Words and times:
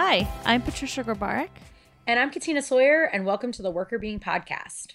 Hi, 0.00 0.28
I'm 0.44 0.62
Patricia 0.62 1.02
Grabarek. 1.02 1.48
And 2.06 2.20
I'm 2.20 2.30
Katina 2.30 2.62
Sawyer, 2.62 3.02
and 3.12 3.26
welcome 3.26 3.50
to 3.50 3.62
the 3.62 3.72
Workr 3.72 4.00
Beeing 4.00 4.20
Podcast. 4.20 4.92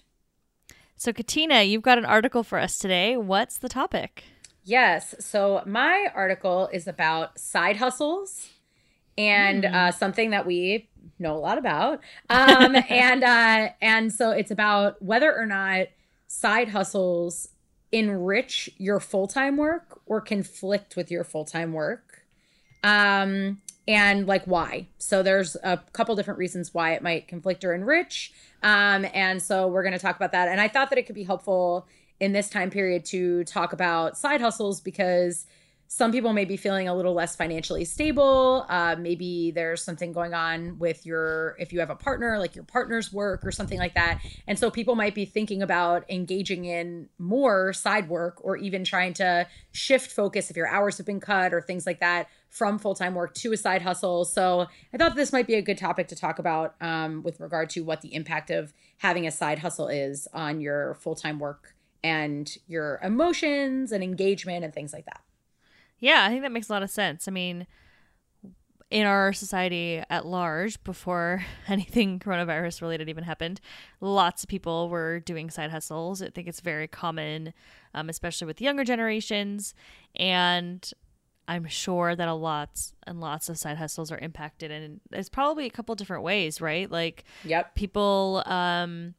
So, 0.96 1.12
Katina, 1.12 1.62
you've 1.62 1.82
got 1.82 1.98
an 1.98 2.06
article 2.06 2.42
for 2.42 2.58
us 2.58 2.78
today. 2.78 3.18
What's 3.18 3.58
the 3.58 3.68
topic? 3.68 4.24
Yes. 4.64 5.14
So, 5.20 5.62
my 5.66 6.08
article 6.16 6.70
is 6.72 6.88
about 6.88 7.38
side 7.38 7.76
hustles 7.76 8.48
and 9.18 9.66
mm. 9.66 9.74
uh, 9.74 9.92
something 9.92 10.30
that 10.30 10.46
we 10.46 10.88
know 11.20 11.36
a 11.36 11.38
lot 11.38 11.58
about. 11.58 12.00
Um, 12.30 12.78
and 12.90 13.26
uh, 13.26 13.74
and 13.82 14.10
so 14.10 14.32
it's 14.32 14.52
about 14.52 15.02
whether 15.02 15.38
or 15.38 15.46
not 15.46 15.88
side 16.28 16.70
hustles 16.70 17.50
enrich 17.92 18.70
your 18.78 19.02
full 19.02 19.28
time 19.28 19.58
work 19.58 20.00
or 20.06 20.22
conflict 20.22 20.96
with 20.96 21.12
your 21.12 21.26
full 21.26 21.44
time 21.44 21.74
work. 21.74 22.24
Um, 22.86 23.60
and 23.88 24.28
like 24.28 24.46
why. 24.46 24.88
So 24.98 25.24
there's 25.24 25.56
a 25.64 25.82
couple 25.92 26.16
different 26.16 26.38
reasons 26.38 26.74
why 26.74 26.94
it 26.94 27.02
might 27.02 27.28
conflict 27.28 27.64
or 27.66 27.74
enrich. 27.74 28.34
Um, 28.62 29.06
and 29.14 29.42
so 29.42 29.68
we're 29.68 29.84
going 29.84 29.94
to 29.94 30.00
talk 30.00 30.16
about 30.16 30.32
that. 30.32 30.48
And 30.48 30.62
I 30.62 30.68
thought 30.68 30.90
that 30.90 30.98
it 30.98 31.06
could 31.06 31.16
be 31.16 31.24
helpful 31.24 31.88
in 32.20 32.32
this 32.32 32.50
time 32.50 32.70
period 32.70 33.04
to 33.06 33.44
talk 33.44 33.74
about 33.74 34.18
side 34.18 34.40
hustles 34.40 34.80
because 34.80 35.46
some 35.96 36.12
people 36.12 36.34
may 36.34 36.44
be 36.44 36.58
feeling 36.58 36.88
a 36.88 36.96
little 36.96 37.14
less 37.14 37.36
financially 37.36 37.86
stable. 37.86 38.66
Uh, 38.68 38.96
maybe 38.98 39.52
there's 39.52 39.84
something 39.84 40.12
going 40.12 40.34
on 40.34 40.80
with 40.80 41.06
your, 41.06 41.56
if 41.60 41.72
you 41.72 41.80
have 41.82 41.92
a 41.92 41.96
partner, 41.96 42.40
like 42.40 42.56
your 42.56 42.64
partner's 42.64 43.14
work 43.14 43.46
or 43.46 43.52
something 43.52 43.78
like 43.78 43.94
that. 43.94 44.20
And 44.48 44.58
so 44.58 44.72
people 44.72 44.96
might 44.96 45.14
be 45.14 45.26
thinking 45.26 45.62
about 45.62 46.10
engaging 46.10 46.66
in 46.66 47.10
more 47.20 47.74
side 47.74 48.10
work 48.10 48.44
or 48.44 48.58
even 48.58 48.84
trying 48.84 49.14
to 49.14 49.46
shift 49.72 50.10
focus 50.10 50.50
if 50.50 50.58
your 50.58 50.68
hours 50.68 50.98
have 50.98 51.06
been 51.06 51.20
cut 51.20 51.54
or 51.54 51.62
things 51.62 51.86
like 51.86 52.00
that 52.00 52.28
from 52.50 52.80
full 52.80 52.96
time 52.96 53.14
work 53.14 53.36
to 53.36 53.54
a 53.54 53.58
side 53.58 53.84
hustle. 53.84 54.26
So 54.26 54.66
I 54.96 54.98
thought 54.98 55.14
this 55.14 55.32
might 55.32 55.46
be 55.46 55.54
a 55.54 55.62
good 55.62 55.78
topic 55.78 56.08
to 56.08 56.16
talk 56.16 56.40
about 56.40 56.74
um, 56.82 57.22
with 57.22 57.40
regard 57.40 57.70
to 57.70 57.82
what 57.82 58.02
the 58.02 58.16
impact 58.16 58.50
of 58.50 58.74
having 58.98 59.28
a 59.28 59.32
side 59.32 59.60
hustle 59.60 59.90
is 59.90 60.28
on 60.34 60.60
your 60.60 60.96
full 60.96 61.14
time 61.14 61.38
work 61.38 61.76
and 62.04 62.58
your 62.68 63.00
emotions 63.04 63.92
and 63.92 64.04
engagement 64.04 64.66
and 64.66 64.74
things 64.74 64.92
like 64.92 65.06
that. 65.06 65.23
Yeah, 66.04 66.26
I 66.26 66.30
think 66.30 66.42
that 66.42 66.52
makes 66.52 66.68
a 66.68 66.74
lot 66.74 66.84
of 66.84 66.90
sense. 66.90 67.30
I 67.30 67.32
mean, 67.32 67.66
in 68.92 69.06
our 69.06 69.32
society 69.32 70.04
at 70.10 70.26
large, 70.26 70.84
before 70.84 71.46
anything 71.70 72.20
coronavirus 72.20 72.82
related 72.82 73.08
even 73.08 73.24
happened, 73.24 73.62
lots 74.02 74.44
of 74.44 74.50
people 74.50 74.90
were 74.90 75.22
doing 75.22 75.50
side 75.50 75.72
hustles. 75.72 76.22
I 76.22 76.28
think 76.28 76.50
it's 76.50 76.60
very 76.60 76.90
common, 76.90 77.54
um, 77.94 78.10
especially 78.10 78.48
with 78.48 78.60
younger 78.60 78.84
generations. 78.84 79.74
And 80.14 80.92
I'm 81.48 81.68
sure 81.68 82.18
that 82.18 82.28
a 82.28 82.34
lots 82.34 82.94
and 83.08 83.22
lots 83.22 83.48
of 83.48 83.58
side 83.58 83.78
hustles 83.78 84.12
are 84.12 84.18
impacted, 84.18 84.72
and 84.72 85.00
it's 85.14 85.30
probably 85.30 85.68
a 85.68 85.70
couple 85.70 85.96
different 85.96 86.24
ways, 86.24 86.60
right? 86.60 86.92
Like, 86.92 87.24
yep, 87.46 87.76
people 87.76 88.44
um, 88.46 89.14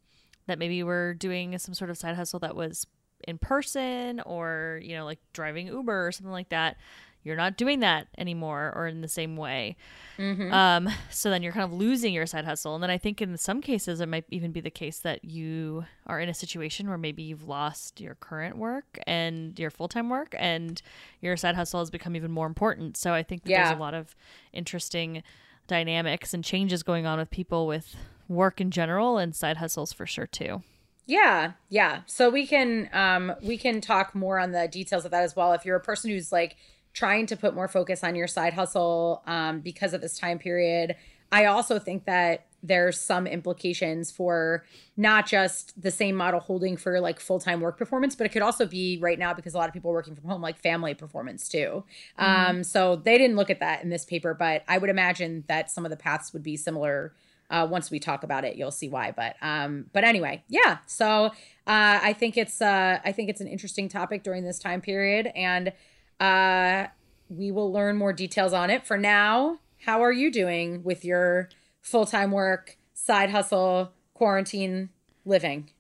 that 0.47 0.59
maybe 0.59 0.83
were 0.83 1.15
doing 1.15 1.57
some 1.57 1.73
sort 1.73 1.89
of 1.89 1.97
side 1.97 2.15
hustle 2.15 2.41
that 2.41 2.55
was 2.55 2.87
in 3.27 3.39
person 3.39 4.21
or 4.21 4.81
you 4.83 4.97
know 4.97 5.05
like 5.05 5.19
driving 5.33 5.67
uber 5.67 6.07
or 6.07 6.13
something 6.13 6.33
like 6.33 6.49
that 6.49 6.77
you're 7.25 7.37
not 7.37 7.57
doing 7.57 7.81
that 7.81 8.07
anymore 8.19 8.73
or 8.77 8.87
in 8.87 9.01
the 9.01 9.09
same 9.09 9.37
way 9.37 9.77
mm-hmm. 10.19 10.53
um, 10.53 10.89
so 11.11 11.31
then 11.31 11.43
you're 11.43 11.53
kind 11.53 11.65
of 11.65 11.73
losing 11.73 12.13
your 12.13 12.27
side 12.27 12.45
hustle 12.45 12.75
and 12.75 12.83
then 12.83 12.91
i 12.91 12.99
think 12.99 13.21
in 13.21 13.37
some 13.37 13.61
cases 13.61 14.01
it 14.01 14.09
might 14.09 14.25
even 14.31 14.53
be 14.53 14.61
the 14.61 14.71
case 14.71 14.99
that 14.99 15.25
you 15.25 15.85
are 16.07 16.21
in 16.21 16.29
a 16.29 16.35
situation 16.35 16.87
where 16.87 16.99
maybe 16.99 17.23
you've 17.23 17.49
lost 17.49 18.01
your 18.01 18.15
current 18.17 18.57
work 18.57 18.99
and 19.07 19.59
your 19.59 19.71
full-time 19.71 20.09
work 20.09 20.35
and 20.39 20.83
your 21.21 21.37
side 21.37 21.57
hustle 21.57 21.81
has 21.81 21.91
become 21.91 22.15
even 22.15 22.31
more 22.31 22.47
important 22.47 22.97
so 22.97 23.13
i 23.13 23.23
think 23.23 23.43
yeah. 23.45 23.65
there's 23.65 23.77
a 23.77 23.81
lot 23.81 23.95
of 23.95 24.15
interesting 24.53 25.23
dynamics 25.67 26.35
and 26.35 26.45
changes 26.45 26.83
going 26.83 27.07
on 27.07 27.19
with 27.19 27.31
people 27.31 27.67
with 27.67 27.97
work 28.29 28.61
in 28.61 28.71
general 28.71 29.19
and 29.19 29.35
side 29.35 29.57
hustles 29.57 29.93
for 29.93 30.07
sure 30.07 30.27
too 30.27 30.63
yeah, 31.07 31.53
yeah. 31.69 32.01
So 32.07 32.31
we 32.31 32.47
can 32.47 32.89
um 32.93 33.35
we 33.43 33.59
can 33.59 33.81
talk 33.81 34.15
more 34.15 34.39
on 34.39 34.53
the 34.53 34.69
details 34.69 35.05
of 35.05 35.11
that 35.11 35.23
as 35.23 35.37
well. 35.37 35.53
If 35.53 35.65
you're 35.65 35.77
a 35.77 35.81
person 35.81 36.11
who's 36.11 36.33
like 36.33 36.57
trying 36.93 37.27
to 37.27 37.37
put 37.37 37.55
more 37.55 37.69
focus 37.69 38.05
on 38.05 38.15
your 38.15 38.29
side 38.29 38.55
hustle 38.55 39.23
um 39.27 39.61
because 39.61 39.93
of 39.93 40.01
this 40.01 40.19
time 40.19 40.39
period, 40.39 40.97
I 41.31 41.47
also 41.47 41.79
think 41.79 42.05
that 42.07 42.47
there's 42.65 42.99
some 42.99 43.27
implications 43.27 44.11
for 44.11 44.65
not 44.97 45.27
just 45.27 45.81
the 45.81 45.91
same 45.91 46.17
model 46.17 46.41
holding 46.41 46.79
for 46.79 46.99
like 46.99 47.21
full-time 47.21 47.61
work 47.61 47.77
performance 47.77 48.17
but 48.17 48.25
it 48.25 48.31
could 48.31 48.41
also 48.41 48.65
be 48.65 48.99
right 49.03 49.19
now 49.19 49.35
because 49.35 49.53
a 49.53 49.59
lot 49.59 49.69
of 49.69 49.75
people 49.75 49.91
are 49.91 49.95
working 49.95 50.17
from 50.17 50.25
home 50.31 50.41
like 50.41 50.59
family 50.59 50.95
performance 50.95 51.47
too 51.47 51.85
mm-hmm. 52.19 52.51
um, 52.51 52.65
so 52.65 52.97
they 52.97 53.19
didn't 53.19 53.37
look 53.37 53.51
at 53.51 53.61
that 53.61 53.83
in 53.83 53.91
this 53.91 54.07
paper 54.07 54.33
but 54.33 54.65
i 54.67 54.79
would 54.79 54.89
imagine 54.89 55.45
that 55.47 55.71
some 55.71 55.85
of 55.85 55.91
the 55.91 55.97
paths 55.97 56.33
would 56.33 56.43
be 56.43 56.57
similar 56.57 57.13
uh, 57.51 57.67
once 57.71 57.91
we 57.91 57.99
talk 57.99 58.23
about 58.23 58.45
it, 58.45 58.57
you'll 58.57 58.71
see 58.71 58.89
why. 58.89 59.13
But 59.13 59.37
um, 59.43 59.87
but 59.93 60.05
anyway, 60.05 60.45
yeah. 60.49 60.79
So 60.87 61.27
uh, 61.27 61.31
I 61.67 62.13
think 62.13 62.37
it's 62.37 62.61
uh, 62.61 62.99
I 63.05 63.13
think 63.13 63.29
it's 63.29 63.41
an 63.41 63.49
interesting 63.49 63.89
topic 63.89 64.23
during 64.23 64.45
this 64.45 64.59
time 64.59 64.81
period, 64.81 65.31
and 65.35 65.73
uh, 66.21 66.89
we 67.29 67.51
will 67.51 67.73
learn 67.73 67.97
more 67.97 68.13
details 68.13 68.53
on 68.53 68.71
it. 68.71 68.87
For 68.87 68.97
now, 68.97 69.59
how 69.85 70.03
are 70.03 70.13
you 70.13 70.31
doing 70.31 70.83
with 70.83 71.05
your 71.05 71.49
full 71.81 72.07
time 72.07 72.31
work, 72.31 72.79
side 72.95 73.31
hustle, 73.31 73.93
quarantine 74.15 74.91
living? 75.25 75.71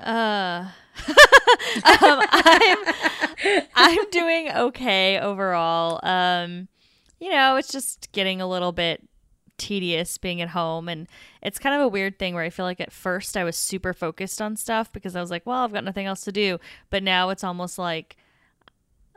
Uh, 0.00 0.68
um, 1.06 2.22
I'm 2.32 2.78
I'm 3.74 4.10
doing 4.10 4.50
okay 4.50 5.18
overall. 5.20 6.00
Um, 6.02 6.68
you 7.20 7.30
know, 7.30 7.56
it's 7.56 7.70
just 7.70 8.10
getting 8.12 8.40
a 8.40 8.48
little 8.48 8.72
bit 8.72 9.00
tedious 9.62 10.18
being 10.18 10.40
at 10.40 10.48
home 10.48 10.88
and 10.88 11.06
it's 11.40 11.60
kind 11.60 11.72
of 11.72 11.80
a 11.80 11.86
weird 11.86 12.18
thing 12.18 12.34
where 12.34 12.42
I 12.42 12.50
feel 12.50 12.64
like 12.64 12.80
at 12.80 12.92
first 12.92 13.36
I 13.36 13.44
was 13.44 13.56
super 13.56 13.92
focused 13.92 14.42
on 14.42 14.56
stuff 14.56 14.92
because 14.92 15.14
I 15.14 15.20
was 15.20 15.30
like, 15.30 15.46
well, 15.46 15.62
I've 15.62 15.72
got 15.72 15.84
nothing 15.84 16.04
else 16.04 16.22
to 16.22 16.32
do, 16.32 16.58
but 16.90 17.04
now 17.04 17.30
it's 17.30 17.44
almost 17.44 17.78
like 17.78 18.16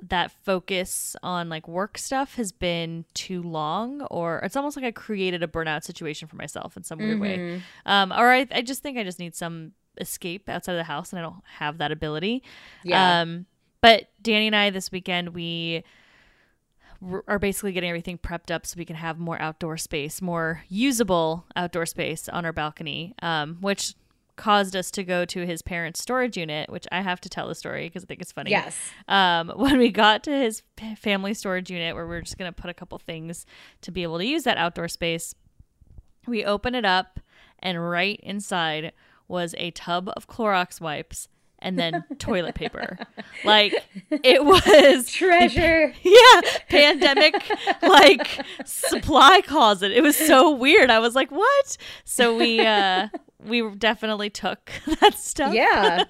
that 0.04 0.30
focus 0.44 1.16
on 1.24 1.50
like 1.50 1.68
work 1.68 1.98
stuff 1.98 2.36
has 2.36 2.52
been 2.52 3.06
too 3.16 3.42
long 3.42 4.04
or 4.04 4.38
it's 4.40 4.56
almost 4.56 4.78
like 4.78 4.86
I 4.86 4.92
created 4.92 5.42
a 5.42 5.48
burnout 5.48 5.84
situation 5.84 6.28
for 6.28 6.36
myself 6.36 6.78
in 6.78 6.84
some 6.84 7.00
weird 7.00 7.20
mm-hmm. 7.20 7.22
way. 7.22 7.62
Um 7.88 8.12
or 8.12 8.32
I, 8.32 8.46
I 8.52 8.62
just 8.62 8.84
think 8.84 9.00
I 9.00 9.04
just 9.04 9.18
need 9.18 9.36
some 9.36 9.72
escape 10.00 10.48
outside 10.48 10.74
of 10.74 10.78
the 10.78 10.84
house 10.84 11.12
and 11.12 11.18
I 11.18 11.24
don't 11.24 11.42
have 11.58 11.80
that 11.80 11.92
ability. 11.92 12.44
Yeah. 12.84 13.22
Um 13.22 13.48
but 13.82 14.10
Danny 14.22 14.46
and 14.46 14.56
I 14.56 14.70
this 14.70 14.92
weekend 14.92 15.30
we 15.30 15.84
are 17.28 17.40
basically 17.40 17.72
getting 17.72 17.90
everything 17.90 18.18
prepped 18.18 18.52
up 18.52 18.66
so 18.66 18.76
we 18.78 18.86
can 18.86 18.96
have 18.96 19.20
more 19.20 19.40
outdoor 19.42 19.78
space, 19.78 20.22
more 20.22 20.64
usable 20.70 21.46
outdoor 21.56 21.86
space 21.86 22.30
on 22.30 22.46
our 22.46 22.54
balcony, 22.54 23.14
um, 23.22 23.58
which 23.62 23.96
caused 24.36 24.76
us 24.76 24.92
to 24.92 25.04
go 25.04 25.26
to 25.26 25.46
his 25.46 25.62
parents' 25.62 26.02
storage 26.02 26.38
unit, 26.38 26.70
which 26.70 26.86
I 26.92 27.02
have 27.02 27.22
to 27.22 27.30
tell 27.30 27.48
the 27.48 27.56
story 27.56 27.88
because 27.88 28.04
I 28.04 28.08
think 28.08 28.22
it's 28.22 28.32
funny. 28.32 28.52
Yes. 28.52 28.78
Um, 29.08 29.50
when 29.56 29.78
we 29.78 29.92
got 29.92 30.24
to 30.24 30.32
his 30.32 30.64
family 30.98 31.34
storage 31.34 31.70
unit, 31.70 31.96
where 31.96 32.08
we 32.08 32.16
are 32.16 32.22
just 32.22 32.38
going 32.38 32.52
to 32.52 32.62
put 32.62 32.70
a 32.70 32.74
couple 32.74 32.98
things 33.00 33.46
to 33.82 33.92
be 33.92 34.04
able 34.04 34.18
to 34.18 34.26
use 34.26 34.44
that 34.44 34.58
outdoor 34.58 34.88
space, 34.88 35.36
we 36.28 36.44
open 36.44 36.76
it 36.76 36.86
up, 36.86 37.20
and 37.60 37.90
right 37.90 38.20
inside 38.24 38.92
was 39.28 39.56
a 39.58 39.72
tub 39.72 40.10
of 40.16 40.28
Clorox 40.28 40.82
wipes 40.82 41.28
and 41.66 41.80
then 41.80 42.04
toilet 42.20 42.56
paper. 42.56 42.98
Like 43.44 43.74
it 44.12 44.46
was 44.46 45.12
treasure. 45.12 45.94
Yeah, 46.06 46.42
pandemic 46.70 47.36
like 47.82 48.40
supply 48.64 49.42
closet. 49.42 49.92
It 49.92 50.02
was 50.02 50.16
so 50.16 50.52
weird. 50.52 50.90
I 50.92 51.00
was 51.00 51.16
like, 51.16 51.32
"What?" 51.32 51.78
So 52.04 52.38
we 52.38 52.60
uh 52.62 53.08
we 53.44 53.68
definitely 53.76 54.30
took 54.30 54.72
that 55.02 55.16
stuff. 55.16 55.54
Yeah. 55.54 56.04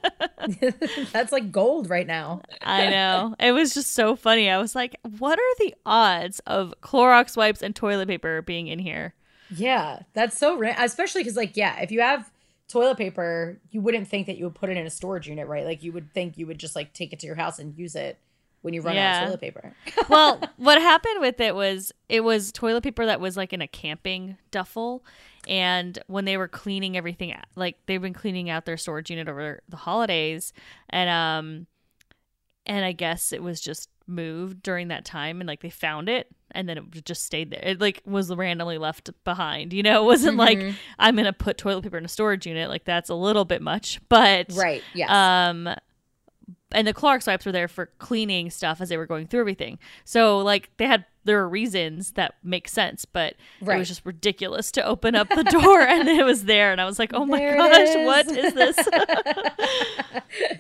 That's 1.12 1.32
like 1.32 1.52
gold 1.52 1.90
right 1.90 2.06
now. 2.08 2.42
I 2.62 2.90
know. 2.90 3.36
It 3.40 3.54
was 3.54 3.74
just 3.74 3.94
so 3.94 4.16
funny. 4.16 4.50
I 4.50 4.58
was 4.58 4.76
like, 4.76 4.98
"What 5.18 5.40
are 5.40 5.56
the 5.60 5.74
odds 5.86 6.40
of 6.46 6.74
Clorox 6.82 7.38
wipes 7.38 7.62
and 7.62 7.76
toilet 7.76 8.08
paper 8.08 8.42
being 8.42 8.68
in 8.68 8.80
here?" 8.80 9.14
Yeah, 9.50 10.00
that's 10.14 10.38
so 10.38 10.58
rare. 10.58 10.76
Especially 10.78 11.22
because, 11.22 11.38
like, 11.38 11.56
yeah, 11.56 11.80
if 11.80 11.92
you 11.92 12.02
have 12.02 12.32
toilet 12.68 12.98
paper, 12.98 13.60
you 13.72 13.82
wouldn't 13.82 14.08
think 14.08 14.28
that 14.28 14.38
you 14.38 14.46
would 14.46 14.56
put 14.56 14.70
it 14.70 14.78
in 14.78 14.86
a 14.86 14.90
storage 14.90 15.28
unit, 15.28 15.48
right? 15.48 15.66
Like 15.66 15.84
you 15.84 15.92
would 15.92 16.12
think 16.14 16.38
you 16.38 16.48
would 16.48 16.58
just 16.58 16.76
like 16.76 16.94
take 16.94 17.14
it 17.14 17.20
to 17.20 17.28
your 17.28 17.36
house 17.36 17.60
and 17.60 17.78
use 17.78 17.96
it 17.96 18.20
when 18.62 18.74
you 18.74 18.82
run 18.82 18.96
yeah. 18.96 19.18
out 19.18 19.24
of 19.24 19.28
toilet 19.28 19.42
paper. 19.42 19.74
well, 20.10 20.42
what 20.58 20.82
happened 20.82 21.22
with 21.22 21.40
it 21.40 21.54
was 21.56 21.92
it 22.10 22.24
was 22.24 22.52
toilet 22.52 22.84
paper 22.84 23.06
that 23.06 23.20
was 23.20 23.38
like 23.38 23.54
in 23.54 23.62
a 23.62 23.68
camping 23.68 24.38
duffel 24.52 25.06
and 25.48 26.00
when 26.08 26.26
they 26.26 26.38
were 26.38 26.48
cleaning 26.48 26.98
everything 26.98 27.36
like 27.56 27.78
they've 27.86 28.02
been 28.02 28.14
cleaning 28.14 28.50
out 28.50 28.66
their 28.66 28.78
storage 28.78 29.12
unit 29.12 29.30
over 29.30 29.62
the 29.70 29.78
holidays 29.78 30.54
and 30.90 31.08
um 31.08 31.68
and 32.66 32.84
I 32.84 32.94
guess 32.94 33.32
it 33.32 33.44
was 33.44 33.62
just 33.62 33.90
moved 34.08 34.64
during 34.64 34.88
that 34.88 35.06
time 35.06 35.40
and 35.40 35.48
like 35.48 35.62
they 35.62 35.70
found 35.70 36.10
it 36.10 36.28
and 36.56 36.68
then 36.68 36.78
it 36.78 37.06
just 37.06 37.24
stayed 37.24 37.52
there. 37.52 37.62
It 37.62 37.80
like 37.80 38.02
was 38.06 38.34
randomly 38.34 38.78
left 38.78 39.12
behind. 39.24 39.74
You 39.74 39.84
know, 39.84 40.02
it 40.02 40.06
wasn't 40.06 40.38
mm-hmm. 40.38 40.68
like 40.68 40.76
I'm 40.98 41.16
gonna 41.16 41.34
put 41.34 41.58
toilet 41.58 41.84
paper 41.84 41.98
in 41.98 42.06
a 42.06 42.10
storage 42.10 42.48
unit. 42.48 42.70
Like 42.70 42.86
that's 42.86 43.10
a 43.10 43.16
little 43.16 43.46
bit 43.46 43.62
much, 43.62 44.00
but 44.10 44.48
right, 44.56 44.82
yeah. 44.94 45.50
Um, 45.50 45.70
and 46.72 46.88
the 46.88 46.94
Clorox 46.94 47.28
wipes 47.28 47.46
were 47.46 47.52
there 47.52 47.68
for 47.68 47.88
cleaning 48.00 48.50
stuff 48.50 48.82
as 48.82 48.90
they 48.90 48.98
were 48.98 49.06
going 49.06 49.28
through 49.28 49.42
everything. 49.42 49.80
So 50.04 50.40
like 50.40 50.70
they 50.78 50.88
had 50.88 51.06
there 51.26 51.38
were 51.38 51.50
reasons 51.50 52.12
that 52.12 52.36
make 52.44 52.68
sense, 52.68 53.04
but 53.04 53.36
Right. 53.62 53.76
it 53.76 53.80
was 53.80 53.88
just 53.88 54.06
ridiculous 54.06 54.72
to 54.74 54.86
open 54.86 55.16
up 55.16 55.28
the 55.30 55.44
door 55.44 55.82
and 55.88 56.08
it 56.08 56.24
was 56.24 56.46
there, 56.46 56.72
and 56.72 56.80
I 56.80 56.86
was 56.86 57.00
like, 57.00 57.12
oh 57.14 57.26
my 57.26 57.40
There 57.40 57.58
gosh, 57.58 57.88
is. 57.90 58.06
what 58.06 58.28
is 58.28 58.54
this? 58.54 58.78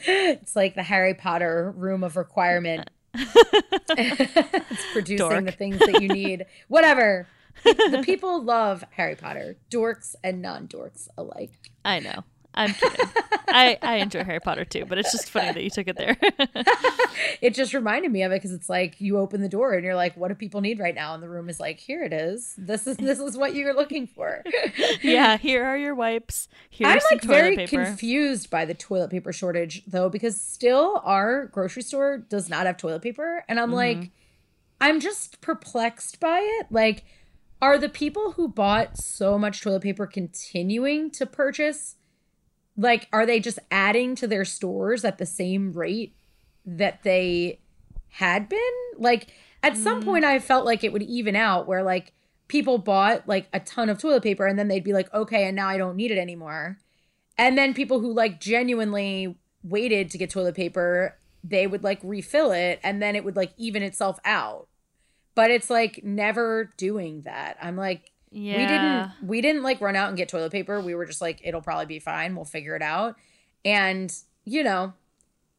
it's 0.07 0.56
like 0.56 0.75
the 0.75 0.83
Harry 0.83 1.13
Potter 1.13 1.74
room 1.75 2.03
of 2.03 2.18
requirement. 2.18 2.89
it's 3.17 4.94
producing 4.94 5.17
Dork. 5.29 5.45
the 5.45 5.51
things 5.51 5.79
that 5.79 6.01
you 6.01 6.09
need. 6.09 6.45
Whatever. 6.67 7.27
The 7.63 8.03
people 8.06 8.44
love 8.44 8.83
Harry 8.91 9.15
Potter, 9.15 9.56
dorks 9.71 10.15
and 10.23 10.41
non 10.41 10.67
dorks 10.67 11.07
alike. 11.17 11.51
I 11.83 12.00
know. 12.00 12.23
I'm 12.55 12.73
kidding. 12.73 13.05
I, 13.47 13.77
I 13.81 13.95
enjoy 13.97 14.23
Harry 14.23 14.39
Potter 14.39 14.65
too, 14.65 14.85
but 14.85 14.97
it's 14.97 15.11
just 15.11 15.29
funny 15.29 15.51
that 15.53 15.63
you 15.63 15.69
took 15.69 15.87
it 15.87 15.97
there. 15.97 16.17
It 17.41 17.53
just 17.53 17.73
reminded 17.73 18.11
me 18.11 18.23
of 18.23 18.31
it 18.31 18.35
because 18.35 18.51
it's 18.51 18.69
like 18.69 18.99
you 18.99 19.17
open 19.17 19.41
the 19.41 19.49
door 19.49 19.73
and 19.73 19.83
you're 19.83 19.95
like, 19.95 20.15
"What 20.17 20.27
do 20.29 20.35
people 20.35 20.61
need 20.61 20.79
right 20.79 20.95
now?" 20.95 21.13
And 21.13 21.23
the 21.23 21.29
room 21.29 21.47
is 21.49 21.59
like, 21.59 21.79
"Here 21.79 22.03
it 22.03 22.11
is. 22.13 22.55
This 22.57 22.87
is 22.87 22.97
this 22.97 23.19
is 23.19 23.37
what 23.37 23.55
you're 23.55 23.73
looking 23.73 24.07
for." 24.07 24.43
yeah, 25.01 25.37
here 25.37 25.63
are 25.65 25.77
your 25.77 25.95
wipes. 25.95 26.47
Here's 26.69 26.91
I'm 26.91 26.99
like 27.11 27.23
very 27.23 27.55
paper. 27.55 27.85
confused 27.85 28.49
by 28.49 28.65
the 28.65 28.73
toilet 28.73 29.11
paper 29.11 29.31
shortage 29.31 29.83
though, 29.85 30.09
because 30.09 30.39
still 30.39 31.01
our 31.03 31.45
grocery 31.47 31.83
store 31.83 32.17
does 32.17 32.49
not 32.49 32.65
have 32.65 32.77
toilet 32.77 33.01
paper, 33.01 33.43
and 33.47 33.57
Mm-hmm. 33.59 33.63
I'm 33.69 33.73
like, 33.73 34.11
I'm 34.81 34.99
just 34.99 35.39
perplexed 35.41 36.19
by 36.19 36.39
it. 36.59 36.67
Like, 36.69 37.05
are 37.61 37.77
the 37.77 37.89
people 37.89 38.33
who 38.33 38.47
bought 38.47 38.97
so 38.97 39.37
much 39.37 39.61
toilet 39.61 39.83
paper 39.83 40.05
continuing 40.07 41.11
to 41.11 41.25
purchase? 41.25 41.95
Like, 42.77 43.07
are 43.13 43.25
they 43.25 43.39
just 43.39 43.60
adding 43.72 44.16
to 44.16 44.27
their 44.27 44.45
stores 44.45 45.06
at 45.06 45.18
the 45.18 45.25
same 45.25 45.72
rate 45.74 46.16
that 46.66 47.04
they 47.04 47.60
had 48.10 48.50
been? 48.50 48.60
Like, 48.98 49.27
at 49.63 49.77
some 49.77 50.01
Mm. 50.01 50.06
point, 50.06 50.25
I 50.25 50.39
felt 50.39 50.66
like 50.66 50.83
it 50.83 50.92
would 50.94 51.04
even 51.04 51.36
out 51.36 51.68
where, 51.68 51.83
like, 51.83 52.12
people 52.48 52.77
bought 52.77 53.27
like 53.27 53.48
a 53.54 53.60
ton 53.60 53.89
of 53.89 53.98
toilet 53.98 54.24
paper 54.24 54.45
and 54.45 54.57
then 54.60 54.68
they'd 54.68 54.83
be 54.83 54.94
like, 54.94 55.12
okay, 55.13 55.45
and 55.48 55.56
now 55.56 55.68
I 55.68 55.77
don't 55.77 55.95
need 55.95 56.12
it 56.12 56.18
anymore. 56.18 56.77
And 57.38 57.57
then 57.57 57.74
people 57.74 58.00
who 58.00 58.13
like 58.13 58.39
genuinely 58.39 59.36
waited 59.63 60.10
to 60.12 60.18
get 60.18 60.30
toilet 60.30 60.56
paper, 60.56 61.18
they 61.44 61.68
would 61.68 61.83
like 61.83 62.00
refill 62.04 62.51
it 62.51 62.80
and 62.83 63.01
then 63.01 63.16
it 63.16 63.24
would 63.24 63.36
like 63.36 63.54
even 63.57 63.83
itself 63.83 64.19
out. 64.24 64.68
But 65.33 65.51
it's 65.51 65.69
like 65.69 66.01
never 66.04 66.72
doing 66.77 67.24
that. 67.24 67.57
I'm 67.62 67.75
like, 67.75 68.12
yeah. 68.31 68.57
we 68.57 68.66
didn't 68.66 69.30
we 69.30 69.42
didn't 69.42 69.63
like 69.63 69.81
run 69.81 69.95
out 69.95 70.10
and 70.10 70.18
get 70.18 70.30
toilet 70.30 70.51
paper. 70.51 70.80
We 70.81 70.95
were 70.95 71.06
just 71.06 71.22
like, 71.22 71.42
it'll 71.44 71.62
probably 71.62 71.86
be 71.86 72.00
fine. 72.00 72.36
We'll 72.36 72.45
figure 72.45 72.75
it 72.75 72.81
out. 72.81 73.16
And, 73.63 74.13
you 74.44 74.63
know, 74.63 74.94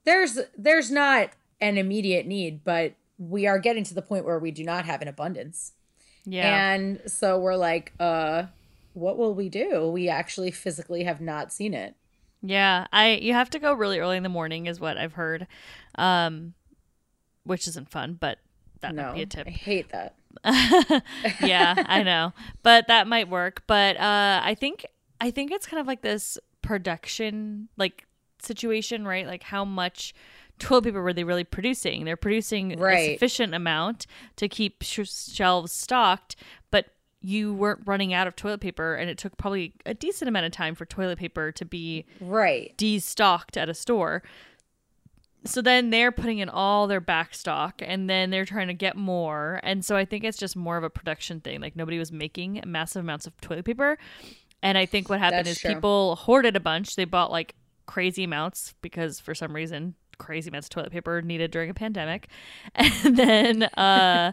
there's 0.05 0.39
there's 0.57 0.91
not 0.91 1.31
an 1.61 1.79
immediate 1.79 2.27
need, 2.27 2.65
but 2.65 2.95
we 3.19 3.47
are 3.47 3.59
getting 3.59 3.85
to 3.85 3.95
the 3.95 4.03
point 4.03 4.25
where 4.25 4.39
we 4.39 4.51
do 4.51 4.63
not 4.63 4.85
have 4.85 5.03
an 5.03 5.09
abundance. 5.09 5.73
Yeah. 6.25 6.73
And 6.73 7.01
so 7.07 7.39
we're 7.39 7.57
like, 7.57 7.93
uh, 7.99 8.45
what 8.95 9.17
will 9.17 9.35
we 9.35 9.49
do? 9.49 9.89
We 9.89 10.09
actually 10.09 10.51
physically 10.51 11.05
have 11.05 11.21
not 11.21 11.53
seen 11.53 11.75
it. 11.75 11.95
Yeah, 12.43 12.87
I 12.93 13.15
you 13.15 13.33
have 13.33 13.51
to 13.51 13.59
go 13.59 13.73
really 13.73 13.99
early 13.99 14.17
in 14.17 14.23
the 14.23 14.29
morning 14.29 14.67
is 14.67 14.79
what 14.79 14.97
I've 14.97 15.15
heard. 15.15 15.47
Um 15.97 16.55
which 17.45 17.69
isn't 17.69 17.91
fun, 17.91 18.17
but 18.21 18.39
that 18.81 18.95
no, 18.95 19.05
might 19.05 19.15
be 19.15 19.23
a 19.23 19.27
tip. 19.27 19.47
I 19.47 19.51
hate 19.51 19.91
that. 19.91 20.15
yeah, 21.43 21.75
I 21.87 22.03
know. 22.03 22.33
But 22.63 22.89
that 22.89 23.07
might 23.07 23.29
work. 23.29 23.63
But 23.67 23.97
uh 23.97 24.41
I 24.45 24.55
think 24.59 24.87
I 25.21 25.31
think 25.31 25.51
it's 25.53 25.67
kind 25.67 25.81
of 25.81 25.87
like 25.87 26.03
this 26.03 26.39
production 26.63 27.69
like 27.77 28.07
situation, 28.41 29.07
right? 29.07 29.27
Like 29.27 29.43
how 29.43 29.65
much 29.65 30.15
toilet 30.59 30.85
paper 30.85 31.03
were 31.03 31.13
they 31.13 31.25
really 31.25 31.45
producing? 31.45 32.05
They're 32.05 32.17
producing 32.17 32.73
a 32.73 33.13
sufficient 33.15 33.55
amount 33.55 34.07
to 34.37 34.49
keep 34.49 34.83
sh- 34.83 35.01
shelves 35.11 35.73
stocked, 35.73 36.37
but 36.71 36.87
you 37.21 37.53
weren't 37.55 37.81
running 37.87 38.13
out 38.15 38.27
of 38.27 38.37
toilet 38.37 38.61
paper 38.61 38.95
and 38.95 39.11
it 39.11 39.19
took 39.19 39.37
probably 39.37 39.75
a 39.85 39.95
decent 39.95 40.29
amount 40.29 40.47
of 40.47 40.53
time 40.53 40.75
for 40.75 40.85
toilet 40.87 41.19
paper 41.19 41.51
to 41.53 41.65
be 41.65 42.05
Right. 42.21 42.77
destocked 42.79 43.57
at 43.57 43.69
a 43.69 43.75
store. 43.75 44.23
So 45.47 45.63
then 45.63 45.91
they're 45.91 46.13
putting 46.13 46.39
in 46.39 46.49
all 46.49 46.87
their 46.87 47.01
back 47.01 47.35
stock 47.35 47.81
and 47.85 48.09
then 48.09 48.31
they're 48.31 48.45
trying 48.45 48.69
to 48.69 48.75
get 48.75 48.97
more. 48.97 49.61
And 49.63 49.85
so 49.85 49.97
I 49.97 50.05
think 50.05 50.25
it's 50.25 50.39
just 50.39 50.57
more 50.57 50.77
of 50.77 50.85
a 50.85 50.91
production 50.91 51.41
thing. 51.41 51.61
Like 51.61 51.77
nobody 51.77 51.99
was 51.99 52.13
making 52.13 52.63
massive 52.67 53.01
amounts 53.01 53.27
of 53.27 53.41
toilet 53.41 53.65
paper. 53.65 53.99
And 54.63 54.77
I 54.77 54.87
think 54.87 55.09
what 55.09 55.19
happened 55.19 55.47
That's 55.47 55.57
is 55.57 55.61
true. 55.61 55.75
people 55.75 56.17
hoarded 56.17 56.57
a 56.57 56.61
bunch. 56.61 56.97
They 56.97 57.05
bought 57.05 57.31
like 57.31 57.55
crazy 57.87 58.25
amounts 58.25 58.75
because 58.83 59.21
for 59.21 59.35
some 59.35 59.55
reason 59.55 59.95
crazy 60.19 60.49
amounts 60.49 60.67
of 60.67 60.71
toilet 60.71 60.93
paper 60.93 61.23
needed 61.23 61.51
during 61.51 61.71
a 61.71 61.75
pandemic. 61.75 62.29
And 62.75 63.17
then 63.17 63.63
uh 63.65 64.33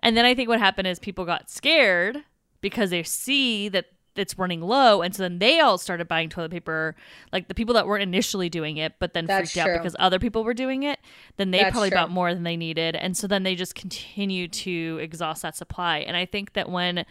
and 0.00 0.16
then 0.16 0.24
I 0.24 0.34
think 0.34 0.48
what 0.48 0.58
happened 0.58 0.88
is 0.88 0.98
people 0.98 1.24
got 1.24 1.50
scared 1.50 2.18
because 2.60 2.90
they 2.90 3.02
see 3.02 3.68
that 3.68 3.86
it's 4.16 4.36
running 4.38 4.60
low 4.60 5.02
and 5.02 5.14
so 5.14 5.22
then 5.22 5.38
they 5.38 5.60
all 5.60 5.78
started 5.78 6.08
buying 6.08 6.28
toilet 6.28 6.50
paper 6.50 6.96
like 7.32 7.48
the 7.48 7.54
people 7.54 7.74
that 7.74 7.86
weren't 7.86 8.02
initially 8.02 8.48
doing 8.48 8.76
it 8.76 8.94
but 8.98 9.12
then 9.12 9.26
That's 9.26 9.52
freaked 9.52 9.64
true. 9.66 9.74
out 9.74 9.78
because 9.78 9.94
other 9.98 10.18
people 10.18 10.42
were 10.42 10.54
doing 10.54 10.82
it 10.82 10.98
then 11.36 11.50
they 11.52 11.58
That's 11.60 11.72
probably 11.72 11.90
true. 11.90 11.98
bought 11.98 12.10
more 12.10 12.34
than 12.34 12.42
they 12.42 12.56
needed 12.56 12.96
and 12.96 13.16
so 13.16 13.26
then 13.26 13.44
they 13.44 13.54
just 13.54 13.74
continue 13.74 14.48
to 14.48 14.98
exhaust 15.00 15.42
that 15.42 15.56
supply 15.56 15.98
and 15.98 16.16
i 16.16 16.26
think 16.26 16.54
that 16.54 16.68
when 16.68 17.04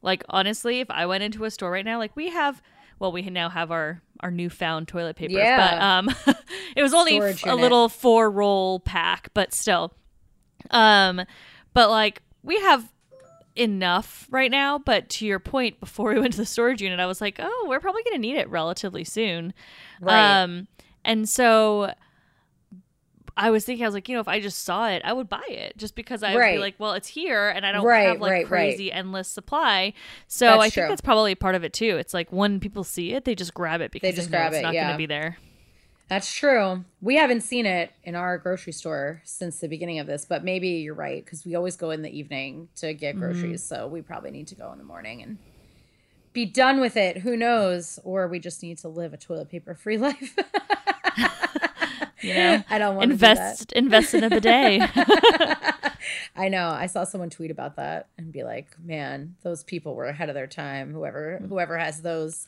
like 0.00 0.22
honestly 0.28 0.80
if 0.80 0.90
i 0.90 1.06
went 1.06 1.24
into 1.24 1.44
a 1.44 1.50
store 1.50 1.70
right 1.72 1.84
now 1.84 1.98
like 1.98 2.14
we 2.14 2.30
have 2.30 2.62
well 3.00 3.10
we 3.10 3.22
now 3.22 3.48
have 3.48 3.70
our 3.72 4.00
our 4.20 4.30
newfound 4.30 4.86
toilet 4.88 5.16
paper 5.16 5.32
yeah. 5.34 5.74
but 5.74 5.82
um 5.82 6.34
it 6.76 6.82
was 6.82 6.94
only 6.94 7.20
f- 7.20 7.44
a 7.46 7.54
little 7.54 7.88
four 7.88 8.30
roll 8.30 8.78
pack 8.80 9.28
but 9.34 9.52
still 9.52 9.92
um 10.70 11.20
but 11.74 11.90
like 11.90 12.22
we 12.42 12.56
have 12.60 12.90
enough 13.58 14.26
right 14.30 14.50
now 14.50 14.78
but 14.78 15.08
to 15.08 15.26
your 15.26 15.38
point 15.38 15.78
before 15.80 16.10
we 16.14 16.20
went 16.20 16.32
to 16.32 16.38
the 16.38 16.46
storage 16.46 16.80
unit 16.82 17.00
i 17.00 17.06
was 17.06 17.20
like 17.20 17.36
oh 17.40 17.66
we're 17.68 17.80
probably 17.80 18.02
going 18.02 18.14
to 18.14 18.20
need 18.20 18.36
it 18.36 18.48
relatively 18.48 19.04
soon 19.04 19.52
Right. 20.00 20.42
um 20.42 20.68
and 21.04 21.28
so 21.28 21.92
i 23.36 23.50
was 23.50 23.64
thinking 23.64 23.84
i 23.84 23.88
was 23.88 23.94
like 23.94 24.08
you 24.08 24.14
know 24.14 24.20
if 24.20 24.28
i 24.28 24.40
just 24.40 24.64
saw 24.64 24.88
it 24.88 25.02
i 25.04 25.12
would 25.12 25.28
buy 25.28 25.44
it 25.48 25.76
just 25.76 25.94
because 25.94 26.22
i 26.22 26.34
would 26.34 26.44
be 26.54 26.58
like 26.58 26.74
well 26.78 26.92
it's 26.92 27.08
here 27.08 27.48
and 27.50 27.64
i 27.66 27.72
don't 27.72 27.84
Right, 27.84 28.08
have 28.08 28.20
like 28.20 28.30
right, 28.30 28.38
right. 28.42 28.46
crazy 28.46 28.90
endless 28.92 29.28
supply 29.28 29.92
so 30.26 30.46
That's 30.46 30.58
i 30.58 30.62
think 30.64 30.74
true. 30.74 30.88
that's 30.88 31.00
probably 31.00 31.34
part 31.34 31.54
of 31.54 31.64
it 31.64 31.72
too 31.72 31.96
it's 31.98 32.12
like 32.14 32.32
when 32.32 32.60
people 32.60 32.84
see 32.84 33.12
it 33.12 33.24
they 33.24 33.34
just 33.34 33.54
grab 33.54 33.80
it 33.80 33.90
because 33.92 34.10
they, 34.10 34.16
just 34.16 34.30
know 34.30 34.38
grab 34.38 34.52
it's 34.52 34.60
it, 34.60 34.62
not 34.62 34.72
going 34.72 34.90
to 34.92 34.96
be 34.98 35.06
there 35.06 35.36
That's 36.08 36.32
true. 36.32 36.84
We 37.02 37.16
haven't 37.16 37.42
seen 37.42 37.66
it 37.66 37.92
in 38.02 38.14
our 38.14 38.38
grocery 38.38 38.72
store 38.72 39.20
since 39.24 39.60
the 39.60 39.68
beginning 39.68 39.98
of 39.98 40.06
this, 40.06 40.24
but 40.24 40.42
maybe 40.42 40.68
you're 40.68 40.94
right 40.94 41.22
because 41.24 41.44
we 41.44 41.54
always 41.54 41.76
go 41.76 41.90
in 41.90 42.02
the 42.02 42.10
evening 42.16 42.68
to 42.76 42.94
get 42.94 43.14
Mm-hmm. 43.14 43.18
groceries. 43.18 43.62
So 43.62 43.86
we 43.86 44.00
probably 44.00 44.30
need 44.30 44.46
to 44.48 44.54
go 44.54 44.72
in 44.72 44.78
the 44.78 44.84
morning 44.84 45.22
and 45.22 45.38
be 46.32 46.46
done 46.46 46.80
with 46.80 46.96
it. 46.96 47.18
Who 47.18 47.36
knows? 47.36 47.98
Or 48.04 48.26
we 48.28 48.38
just 48.38 48.62
need 48.62 48.78
to 48.78 48.88
live 48.88 49.12
a 49.12 49.16
toilet 49.18 49.50
paper 49.50 49.74
free 49.74 49.98
life. 50.08 50.36
you 52.20 52.34
know 52.34 52.64
I 52.68 52.78
don't 52.78 52.96
want 52.96 53.10
to 53.10 53.12
invest 53.14 53.72
invest 53.72 54.14
in 54.14 54.24
a 54.24 54.30
bidet 54.30 54.90
I 56.36 56.48
know. 56.48 56.68
I 56.70 56.86
saw 56.86 57.04
someone 57.04 57.30
tweet 57.30 57.50
about 57.50 57.76
that 57.76 58.08
and 58.16 58.32
be 58.32 58.44
like, 58.44 58.68
"Man, 58.82 59.34
those 59.42 59.64
people 59.64 59.94
were 59.94 60.06
ahead 60.06 60.28
of 60.28 60.34
their 60.34 60.46
time. 60.46 60.92
Whoever 60.92 61.38
whoever 61.48 61.76
has 61.76 62.00
those 62.02 62.46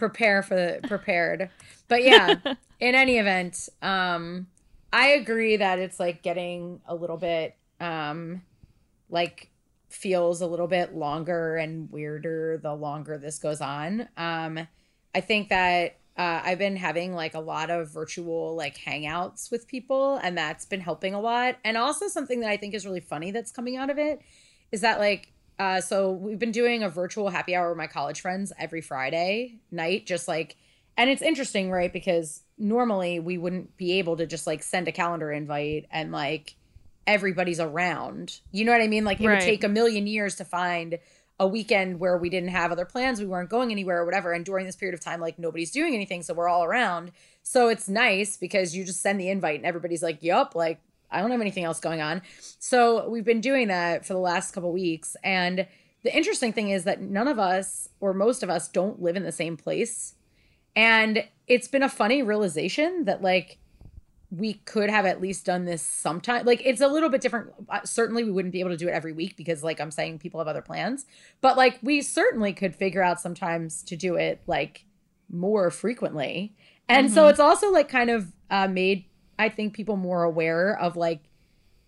prepare 0.00 0.42
for 0.42 0.56
the 0.56 0.80
prepared." 0.88 1.50
But 1.86 2.02
yeah, 2.02 2.34
in 2.80 2.94
any 2.94 3.18
event, 3.18 3.68
um 3.82 4.48
I 4.92 5.08
agree 5.10 5.56
that 5.56 5.78
it's 5.78 6.00
like 6.00 6.22
getting 6.22 6.80
a 6.86 6.94
little 6.94 7.16
bit 7.16 7.54
um 7.78 8.42
like 9.08 9.50
feels 9.88 10.40
a 10.40 10.46
little 10.46 10.66
bit 10.66 10.94
longer 10.94 11.56
and 11.56 11.90
weirder 11.90 12.58
the 12.58 12.74
longer 12.74 13.18
this 13.18 13.38
goes 13.38 13.60
on. 13.60 14.08
Um 14.16 14.66
I 15.14 15.20
think 15.20 15.48
that 15.50 16.00
uh, 16.16 16.42
I've 16.44 16.58
been 16.58 16.76
having 16.76 17.14
like 17.14 17.34
a 17.34 17.40
lot 17.40 17.70
of 17.70 17.90
virtual 17.90 18.54
like 18.54 18.76
hangouts 18.76 19.50
with 19.50 19.66
people, 19.66 20.16
and 20.16 20.36
that's 20.36 20.66
been 20.66 20.80
helping 20.80 21.14
a 21.14 21.20
lot. 21.20 21.56
And 21.64 21.78
also 21.78 22.08
something 22.08 22.40
that 22.40 22.50
I 22.50 22.58
think 22.58 22.74
is 22.74 22.84
really 22.84 23.00
funny 23.00 23.30
that's 23.30 23.50
coming 23.50 23.76
out 23.76 23.88
of 23.88 23.98
it 23.98 24.20
is 24.70 24.82
that 24.82 24.98
like 24.98 25.32
uh, 25.60 25.80
so 25.80 26.10
we've 26.10 26.38
been 26.38 26.52
doing 26.52 26.82
a 26.82 26.88
virtual 26.88 27.28
happy 27.28 27.54
hour 27.54 27.68
with 27.68 27.76
my 27.78 27.86
college 27.86 28.20
friends 28.22 28.52
every 28.58 28.80
Friday 28.80 29.60
night, 29.70 30.06
just 30.06 30.26
like, 30.26 30.56
and 30.96 31.10
it's 31.10 31.22
interesting, 31.22 31.70
right? 31.70 31.92
Because 31.92 32.42
normally 32.58 33.20
we 33.20 33.36
wouldn't 33.38 33.76
be 33.76 33.98
able 33.98 34.16
to 34.16 34.26
just 34.26 34.46
like 34.46 34.62
send 34.62 34.88
a 34.88 34.92
calendar 34.92 35.30
invite 35.30 35.86
and 35.90 36.12
like 36.12 36.56
everybody's 37.06 37.60
around. 37.60 38.40
You 38.52 38.64
know 38.64 38.72
what 38.72 38.80
I 38.80 38.88
mean? 38.88 39.04
Like 39.04 39.20
it 39.20 39.26
Right. 39.26 39.34
would 39.34 39.40
take 39.44 39.62
a 39.62 39.68
million 39.68 40.06
years 40.06 40.34
to 40.36 40.44
find 40.44 40.98
a 41.38 41.46
weekend 41.46 42.00
where 42.00 42.18
we 42.18 42.28
didn't 42.30 42.50
have 42.50 42.70
other 42.72 42.84
plans, 42.84 43.18
we 43.20 43.26
weren't 43.26 43.48
going 43.48 43.70
anywhere 43.70 43.98
or 44.00 44.04
whatever. 44.04 44.32
And 44.32 44.44
during 44.44 44.66
this 44.66 44.76
period 44.76 44.94
of 44.94 45.00
time, 45.00 45.20
like 45.20 45.38
nobody's 45.38 45.70
doing 45.70 45.94
anything, 45.94 46.22
so 46.22 46.34
we're 46.34 46.48
all 46.48 46.64
around. 46.64 47.12
So 47.42 47.68
it's 47.68 47.88
nice 47.88 48.36
because 48.36 48.76
you 48.76 48.84
just 48.84 49.00
send 49.00 49.18
the 49.20 49.30
invite 49.30 49.56
and 49.56 49.64
everybody's 49.66 50.02
like, 50.02 50.22
"Yup, 50.22 50.54
like 50.54 50.80
I 51.10 51.20
don't 51.20 51.30
have 51.30 51.40
anything 51.40 51.64
else 51.64 51.80
going 51.80 52.00
on." 52.00 52.22
So 52.58 53.08
we've 53.08 53.24
been 53.24 53.40
doing 53.40 53.68
that 53.68 54.04
for 54.06 54.12
the 54.12 54.20
last 54.20 54.52
couple 54.52 54.72
weeks, 54.72 55.16
and 55.22 55.66
the 56.02 56.16
interesting 56.16 56.52
thing 56.52 56.70
is 56.70 56.84
that 56.84 57.00
none 57.00 57.28
of 57.28 57.38
us 57.38 57.88
or 58.00 58.14
most 58.14 58.42
of 58.42 58.50
us 58.50 58.68
don't 58.68 59.02
live 59.02 59.16
in 59.16 59.22
the 59.22 59.32
same 59.32 59.56
place. 59.56 60.14
And 60.74 61.24
it's 61.46 61.68
been 61.68 61.82
a 61.82 61.88
funny 61.88 62.22
realization 62.22 63.04
that 63.04 63.22
like 63.22 63.58
we 64.30 64.54
could 64.54 64.88
have 64.88 65.06
at 65.06 65.20
least 65.20 65.44
done 65.44 65.64
this 65.64 65.82
sometime. 65.82 66.46
Like 66.46 66.62
it's 66.64 66.80
a 66.80 66.88
little 66.88 67.08
bit 67.08 67.20
different. 67.20 67.50
Uh, 67.68 67.80
certainly, 67.84 68.24
we 68.24 68.30
wouldn't 68.30 68.52
be 68.52 68.60
able 68.60 68.70
to 68.70 68.76
do 68.76 68.88
it 68.88 68.92
every 68.92 69.12
week 69.12 69.36
because, 69.36 69.64
like 69.64 69.80
I'm 69.80 69.90
saying, 69.90 70.20
people 70.20 70.40
have 70.40 70.48
other 70.48 70.62
plans. 70.62 71.06
But 71.40 71.56
like 71.56 71.78
we 71.82 72.00
certainly 72.00 72.52
could 72.52 72.74
figure 72.74 73.02
out 73.02 73.20
sometimes 73.20 73.82
to 73.84 73.96
do 73.96 74.14
it 74.14 74.40
like 74.46 74.84
more 75.28 75.70
frequently. 75.70 76.54
And 76.88 77.06
mm-hmm. 77.06 77.14
so 77.14 77.28
it's 77.28 77.40
also 77.40 77.70
like 77.70 77.88
kind 77.88 78.10
of 78.10 78.32
uh, 78.50 78.68
made 78.68 79.04
I 79.40 79.48
think 79.48 79.72
people 79.72 79.96
more 79.96 80.22
aware 80.22 80.78
of 80.78 80.96
like 80.96 81.20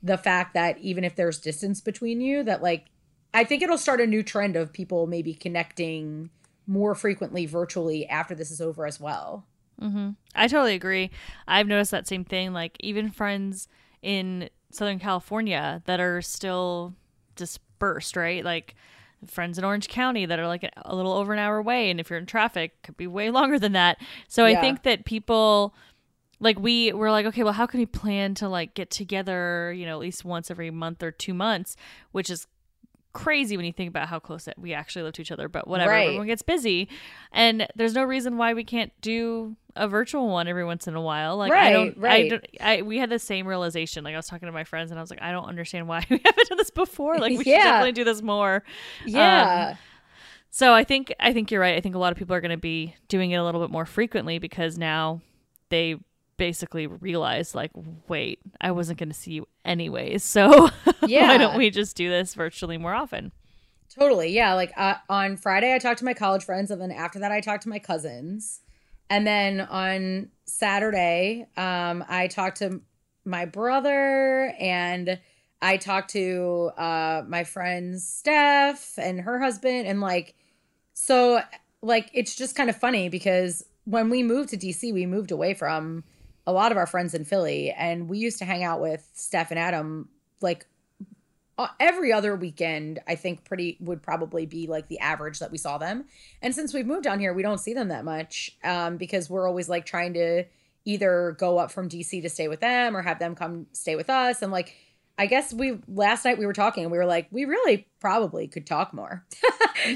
the 0.02 0.16
fact 0.16 0.54
that 0.54 0.78
even 0.78 1.04
if 1.04 1.14
there's 1.14 1.38
distance 1.38 1.82
between 1.82 2.22
you, 2.22 2.42
that 2.44 2.62
like 2.62 2.86
I 3.34 3.44
think 3.44 3.62
it'll 3.62 3.76
start 3.76 4.00
a 4.00 4.06
new 4.06 4.22
trend 4.22 4.56
of 4.56 4.72
people 4.72 5.06
maybe 5.06 5.34
connecting 5.34 6.30
more 6.66 6.94
frequently 6.94 7.44
virtually 7.44 8.08
after 8.08 8.34
this 8.34 8.50
is 8.50 8.62
over 8.62 8.86
as 8.86 8.98
well. 8.98 9.44
Mm-hmm. 9.80 10.10
I 10.34 10.48
totally 10.48 10.74
agree. 10.74 11.10
I've 11.46 11.66
noticed 11.66 11.90
that 11.90 12.08
same 12.08 12.24
thing. 12.24 12.54
Like 12.54 12.78
even 12.80 13.10
friends 13.10 13.68
in 14.00 14.48
Southern 14.70 14.98
California 14.98 15.82
that 15.84 16.00
are 16.00 16.22
still 16.22 16.94
dispersed, 17.36 18.16
right? 18.16 18.42
Like 18.42 18.76
friends 19.26 19.58
in 19.58 19.64
Orange 19.64 19.88
County 19.88 20.24
that 20.24 20.38
are 20.38 20.48
like 20.48 20.70
a 20.74 20.96
little 20.96 21.12
over 21.12 21.34
an 21.34 21.38
hour 21.38 21.58
away, 21.58 21.90
and 21.90 22.00
if 22.00 22.08
you're 22.08 22.18
in 22.18 22.24
traffic, 22.24 22.82
could 22.82 22.96
be 22.96 23.06
way 23.06 23.30
longer 23.38 23.58
than 23.58 23.72
that. 23.72 23.98
So 24.26 24.46
yeah. 24.46 24.58
I 24.58 24.60
think 24.62 24.84
that 24.84 25.04
people 25.04 25.74
like 26.42 26.58
we 26.58 26.92
were 26.92 27.10
like 27.10 27.24
okay 27.24 27.42
well 27.42 27.52
how 27.52 27.66
can 27.66 27.80
we 27.80 27.86
plan 27.86 28.34
to 28.34 28.48
like 28.48 28.74
get 28.74 28.90
together 28.90 29.72
you 29.74 29.86
know 29.86 29.92
at 29.92 30.00
least 30.00 30.24
once 30.24 30.50
every 30.50 30.70
month 30.70 31.02
or 31.02 31.10
two 31.10 31.32
months 31.32 31.76
which 32.10 32.28
is 32.28 32.46
crazy 33.12 33.56
when 33.56 33.66
you 33.66 33.72
think 33.72 33.88
about 33.88 34.08
how 34.08 34.18
close 34.18 34.44
that 34.44 34.58
we 34.58 34.72
actually 34.72 35.02
live 35.02 35.12
to 35.14 35.22
each 35.22 35.32
other. 35.32 35.48
But 35.48 35.68
whatever, 35.68 35.90
right. 35.90 36.06
everyone 36.06 36.26
gets 36.26 36.42
busy, 36.42 36.88
and 37.32 37.66
there's 37.76 37.94
no 37.94 38.04
reason 38.04 38.36
why 38.36 38.54
we 38.54 38.64
can't 38.64 38.92
do 39.00 39.56
a 39.76 39.88
virtual 39.88 40.28
one 40.28 40.48
every 40.48 40.64
once 40.64 40.86
in 40.86 40.94
a 40.94 41.00
while. 41.00 41.36
Like 41.36 41.52
right, 41.52 41.66
I 41.66 41.72
don't, 41.72 41.98
right. 41.98 42.24
I 42.24 42.28
don't, 42.28 42.46
I 42.60 42.82
we 42.82 42.98
had 42.98 43.10
the 43.10 43.18
same 43.18 43.46
realization. 43.46 44.04
Like 44.04 44.14
I 44.14 44.18
was 44.18 44.26
talking 44.26 44.46
to 44.46 44.52
my 44.52 44.64
friends, 44.64 44.90
and 44.90 44.98
I 44.98 45.02
was 45.02 45.10
like, 45.10 45.22
I 45.22 45.32
don't 45.32 45.46
understand 45.46 45.88
why 45.88 46.04
we 46.10 46.20
haven't 46.24 46.48
done 46.48 46.58
this 46.58 46.70
before. 46.70 47.18
Like 47.18 47.38
we 47.38 47.44
yeah. 47.44 47.58
should 47.58 47.64
definitely 47.64 47.92
do 47.92 48.04
this 48.04 48.22
more. 48.22 48.62
Yeah. 49.06 49.70
Um, 49.70 49.78
so 50.50 50.74
I 50.74 50.84
think 50.84 51.14
I 51.20 51.32
think 51.32 51.50
you're 51.50 51.60
right. 51.60 51.76
I 51.76 51.80
think 51.80 51.94
a 51.94 51.98
lot 51.98 52.12
of 52.12 52.18
people 52.18 52.34
are 52.34 52.40
going 52.40 52.50
to 52.50 52.56
be 52.56 52.94
doing 53.08 53.30
it 53.30 53.36
a 53.36 53.44
little 53.44 53.60
bit 53.60 53.70
more 53.70 53.86
frequently 53.86 54.38
because 54.38 54.76
now 54.76 55.20
they 55.70 55.96
basically 56.36 56.86
realized 56.86 57.54
like 57.54 57.70
wait 58.08 58.40
i 58.60 58.70
wasn't 58.70 58.98
going 58.98 59.08
to 59.08 59.14
see 59.14 59.32
you 59.32 59.48
anyways 59.64 60.24
so 60.36 60.70
yeah. 61.06 61.28
why 61.28 61.38
don't 61.38 61.56
we 61.56 61.70
just 61.70 61.96
do 61.96 62.08
this 62.08 62.34
virtually 62.34 62.78
more 62.78 62.94
often? 62.94 63.32
Totally 63.94 64.30
yeah 64.30 64.54
like 64.54 64.72
uh, 64.76 64.94
on 65.08 65.36
friday 65.36 65.74
i 65.74 65.78
talked 65.78 65.98
to 65.98 66.04
my 66.04 66.14
college 66.14 66.44
friends 66.44 66.70
and 66.70 66.80
then 66.80 66.90
after 66.90 67.18
that 67.18 67.30
i 67.30 67.40
talked 67.40 67.64
to 67.64 67.68
my 67.68 67.78
cousins. 67.78 68.60
And 69.10 69.26
then 69.26 69.60
on 69.60 70.30
saturday 70.46 71.46
um, 71.56 72.04
i 72.08 72.26
talked 72.28 72.58
to 72.58 72.80
my 73.26 73.44
brother 73.44 74.54
and 74.58 75.20
i 75.60 75.76
talked 75.76 76.10
to 76.12 76.70
uh, 76.78 77.22
my 77.28 77.44
friend 77.44 78.00
steph 78.00 78.98
and 78.98 79.20
her 79.20 79.38
husband 79.38 79.86
and 79.86 80.00
like 80.00 80.34
so 80.94 81.42
like 81.82 82.10
it's 82.14 82.34
just 82.34 82.56
kind 82.56 82.70
of 82.70 82.76
funny 82.76 83.10
because 83.10 83.64
when 83.84 84.08
we 84.08 84.22
moved 84.22 84.48
to 84.48 84.56
dc 84.56 84.92
we 84.94 85.04
moved 85.04 85.30
away 85.30 85.52
from 85.52 86.04
a 86.46 86.52
lot 86.52 86.72
of 86.72 86.78
our 86.78 86.86
friends 86.86 87.14
in 87.14 87.24
Philly, 87.24 87.70
and 87.70 88.08
we 88.08 88.18
used 88.18 88.38
to 88.38 88.44
hang 88.44 88.64
out 88.64 88.80
with 88.80 89.08
Steph 89.14 89.50
and 89.50 89.58
Adam 89.58 90.08
like 90.40 90.66
uh, 91.58 91.68
every 91.78 92.12
other 92.12 92.34
weekend. 92.34 93.00
I 93.06 93.14
think 93.14 93.44
pretty 93.44 93.76
would 93.80 94.02
probably 94.02 94.46
be 94.46 94.66
like 94.66 94.88
the 94.88 94.98
average 94.98 95.38
that 95.38 95.52
we 95.52 95.58
saw 95.58 95.78
them. 95.78 96.04
And 96.40 96.54
since 96.54 96.74
we've 96.74 96.86
moved 96.86 97.04
down 97.04 97.20
here, 97.20 97.32
we 97.32 97.42
don't 97.42 97.58
see 97.58 97.74
them 97.74 97.88
that 97.88 98.04
much 98.04 98.56
um, 98.64 98.96
because 98.96 99.30
we're 99.30 99.46
always 99.46 99.68
like 99.68 99.86
trying 99.86 100.14
to 100.14 100.44
either 100.84 101.36
go 101.38 101.58
up 101.58 101.70
from 101.70 101.88
DC 101.88 102.22
to 102.22 102.28
stay 102.28 102.48
with 102.48 102.60
them 102.60 102.96
or 102.96 103.02
have 103.02 103.18
them 103.18 103.34
come 103.34 103.66
stay 103.72 103.94
with 103.94 104.10
us. 104.10 104.42
And 104.42 104.50
like, 104.50 104.74
I 105.18 105.26
guess 105.26 105.52
we 105.52 105.78
last 105.86 106.24
night 106.24 106.38
we 106.38 106.46
were 106.46 106.52
talking 106.52 106.84
and 106.84 106.90
we 106.90 106.98
were 106.98 107.06
like, 107.06 107.28
we 107.30 107.44
really 107.44 107.86
probably 108.00 108.48
could 108.48 108.66
talk 108.66 108.92
more. 108.92 109.24
so 109.32 109.46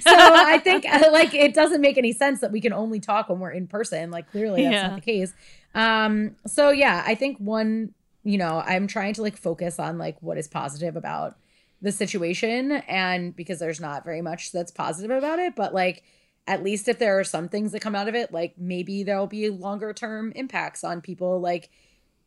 I 0.07 0.59
think 0.63 0.85
like 0.85 1.35
it 1.35 1.55
doesn't 1.55 1.81
make 1.81 1.97
any 1.99 2.13
sense 2.13 2.41
that 2.41 2.53
we 2.53 2.61
can 2.61 2.73
only 2.73 3.01
talk 3.01 3.29
when 3.29 3.41
we're 3.41 3.51
in 3.51 3.67
person. 3.67 4.11
Like 4.11 4.31
clearly 4.31 4.63
that's 4.63 4.73
yeah. 4.73 4.87
not 4.89 4.97
the 4.97 5.01
case. 5.01 5.33
Um, 5.77 6.35
so 6.47 6.71
yeah, 6.71 7.05
I 7.07 7.15
think 7.15 7.37
one, 7.39 7.93
you 8.25 8.39
know, 8.39 8.63
I'm 8.67 8.87
trying 8.87 9.15
to 9.15 9.23
like 9.23 9.37
focus 9.37 9.79
on 9.79 9.99
like 9.99 10.17
what 10.23 10.39
is 10.39 10.49
positive 10.49 10.97
about 10.97 11.37
the 11.83 11.93
situation 11.93 12.73
and 12.89 13.37
because 13.37 13.59
there's 13.59 13.81
not 13.81 14.03
very 14.03 14.23
much 14.23 14.51
that's 14.51 14.73
positive 14.73 15.17
about 15.17 15.39
it, 15.39 15.55
but 15.55 15.75
like 15.75 16.03
at 16.49 16.63
least 16.63 16.89
if 16.89 16.99
there 16.99 17.19
are 17.19 17.25
some 17.25 17.49
things 17.49 17.73
that 17.73 17.83
come 17.83 17.95
out 17.95 18.09
of 18.09 18.15
it, 18.15 18.33
like 18.33 18.55
maybe 18.57 19.03
there'll 19.03 19.27
be 19.27 19.51
longer 19.51 19.93
term 19.93 20.33
impacts 20.35 20.83
on 20.83 21.03
people 21.03 21.41
like 21.41 21.69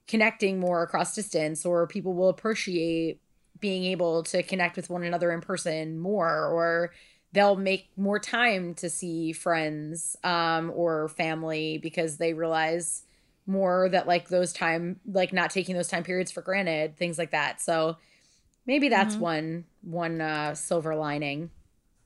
connecting 0.07 0.59
more 0.59 0.83
across 0.83 1.15
distance 1.15 1.65
or 1.65 1.87
people 1.87 2.13
will 2.13 2.29
appreciate 2.29 3.19
being 3.59 3.83
able 3.83 4.21
to 4.23 4.43
connect 4.43 4.75
with 4.75 4.91
one 4.91 5.03
another 5.03 5.31
in 5.31 5.41
person 5.41 5.99
more 5.99 6.45
or 6.45 6.93
they'll 7.31 7.55
make 7.55 7.89
more 7.97 8.19
time 8.19 8.75
to 8.75 8.89
see 8.89 9.33
friends 9.33 10.15
um, 10.23 10.71
or 10.75 11.07
family 11.09 11.79
because 11.79 12.17
they 12.17 12.33
realize 12.33 13.03
more 13.49 13.89
that 13.89 14.07
like 14.07 14.29
those 14.29 14.53
time 14.53 14.99
like 15.11 15.33
not 15.33 15.49
taking 15.49 15.75
those 15.75 15.87
time 15.87 16.03
periods 16.03 16.31
for 16.31 16.41
granted 16.41 16.95
things 16.95 17.17
like 17.17 17.31
that. 17.31 17.59
So 17.59 17.97
maybe 18.65 18.87
that's 18.89 19.15
mm-hmm. 19.15 19.23
one 19.23 19.65
one 19.81 20.21
uh 20.21 20.55
silver 20.55 20.95
lining. 20.95 21.49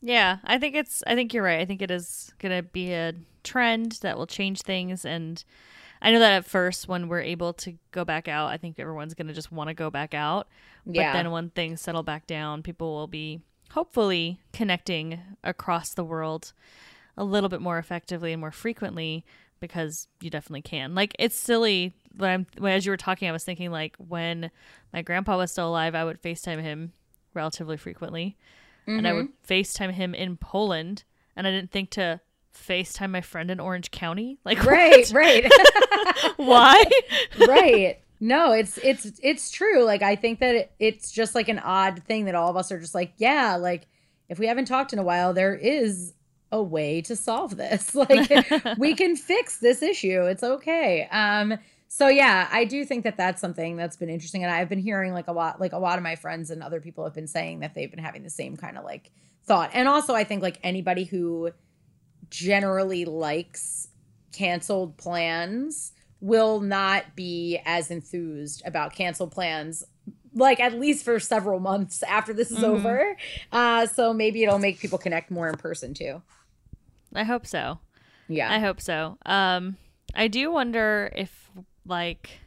Yeah 0.01 0.37
i 0.43 0.57
think 0.57 0.75
it's 0.75 1.03
i 1.05 1.15
think 1.15 1.33
you're 1.33 1.43
right. 1.43 1.59
I 1.59 1.65
think 1.65 1.81
it 1.81 1.91
is 1.91 2.33
gonna 2.39 2.63
be 2.63 2.93
a 2.93 3.13
trend 3.43 3.99
that 4.01 4.17
will 4.17 4.27
change 4.27 4.61
things. 4.61 5.05
And 5.05 5.43
i 6.01 6.11
know 6.11 6.19
that 6.19 6.33
at 6.33 6.45
first 6.45 6.87
when 6.87 7.09
we're 7.09 7.21
able 7.21 7.53
to 7.53 7.73
go 7.91 8.03
back 8.03 8.27
out 8.27 8.49
i 8.49 8.57
think 8.57 8.77
everyone's 8.79 9.13
gonna 9.13 9.33
just 9.33 9.51
want 9.51 9.67
to 9.67 9.73
go 9.73 9.89
back 9.89 10.13
out. 10.13 10.47
But 10.85 10.95
yeah. 10.95 11.13
then 11.13 11.31
when 11.31 11.49
things 11.49 11.81
settle 11.81 12.03
back 12.03 12.25
down 12.25 12.63
people 12.63 12.93
will 12.93 13.07
be 13.07 13.41
hopefully 13.71 14.39
connecting 14.53 15.19
across 15.43 15.93
the 15.93 16.03
world 16.03 16.53
a 17.17 17.23
little 17.23 17.49
bit 17.49 17.61
more 17.61 17.77
effectively 17.77 18.31
and 18.31 18.39
more 18.39 18.51
frequently 18.51 19.25
because 19.63 20.09
you 20.19 20.29
definitely 20.29 20.61
can. 20.61 20.93
Like 20.93 21.15
it's 21.17 21.37
silly 21.37 21.93
when 22.17 22.29
I'm 22.29 22.47
when, 22.57 22.73
as 22.73 22.85
you 22.85 22.91
were 22.91 22.97
talking, 22.97 23.29
I 23.29 23.31
was 23.31 23.45
thinking 23.45 23.71
like 23.71 23.95
when 23.97 24.51
my 24.91 25.01
grandpa 25.01 25.37
was 25.37 25.51
still 25.51 25.69
alive, 25.69 25.95
I 25.95 26.03
would 26.03 26.21
FaceTime 26.21 26.61
him 26.61 26.91
relatively 27.33 27.77
frequently, 27.77 28.37
mm-hmm. 28.85 28.97
and 28.97 29.07
I 29.07 29.13
would 29.13 29.27
mm-hmm. 29.27 29.53
FaceTime 29.53 29.91
him 29.91 30.13
in 30.13 30.35
Poland, 30.35 31.05
and 31.37 31.47
I 31.47 31.51
didn't 31.51 31.71
think 31.71 31.91
to 31.91 32.19
FaceTime 32.53 33.11
my 33.11 33.21
friend 33.21 33.49
in 33.49 33.61
Orange 33.61 33.89
County. 33.91 34.37
Like 34.45 34.65
right, 34.65 35.07
what? 35.07 35.13
right. 35.13 35.51
Why? 36.35 36.83
right. 37.47 37.99
No, 38.19 38.51
it's 38.51 38.77
it's 38.79 39.17
it's 39.23 39.49
true. 39.49 39.85
Like 39.85 40.01
I 40.01 40.17
think 40.17 40.39
that 40.39 40.55
it, 40.55 40.71
it's 40.77 41.09
just 41.09 41.35
like 41.35 41.47
an 41.47 41.59
odd 41.59 42.03
thing 42.03 42.25
that 42.25 42.35
all 42.35 42.49
of 42.49 42.57
us 42.57 42.69
are 42.69 42.79
just 42.81 42.93
like, 42.93 43.13
yeah, 43.15 43.55
like 43.55 43.87
if 44.27 44.39
we 44.39 44.47
haven't 44.47 44.65
talked 44.65 44.91
in 44.91 44.99
a 44.99 45.03
while, 45.03 45.33
there 45.33 45.55
is 45.55 46.13
a 46.53 46.61
way 46.61 47.01
to 47.01 47.15
solve 47.15 47.57
this. 47.57 47.93
Like 48.03 48.29
we 48.77 48.95
can 48.95 49.15
fix 49.15 49.57
this 49.57 49.81
issue. 49.81 50.23
It's 50.23 50.43
okay. 50.43 51.07
Um 51.11 51.57
so 51.87 52.07
yeah, 52.07 52.47
I 52.51 52.65
do 52.65 52.85
think 52.85 53.03
that 53.03 53.17
that's 53.17 53.39
something 53.39 53.75
that's 53.77 53.97
been 53.97 54.09
interesting 54.09 54.43
and 54.43 54.51
I've 54.51 54.69
been 54.69 54.79
hearing 54.79 55.13
like 55.13 55.27
a 55.27 55.31
lot 55.31 55.59
like 55.59 55.73
a 55.73 55.77
lot 55.77 55.97
of 55.97 56.03
my 56.03 56.15
friends 56.15 56.51
and 56.51 56.61
other 56.61 56.79
people 56.79 57.03
have 57.03 57.13
been 57.13 57.27
saying 57.27 57.59
that 57.61 57.73
they've 57.73 57.89
been 57.89 58.03
having 58.03 58.23
the 58.23 58.29
same 58.29 58.55
kind 58.55 58.77
of 58.77 58.83
like 58.83 59.11
thought. 59.45 59.71
And 59.73 59.87
also 59.87 60.13
I 60.13 60.23
think 60.23 60.41
like 60.41 60.59
anybody 60.63 61.05
who 61.05 61.51
generally 62.29 63.05
likes 63.05 63.87
canceled 64.31 64.97
plans 64.97 65.91
will 66.19 66.61
not 66.61 67.15
be 67.15 67.59
as 67.65 67.91
enthused 67.91 68.63
about 68.65 68.93
canceled 68.93 69.31
plans 69.31 69.83
like 70.35 70.59
at 70.59 70.73
least 70.73 71.05
for 71.05 71.19
several 71.19 71.59
months 71.59 72.03
after 72.03 72.33
this 72.33 72.51
is 72.51 72.57
mm-hmm. 72.57 72.65
over. 72.65 73.17
Uh, 73.51 73.85
so 73.85 74.13
maybe 74.13 74.43
it'll 74.43 74.59
make 74.59 74.79
people 74.79 74.97
connect 74.97 75.31
more 75.31 75.47
in 75.47 75.55
person 75.55 75.93
too. 75.93 76.21
I 77.13 77.23
hope 77.23 77.45
so. 77.45 77.79
Yeah. 78.27 78.51
I 78.51 78.59
hope 78.59 78.81
so. 78.81 79.17
Um 79.25 79.77
I 80.15 80.27
do 80.27 80.51
wonder 80.51 81.11
if 81.15 81.51
like 81.85 82.39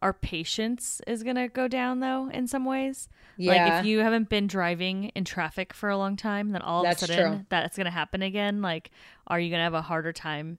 our 0.00 0.12
patience 0.12 1.00
is 1.06 1.22
going 1.22 1.36
to 1.36 1.48
go 1.48 1.66
down 1.66 2.00
though 2.00 2.28
in 2.32 2.46
some 2.46 2.64
ways. 2.64 3.08
Yeah. 3.36 3.52
Like 3.52 3.80
if 3.80 3.86
you 3.86 4.00
haven't 4.00 4.28
been 4.28 4.46
driving 4.46 5.10
in 5.14 5.24
traffic 5.24 5.72
for 5.72 5.88
a 5.88 5.96
long 5.96 6.16
time, 6.16 6.50
then 6.50 6.62
all 6.62 6.82
that's 6.82 7.02
of 7.02 7.10
a 7.10 7.12
sudden 7.12 7.32
true. 7.32 7.46
that's 7.48 7.76
going 7.76 7.86
to 7.86 7.90
happen 7.90 8.22
again. 8.22 8.62
Like 8.62 8.90
are 9.26 9.40
you 9.40 9.50
going 9.50 9.58
to 9.58 9.64
have 9.64 9.74
a 9.74 9.82
harder 9.82 10.12
time 10.12 10.58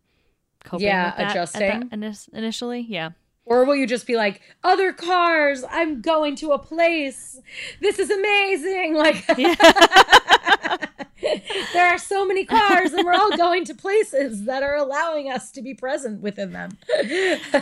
coping 0.63 0.87
yeah, 0.87 1.07
with 1.07 1.17
that 1.17 1.31
adjusting 1.31 1.89
initially? 2.33 2.81
Yeah. 2.81 3.11
Or 3.49 3.65
will 3.65 3.75
you 3.75 3.87
just 3.87 4.05
be 4.05 4.15
like, 4.15 4.41
other 4.63 4.93
cars, 4.93 5.63
I'm 5.71 6.01
going 6.01 6.35
to 6.35 6.51
a 6.51 6.59
place. 6.59 7.41
This 7.81 7.97
is 7.97 8.11
amazing. 8.11 8.93
Like, 8.93 9.25
there 11.73 11.87
are 11.87 11.97
so 11.97 12.25
many 12.25 12.45
cars, 12.45 12.93
and 12.93 13.05
we're 13.05 13.13
all 13.13 13.35
going 13.37 13.65
to 13.65 13.73
places 13.73 14.45
that 14.45 14.63
are 14.63 14.75
allowing 14.75 15.29
us 15.29 15.51
to 15.51 15.61
be 15.61 15.73
present 15.73 16.21
within 16.21 16.51
them. 16.51 16.77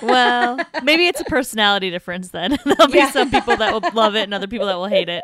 well, 0.01 0.57
maybe 0.83 1.07
it's 1.07 1.21
a 1.21 1.25
personality 1.25 1.89
difference 1.89 2.29
then. 2.29 2.57
There'll 2.65 2.91
be 2.91 2.99
yeah. 2.99 3.11
some 3.11 3.31
people 3.31 3.57
that 3.57 3.73
will 3.73 3.89
love 3.93 4.15
it 4.15 4.23
and 4.23 4.33
other 4.33 4.47
people 4.47 4.67
that 4.67 4.75
will 4.75 4.87
hate 4.87 5.09
it. 5.09 5.23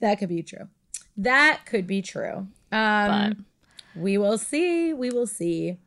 That 0.00 0.18
could 0.18 0.28
be 0.28 0.42
true. 0.42 0.68
That 1.16 1.62
could 1.66 1.86
be 1.86 2.02
true. 2.02 2.48
Um, 2.72 3.36
but. 3.36 3.36
we 3.94 4.18
will 4.18 4.38
see. 4.38 4.92
We 4.92 5.10
will 5.10 5.26
see. 5.26 5.78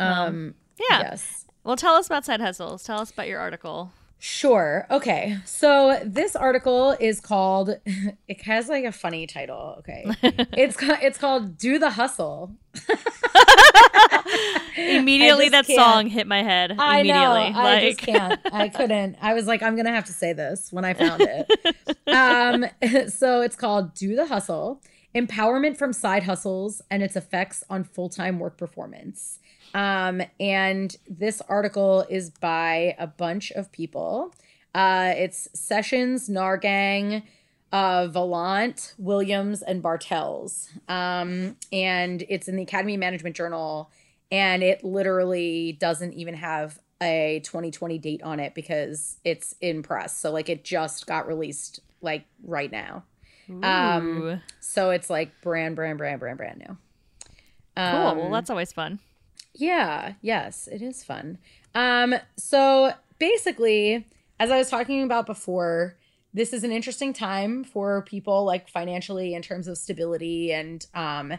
Um, 0.00 0.54
yeah. 0.90 1.00
Yes 1.00 1.46
Well, 1.64 1.76
tell 1.76 1.94
us 1.94 2.06
about 2.06 2.24
side 2.24 2.40
hustles. 2.40 2.84
Tell 2.84 3.00
us 3.00 3.10
about 3.10 3.28
your 3.28 3.40
article. 3.40 3.92
Sure. 4.20 4.86
Okay. 4.90 5.38
So 5.44 6.00
this 6.04 6.34
article 6.34 6.96
is 6.98 7.20
called 7.20 7.78
it 8.28 8.42
has 8.42 8.68
like 8.68 8.84
a 8.84 8.92
funny 8.92 9.26
title. 9.26 9.76
Okay. 9.78 10.04
it's 10.22 10.76
called 10.76 10.98
it's 11.02 11.18
called 11.18 11.56
Do 11.56 11.78
the 11.78 11.90
Hustle. 11.90 12.52
Immediately 14.76 15.48
that 15.50 15.66
can't. 15.66 15.78
song 15.78 16.06
hit 16.08 16.26
my 16.26 16.42
head. 16.42 16.74
I 16.78 17.00
immediately. 17.00 17.50
Know, 17.50 17.58
like... 17.58 17.82
I 17.82 17.88
just 17.88 17.98
can't. 18.00 18.40
I 18.52 18.68
couldn't. 18.68 19.16
I 19.20 19.34
was 19.34 19.46
like, 19.46 19.62
I'm 19.62 19.76
gonna 19.76 19.92
have 19.92 20.06
to 20.06 20.12
say 20.12 20.32
this 20.32 20.72
when 20.72 20.84
I 20.84 20.94
found 20.94 21.22
it. 21.22 21.50
um, 22.08 22.66
so 23.08 23.40
it's 23.40 23.56
called 23.56 23.94
Do 23.94 24.16
the 24.16 24.26
Hustle. 24.26 24.80
Empowerment 25.14 25.76
from 25.76 25.92
side 25.92 26.24
hustles 26.24 26.82
and 26.90 27.02
its 27.02 27.16
effects 27.16 27.64
on 27.70 27.82
full-time 27.84 28.38
work 28.38 28.56
performance. 28.56 29.38
Um, 29.74 30.22
and 30.38 30.96
this 31.08 31.40
article 31.48 32.06
is 32.08 32.30
by 32.30 32.94
a 32.98 33.06
bunch 33.06 33.50
of 33.52 33.72
people. 33.72 34.34
Uh, 34.74 35.14
it's 35.16 35.48
Sessions, 35.54 36.28
Nahrgang, 36.28 37.22
uh, 37.72 38.08
Vaulont, 38.08 38.94
Williams, 38.98 39.62
and 39.62 39.82
Bartels. 39.82 40.70
Um, 40.88 41.56
and 41.72 42.24
it's 42.28 42.48
in 42.48 42.56
the 42.56 42.62
Academy 42.62 42.96
Management 42.96 43.36
Journal. 43.36 43.90
And 44.30 44.62
it 44.62 44.84
literally 44.84 45.72
doesn't 45.80 46.12
even 46.12 46.34
have 46.34 46.78
a 47.02 47.40
2020 47.44 47.98
date 47.98 48.22
on 48.22 48.40
it 48.40 48.54
because 48.54 49.18
it's 49.24 49.54
in 49.60 49.82
press. 49.82 50.16
So, 50.18 50.30
like, 50.30 50.48
it 50.48 50.64
just 50.64 51.06
got 51.06 51.26
released, 51.26 51.80
like, 52.02 52.26
right 52.42 52.70
now. 52.70 53.04
Um, 53.48 54.40
so 54.60 54.90
it's 54.90 55.08
like 55.08 55.30
brand, 55.42 55.76
brand, 55.76 55.98
brand, 55.98 56.20
brand, 56.20 56.36
brand 56.38 56.58
new. 56.58 56.76
Um, 57.76 57.90
cool. 57.90 58.14
Well, 58.14 58.24
um, 58.26 58.32
that's 58.32 58.50
always 58.50 58.72
fun. 58.72 58.98
Yeah, 59.54 60.14
yes, 60.22 60.68
it 60.68 60.82
is 60.82 61.02
fun. 61.04 61.38
Um, 61.74 62.14
so 62.36 62.92
basically, 63.18 64.06
as 64.40 64.50
I 64.50 64.58
was 64.58 64.70
talking 64.70 65.02
about 65.02 65.26
before, 65.26 65.96
this 66.34 66.52
is 66.52 66.64
an 66.64 66.72
interesting 66.72 67.12
time 67.12 67.64
for 67.64 68.02
people 68.02 68.44
like 68.44 68.68
financially 68.68 69.34
in 69.34 69.42
terms 69.42 69.66
of 69.66 69.78
stability 69.78 70.52
and 70.52 70.86
um 70.94 71.34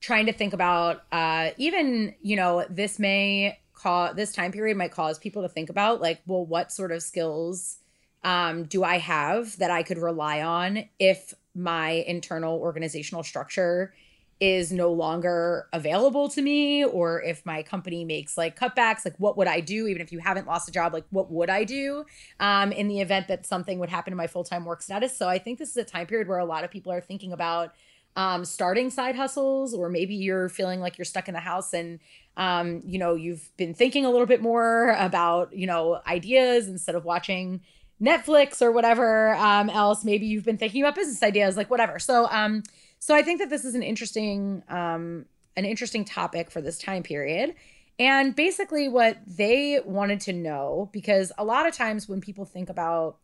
trying 0.00 0.26
to 0.26 0.32
think 0.32 0.52
about 0.52 1.02
uh 1.12 1.50
even, 1.58 2.14
you 2.22 2.36
know, 2.36 2.64
this 2.68 2.98
may 2.98 3.58
cause 3.74 4.16
this 4.16 4.32
time 4.32 4.52
period 4.52 4.76
might 4.76 4.90
cause 4.90 5.18
people 5.18 5.42
to 5.42 5.48
think 5.48 5.70
about 5.70 6.00
like, 6.00 6.20
well, 6.26 6.44
what 6.44 6.72
sort 6.72 6.92
of 6.92 7.02
skills 7.02 7.78
um 8.24 8.64
do 8.64 8.82
I 8.82 8.98
have 8.98 9.58
that 9.58 9.70
I 9.70 9.82
could 9.82 9.98
rely 9.98 10.40
on 10.42 10.84
if 10.98 11.34
my 11.54 11.90
internal 11.90 12.58
organizational 12.58 13.22
structure 13.22 13.92
is 14.40 14.72
no 14.72 14.90
longer 14.90 15.68
available 15.72 16.28
to 16.28 16.42
me 16.42 16.84
or 16.84 17.22
if 17.22 17.46
my 17.46 17.62
company 17.62 18.04
makes 18.04 18.36
like 18.36 18.58
cutbacks 18.58 19.04
like 19.04 19.14
what 19.18 19.36
would 19.36 19.46
i 19.46 19.60
do? 19.60 19.86
Even 19.86 20.02
if 20.02 20.10
you 20.10 20.18
haven't 20.18 20.48
lost 20.48 20.68
a 20.68 20.72
job 20.72 20.92
like 20.92 21.04
what 21.10 21.30
would 21.30 21.48
i 21.48 21.62
do 21.62 22.04
um, 22.40 22.72
in 22.72 22.88
the 22.88 23.00
event 23.00 23.28
that 23.28 23.46
something 23.46 23.78
would 23.78 23.88
happen 23.88 24.10
to 24.10 24.16
my 24.16 24.26
full-time 24.26 24.64
work 24.64 24.82
status? 24.82 25.16
So 25.16 25.28
i 25.28 25.38
think 25.38 25.58
this 25.58 25.70
is 25.70 25.76
a 25.76 25.84
time 25.84 26.06
period 26.06 26.26
where 26.26 26.38
a 26.38 26.44
lot 26.44 26.64
of 26.64 26.70
people 26.72 26.90
are 26.90 27.00
thinking 27.00 27.32
about 27.32 27.72
um, 28.16 28.44
starting 28.44 28.90
side 28.90 29.16
hustles 29.16 29.74
or 29.74 29.88
maybe 29.88 30.14
you're 30.14 30.48
feeling 30.48 30.80
like 30.80 30.98
you're 30.98 31.04
stuck 31.04 31.28
in 31.28 31.34
the 31.34 31.40
house 31.40 31.72
and 31.72 32.00
um, 32.36 32.82
you 32.84 32.98
know 32.98 33.14
you've 33.14 33.48
been 33.56 33.74
thinking 33.74 34.04
a 34.04 34.10
little 34.10 34.26
bit 34.26 34.42
more 34.42 34.96
about 34.98 35.54
you 35.56 35.66
know 35.66 36.00
ideas 36.06 36.66
instead 36.66 36.94
of 36.94 37.04
watching 37.04 37.60
netflix 38.02 38.60
or 38.60 38.72
whatever 38.72 39.34
um, 39.36 39.70
else 39.70 40.04
maybe 40.04 40.26
you've 40.26 40.44
been 40.44 40.58
thinking 40.58 40.82
about 40.82 40.94
business 40.94 41.22
ideas 41.22 41.56
like 41.56 41.70
whatever 41.70 41.98
so 41.98 42.28
um 42.30 42.62
so 43.02 43.16
I 43.16 43.22
think 43.22 43.40
that 43.40 43.50
this 43.50 43.64
is 43.64 43.74
an 43.74 43.82
interesting 43.82 44.62
um, 44.68 45.26
an 45.56 45.64
interesting 45.64 46.04
topic 46.04 46.52
for 46.52 46.60
this 46.60 46.78
time 46.78 47.02
period. 47.02 47.52
And 47.98 48.36
basically 48.36 48.88
what 48.88 49.18
they 49.26 49.80
wanted 49.84 50.20
to 50.20 50.32
know 50.32 50.88
because 50.92 51.32
a 51.36 51.44
lot 51.44 51.66
of 51.66 51.74
times 51.74 52.08
when 52.08 52.20
people 52.20 52.44
think 52.44 52.70
about 52.70 53.18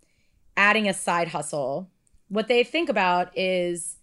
adding 0.57 0.89
a 0.89 0.93
side 0.93 1.29
hustle, 1.29 1.89
what 2.27 2.49
they 2.49 2.65
think 2.65 2.89
about 2.89 3.31
is 3.39 3.99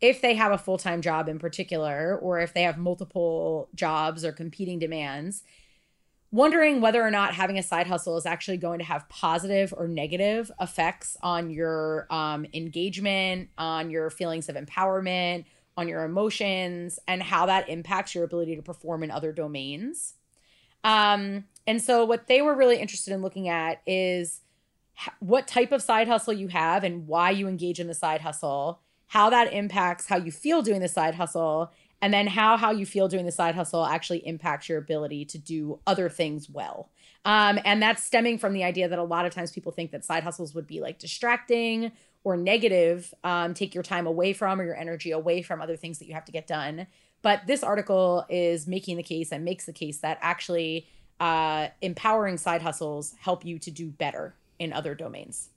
if 0.00 0.22
they 0.22 0.34
have 0.34 0.50
a 0.50 0.56
full-time 0.56 1.02
job 1.02 1.28
in 1.28 1.38
particular 1.38 2.18
or 2.18 2.40
if 2.40 2.54
they 2.54 2.62
have 2.62 2.78
multiple 2.78 3.68
jobs 3.74 4.24
or 4.24 4.32
competing 4.32 4.78
demands, 4.78 5.42
wondering 6.32 6.80
whether 6.80 7.02
or 7.02 7.10
not 7.10 7.34
having 7.34 7.58
a 7.58 7.62
side 7.62 7.86
hustle 7.86 8.16
is 8.16 8.26
actually 8.26 8.56
going 8.56 8.78
to 8.78 8.84
have 8.84 9.08
positive 9.08 9.74
or 9.76 9.88
negative 9.88 10.50
effects 10.60 11.16
on 11.22 11.50
your 11.50 12.06
um, 12.10 12.46
engagement, 12.54 13.48
on 13.58 13.90
your 13.90 14.10
feelings 14.10 14.48
of 14.48 14.56
empowerment, 14.56 15.44
on 15.76 15.88
your 15.88 16.04
emotions, 16.04 16.98
and 17.08 17.22
how 17.22 17.46
that 17.46 17.68
impacts 17.68 18.14
your 18.14 18.24
ability 18.24 18.54
to 18.56 18.62
perform 18.62 19.02
in 19.02 19.10
other 19.10 19.32
domains. 19.32 20.14
Um, 20.84 21.44
and 21.66 21.82
so, 21.82 22.04
what 22.04 22.26
they 22.26 22.42
were 22.42 22.54
really 22.54 22.78
interested 22.78 23.12
in 23.12 23.22
looking 23.22 23.48
at 23.48 23.82
is 23.86 24.40
what 25.18 25.48
type 25.48 25.72
of 25.72 25.82
side 25.82 26.08
hustle 26.08 26.32
you 26.32 26.48
have 26.48 26.84
and 26.84 27.06
why 27.06 27.30
you 27.30 27.48
engage 27.48 27.80
in 27.80 27.86
the 27.86 27.94
side 27.94 28.20
hustle, 28.20 28.80
how 29.08 29.30
that 29.30 29.52
impacts 29.52 30.06
how 30.06 30.16
you 30.16 30.30
feel 30.30 30.62
doing 30.62 30.80
the 30.80 30.88
side 30.88 31.14
hustle, 31.14 31.72
and 32.02 32.12
then 32.12 32.26
how 32.26 32.56
how 32.56 32.70
you 32.70 32.86
feel 32.86 33.08
doing 33.08 33.26
the 33.26 33.32
side 33.32 33.54
hustle 33.54 33.84
actually 33.84 34.26
impacts 34.26 34.68
your 34.68 34.78
ability 34.78 35.24
to 35.26 35.38
do 35.38 35.80
other 35.86 36.08
things 36.08 36.48
well. 36.48 36.90
Um, 37.24 37.58
and 37.64 37.82
that's 37.82 38.02
stemming 38.02 38.38
from 38.38 38.54
the 38.54 38.64
idea 38.64 38.88
that 38.88 38.98
a 38.98 39.04
lot 39.04 39.26
of 39.26 39.34
times 39.34 39.52
people 39.52 39.72
think 39.72 39.90
that 39.90 40.04
side 40.04 40.22
hustles 40.22 40.54
would 40.54 40.66
be 40.66 40.80
like 40.80 40.98
distracting 40.98 41.92
or 42.24 42.36
negative 42.36 43.12
um, 43.24 43.54
take 43.54 43.74
your 43.74 43.82
time 43.82 44.06
away 44.06 44.32
from 44.32 44.60
or 44.60 44.64
your 44.64 44.76
energy 44.76 45.10
away 45.10 45.42
from 45.42 45.60
other 45.60 45.76
things 45.76 45.98
that 45.98 46.06
you 46.06 46.14
have 46.14 46.24
to 46.24 46.32
get 46.32 46.46
done. 46.46 46.86
But 47.22 47.46
this 47.46 47.62
article 47.62 48.24
is 48.30 48.66
making 48.66 48.96
the 48.96 49.02
case 49.02 49.32
and 49.32 49.44
makes 49.44 49.66
the 49.66 49.72
case 49.72 49.98
that 49.98 50.18
actually 50.22 50.88
uh, 51.18 51.68
empowering 51.82 52.38
side 52.38 52.62
hustles 52.62 53.14
help 53.20 53.44
you 53.44 53.58
to 53.58 53.70
do 53.70 53.88
better 53.88 54.34
in 54.58 54.72
other 54.72 54.94
domains. 54.94 55.50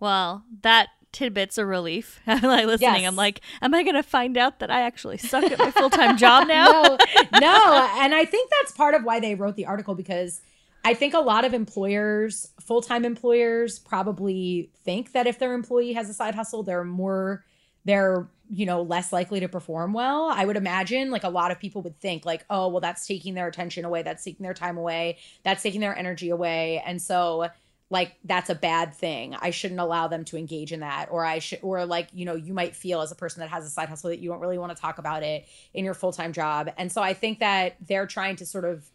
Well 0.00 0.44
that 0.62 0.88
tidbits 1.12 1.58
of 1.58 1.66
relief. 1.66 2.20
I'm 2.26 2.42
like 2.42 2.66
listening. 2.66 3.02
Yes. 3.02 3.08
I'm 3.08 3.16
like, 3.16 3.40
am 3.62 3.74
I 3.74 3.82
going 3.82 3.94
to 3.94 4.02
find 4.02 4.36
out 4.36 4.58
that 4.60 4.70
I 4.70 4.82
actually 4.82 5.18
suck 5.18 5.44
at 5.44 5.58
my 5.58 5.70
full 5.70 5.90
time 5.90 6.16
job 6.16 6.48
now? 6.48 6.70
no, 6.70 6.98
no. 7.40 7.90
And 7.98 8.14
I 8.14 8.24
think 8.24 8.50
that's 8.60 8.72
part 8.72 8.94
of 8.94 9.04
why 9.04 9.20
they 9.20 9.34
wrote 9.34 9.56
the 9.56 9.66
article 9.66 9.94
because 9.94 10.40
I 10.84 10.94
think 10.94 11.14
a 11.14 11.20
lot 11.20 11.44
of 11.44 11.54
employers, 11.54 12.52
full 12.60 12.80
time 12.80 13.04
employers, 13.04 13.78
probably 13.78 14.70
think 14.84 15.12
that 15.12 15.26
if 15.26 15.38
their 15.38 15.54
employee 15.54 15.92
has 15.94 16.08
a 16.08 16.14
side 16.14 16.34
hustle, 16.34 16.62
they're 16.62 16.84
more, 16.84 17.44
they're, 17.84 18.28
you 18.50 18.64
know, 18.64 18.82
less 18.82 19.12
likely 19.12 19.40
to 19.40 19.48
perform 19.48 19.92
well. 19.92 20.30
I 20.30 20.46
would 20.46 20.56
imagine 20.56 21.10
like 21.10 21.24
a 21.24 21.28
lot 21.28 21.50
of 21.50 21.58
people 21.58 21.82
would 21.82 21.98
think, 22.00 22.24
like, 22.24 22.44
oh, 22.48 22.68
well, 22.68 22.80
that's 22.80 23.06
taking 23.06 23.34
their 23.34 23.48
attention 23.48 23.84
away. 23.84 24.02
That's 24.02 24.24
taking 24.24 24.44
their 24.44 24.54
time 24.54 24.78
away. 24.78 25.18
That's 25.42 25.62
taking 25.62 25.80
their 25.80 25.96
energy 25.96 26.30
away. 26.30 26.82
And 26.86 27.02
so, 27.02 27.48
like 27.90 28.16
that's 28.24 28.50
a 28.50 28.54
bad 28.54 28.94
thing. 28.94 29.34
I 29.40 29.50
shouldn't 29.50 29.80
allow 29.80 30.08
them 30.08 30.24
to 30.26 30.36
engage 30.36 30.72
in 30.72 30.80
that 30.80 31.08
or 31.10 31.24
I 31.24 31.38
should 31.38 31.60
or 31.62 31.86
like, 31.86 32.08
you 32.12 32.24
know, 32.26 32.34
you 32.34 32.52
might 32.52 32.76
feel 32.76 33.00
as 33.00 33.10
a 33.10 33.14
person 33.14 33.40
that 33.40 33.48
has 33.48 33.64
a 33.64 33.70
side 33.70 33.88
hustle 33.88 34.10
that 34.10 34.18
you 34.18 34.28
don't 34.28 34.40
really 34.40 34.58
want 34.58 34.74
to 34.76 34.80
talk 34.80 34.98
about 34.98 35.22
it 35.22 35.46
in 35.72 35.84
your 35.84 35.94
full-time 35.94 36.32
job. 36.32 36.70
And 36.76 36.92
so 36.92 37.02
I 37.02 37.14
think 37.14 37.38
that 37.38 37.76
they're 37.80 38.06
trying 38.06 38.36
to 38.36 38.46
sort 38.46 38.66
of 38.66 38.90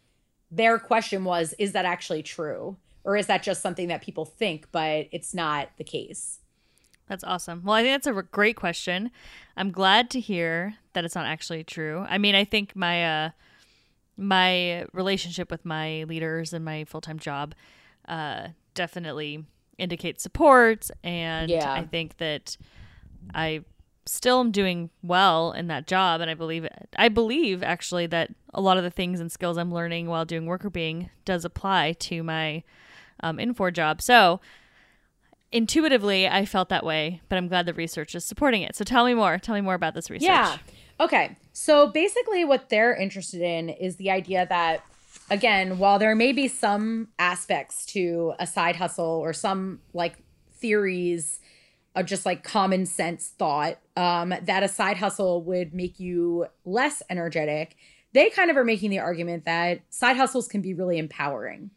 their 0.50 0.78
question 0.78 1.24
was 1.24 1.54
is 1.58 1.72
that 1.72 1.84
actually 1.84 2.22
true 2.22 2.76
or 3.02 3.16
is 3.16 3.26
that 3.26 3.42
just 3.42 3.60
something 3.60 3.88
that 3.88 4.00
people 4.00 4.24
think 4.24 4.68
but 4.70 5.08
it's 5.10 5.34
not 5.34 5.70
the 5.76 5.84
case? 5.84 6.38
That's 7.08 7.24
awesome. 7.24 7.62
Well, 7.64 7.74
I 7.74 7.82
think 7.82 7.94
that's 7.94 8.16
a 8.16 8.22
great 8.22 8.56
question. 8.56 9.10
I'm 9.56 9.72
glad 9.72 10.08
to 10.10 10.20
hear 10.20 10.76
that 10.94 11.04
it's 11.04 11.14
not 11.14 11.26
actually 11.26 11.64
true. 11.64 12.06
I 12.08 12.16
mean, 12.18 12.36
I 12.36 12.44
think 12.44 12.76
my 12.76 13.24
uh 13.24 13.30
my 14.16 14.86
relationship 14.92 15.50
with 15.50 15.64
my 15.64 16.04
leaders 16.04 16.52
and 16.52 16.64
my 16.64 16.84
full-time 16.84 17.18
job 17.18 17.56
uh 18.06 18.48
definitely 18.74 19.44
indicates 19.78 20.22
support 20.22 20.88
and 21.02 21.50
yeah. 21.50 21.72
I 21.72 21.84
think 21.84 22.18
that 22.18 22.56
I 23.34 23.64
still 24.06 24.40
am 24.40 24.50
doing 24.50 24.90
well 25.02 25.52
in 25.52 25.68
that 25.68 25.86
job 25.86 26.20
and 26.20 26.30
I 26.30 26.34
believe 26.34 26.68
I 26.96 27.08
believe 27.08 27.62
actually 27.62 28.06
that 28.08 28.30
a 28.52 28.60
lot 28.60 28.76
of 28.76 28.84
the 28.84 28.90
things 28.90 29.20
and 29.20 29.32
skills 29.32 29.56
I'm 29.56 29.72
learning 29.72 30.08
while 30.08 30.24
doing 30.24 30.44
Workr 30.44 30.72
Beeing 30.72 31.10
does 31.24 31.44
apply 31.44 31.92
to 32.00 32.22
my 32.22 32.62
um, 33.20 33.38
Infor 33.38 33.72
job. 33.72 34.02
So 34.02 34.40
intuitively 35.50 36.28
I 36.28 36.44
felt 36.44 36.68
that 36.68 36.84
way, 36.84 37.22
but 37.28 37.36
I'm 37.36 37.48
glad 37.48 37.66
the 37.66 37.74
research 37.74 38.14
is 38.14 38.24
supporting 38.24 38.62
it. 38.62 38.76
So 38.76 38.84
tell 38.84 39.04
me 39.04 39.14
more. 39.14 39.38
Tell 39.38 39.54
me 39.54 39.60
more 39.60 39.74
about 39.74 39.94
this 39.94 40.10
research. 40.10 40.26
Yeah. 40.26 40.58
Okay. 41.00 41.36
So 41.52 41.88
basically 41.88 42.44
what 42.44 42.68
they're 42.68 42.94
interested 42.94 43.40
in 43.40 43.70
is 43.70 43.96
the 43.96 44.10
idea 44.10 44.46
that 44.48 44.84
again, 45.30 45.78
while 45.78 45.98
there 45.98 46.14
may 46.14 46.32
be 46.32 46.48
some 46.48 47.08
aspects 47.18 47.86
to 47.86 48.34
a 48.38 48.46
side 48.46 48.76
hustle 48.76 49.04
or 49.04 49.32
some 49.32 49.80
like 49.92 50.16
theories 50.52 51.40
of 51.94 52.06
just 52.06 52.26
like 52.26 52.42
common 52.42 52.86
sense 52.86 53.28
thought 53.38 53.78
um, 53.96 54.34
that 54.42 54.62
a 54.62 54.68
side 54.68 54.96
hustle 54.96 55.42
would 55.42 55.72
make 55.72 56.00
you 56.00 56.46
less 56.64 57.02
energetic, 57.08 57.76
they 58.12 58.30
kind 58.30 58.50
of 58.50 58.56
are 58.56 58.64
making 58.64 58.90
the 58.90 58.98
argument 58.98 59.44
that 59.44 59.82
side 59.90 60.16
hustles 60.16 60.48
can 60.48 60.60
be 60.60 60.74
really 60.74 60.98
empowering. 60.98 61.70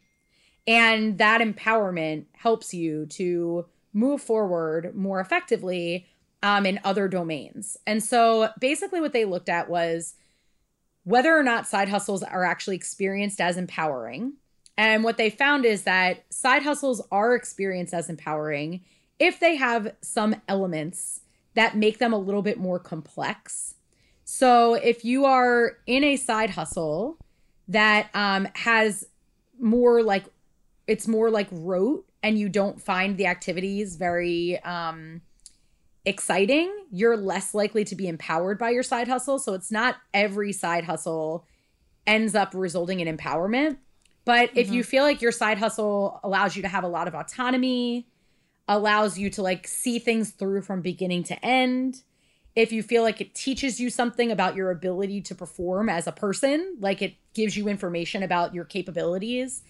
And 0.66 1.18
that 1.18 1.40
empowerment 1.40 2.26
helps 2.32 2.74
you 2.74 3.06
to 3.06 3.66
move 3.92 4.20
forward 4.20 4.94
more 4.94 5.20
effectively 5.20 6.06
um, 6.42 6.66
in 6.66 6.78
other 6.84 7.08
domains. 7.08 7.76
And 7.86 8.02
so 8.02 8.50
basically, 8.60 9.00
what 9.00 9.12
they 9.12 9.24
looked 9.24 9.48
at 9.48 9.70
was 9.70 10.14
whether 11.08 11.34
or 11.34 11.42
not 11.42 11.66
side 11.66 11.88
hustles 11.88 12.22
are 12.22 12.44
actually 12.44 12.76
experienced 12.76 13.40
as 13.40 13.56
empowering. 13.56 14.34
And 14.76 15.02
what 15.02 15.16
they 15.16 15.30
found 15.30 15.64
is 15.64 15.84
that 15.84 16.22
side 16.28 16.62
hustles 16.62 17.00
are 17.10 17.34
experienced 17.34 17.94
as 17.94 18.10
empowering 18.10 18.84
if 19.18 19.40
they 19.40 19.56
have 19.56 19.94
some 20.02 20.36
elements 20.48 21.22
that 21.54 21.78
make 21.78 21.96
them 21.96 22.12
a 22.12 22.18
little 22.18 22.42
bit 22.42 22.58
more 22.58 22.78
complex. 22.78 23.76
So 24.24 24.74
if 24.74 25.02
you 25.02 25.24
are 25.24 25.78
in 25.86 26.04
a 26.04 26.16
side 26.16 26.50
hustle 26.50 27.16
that 27.68 28.10
um, 28.12 28.46
has 28.54 29.06
more 29.58 30.02
like 30.02 30.26
it's 30.86 31.08
more 31.08 31.30
like 31.30 31.48
rote 31.50 32.04
and 32.22 32.38
you 32.38 32.50
don't 32.50 32.82
find 32.82 33.16
the 33.16 33.26
activities 33.26 33.96
very 33.96 34.62
um, 34.62 35.22
exciting, 36.04 36.72
you're 36.90 37.16
less 37.16 37.54
likely 37.54 37.84
to 37.84 37.94
be 37.94 38.08
empowered 38.08 38.58
by 38.58 38.70
your 38.70 38.82
side 38.82 39.08
hustle. 39.08 39.38
So 39.38 39.54
it's 39.54 39.70
not 39.70 39.96
every 40.14 40.52
side 40.52 40.84
hustle 40.84 41.44
ends 42.06 42.34
up 42.34 42.52
resulting 42.54 43.00
in 43.00 43.16
empowerment. 43.16 43.78
But 44.24 44.50
mm-hmm. 44.50 44.58
if 44.58 44.70
you 44.70 44.82
mm-hmm. 44.82 44.88
feel 44.90 45.02
like 45.04 45.22
your 45.22 45.32
side 45.32 45.58
hustle 45.58 46.20
allows 46.22 46.56
you 46.56 46.62
to 46.62 46.68
have 46.68 46.84
a 46.84 46.88
lot 46.88 47.08
of 47.08 47.14
autonomy, 47.14 48.08
allows 48.66 49.18
you 49.18 49.30
to 49.30 49.42
like 49.42 49.66
see 49.66 49.98
things 49.98 50.30
through 50.30 50.62
from 50.62 50.82
beginning 50.82 51.24
to 51.24 51.44
end, 51.44 52.02
if 52.58 52.72
you 52.72 52.82
feel 52.82 53.04
like 53.04 53.20
it 53.20 53.34
teaches 53.34 53.78
you 53.78 53.88
something 53.88 54.32
about 54.32 54.56
your 54.56 54.72
ability 54.72 55.20
to 55.22 55.34
perform 55.34 55.88
as 55.88 56.08
a 56.08 56.12
person, 56.12 56.76
like 56.80 57.00
it 57.00 57.14
gives 57.32 57.56
you 57.56 57.68
information 57.68 58.22
about 58.22 58.52
your 58.52 58.64
capabilities, 58.64 59.62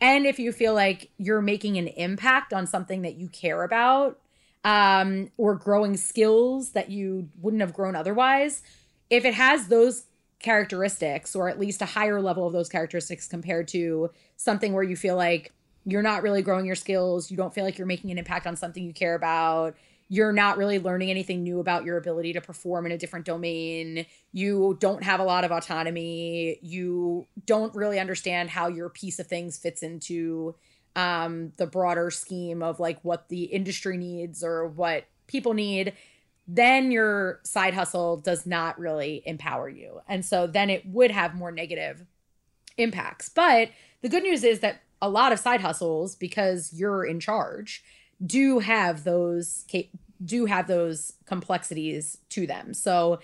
and 0.00 0.26
if 0.26 0.38
you 0.38 0.52
feel 0.52 0.74
like 0.74 1.10
you're 1.16 1.40
making 1.40 1.78
an 1.78 1.88
impact 1.88 2.52
on 2.52 2.66
something 2.66 3.00
that 3.02 3.14
you 3.14 3.28
care 3.28 3.62
about 3.62 4.18
um, 4.64 5.30
or 5.36 5.54
growing 5.54 5.96
skills 5.96 6.70
that 6.70 6.90
you 6.90 7.28
wouldn't 7.40 7.60
have 7.60 7.74
grown 7.74 7.94
otherwise, 7.94 8.62
if 9.10 9.24
it 9.24 9.34
has 9.34 9.68
those 9.68 10.04
characteristics 10.38 11.36
or 11.36 11.48
at 11.48 11.58
least 11.58 11.82
a 11.82 11.86
higher 11.86 12.20
level 12.20 12.46
of 12.46 12.52
those 12.52 12.68
characteristics 12.68 13.28
compared 13.28 13.68
to 13.68 14.10
something 14.36 14.72
where 14.72 14.82
you 14.82 14.96
feel 14.96 15.16
like 15.16 15.52
you're 15.86 16.02
not 16.02 16.22
really 16.22 16.42
growing 16.42 16.66
your 16.66 16.74
skills, 16.74 17.30
you 17.30 17.36
don't 17.36 17.54
feel 17.54 17.64
like 17.64 17.78
you're 17.78 17.86
making 17.86 18.10
an 18.10 18.18
impact 18.18 18.46
on 18.46 18.56
something 18.56 18.84
you 18.84 18.92
care 18.92 19.14
about, 19.14 19.76
you're 20.08 20.32
not 20.32 20.58
really 20.58 20.78
learning 20.78 21.10
anything 21.10 21.42
new 21.42 21.60
about 21.60 21.84
your 21.84 21.96
ability 21.96 22.32
to 22.34 22.40
perform 22.40 22.86
in 22.86 22.92
a 22.92 22.98
different 22.98 23.24
domain. 23.24 24.06
You 24.32 24.76
don't 24.80 25.02
have 25.02 25.20
a 25.20 25.24
lot 25.24 25.44
of 25.44 25.50
autonomy. 25.50 26.58
You 26.62 27.26
don't 27.46 27.74
really 27.74 27.98
understand 27.98 28.50
how 28.50 28.68
your 28.68 28.90
piece 28.90 29.18
of 29.18 29.26
things 29.26 29.56
fits 29.56 29.82
into 29.82 30.54
um, 30.96 31.52
the 31.56 31.66
broader 31.66 32.10
scheme 32.10 32.62
of 32.62 32.80
like 32.80 32.98
what 33.02 33.28
the 33.28 33.44
industry 33.44 33.96
needs 33.96 34.44
or 34.44 34.66
what 34.66 35.04
people 35.26 35.54
need. 35.54 35.94
Then 36.46 36.90
your 36.90 37.40
side 37.44 37.74
hustle 37.74 38.18
does 38.18 38.46
not 38.46 38.78
really 38.78 39.22
empower 39.24 39.68
you. 39.68 40.00
And 40.08 40.24
so 40.24 40.46
then 40.46 40.70
it 40.70 40.86
would 40.86 41.10
have 41.10 41.34
more 41.34 41.50
negative 41.50 42.04
impacts. 42.76 43.28
But 43.28 43.70
the 44.02 44.08
good 44.08 44.22
news 44.22 44.44
is 44.44 44.60
that 44.60 44.82
a 45.00 45.08
lot 45.08 45.32
of 45.32 45.38
side 45.38 45.60
hustles, 45.60 46.14
because 46.14 46.72
you're 46.72 47.04
in 47.04 47.20
charge, 47.20 47.82
do 48.24 48.58
have 48.60 49.04
those 49.04 49.66
do 50.24 50.46
have 50.46 50.66
those 50.66 51.12
complexities 51.26 52.18
to 52.30 52.46
them. 52.46 52.72
So 52.72 53.18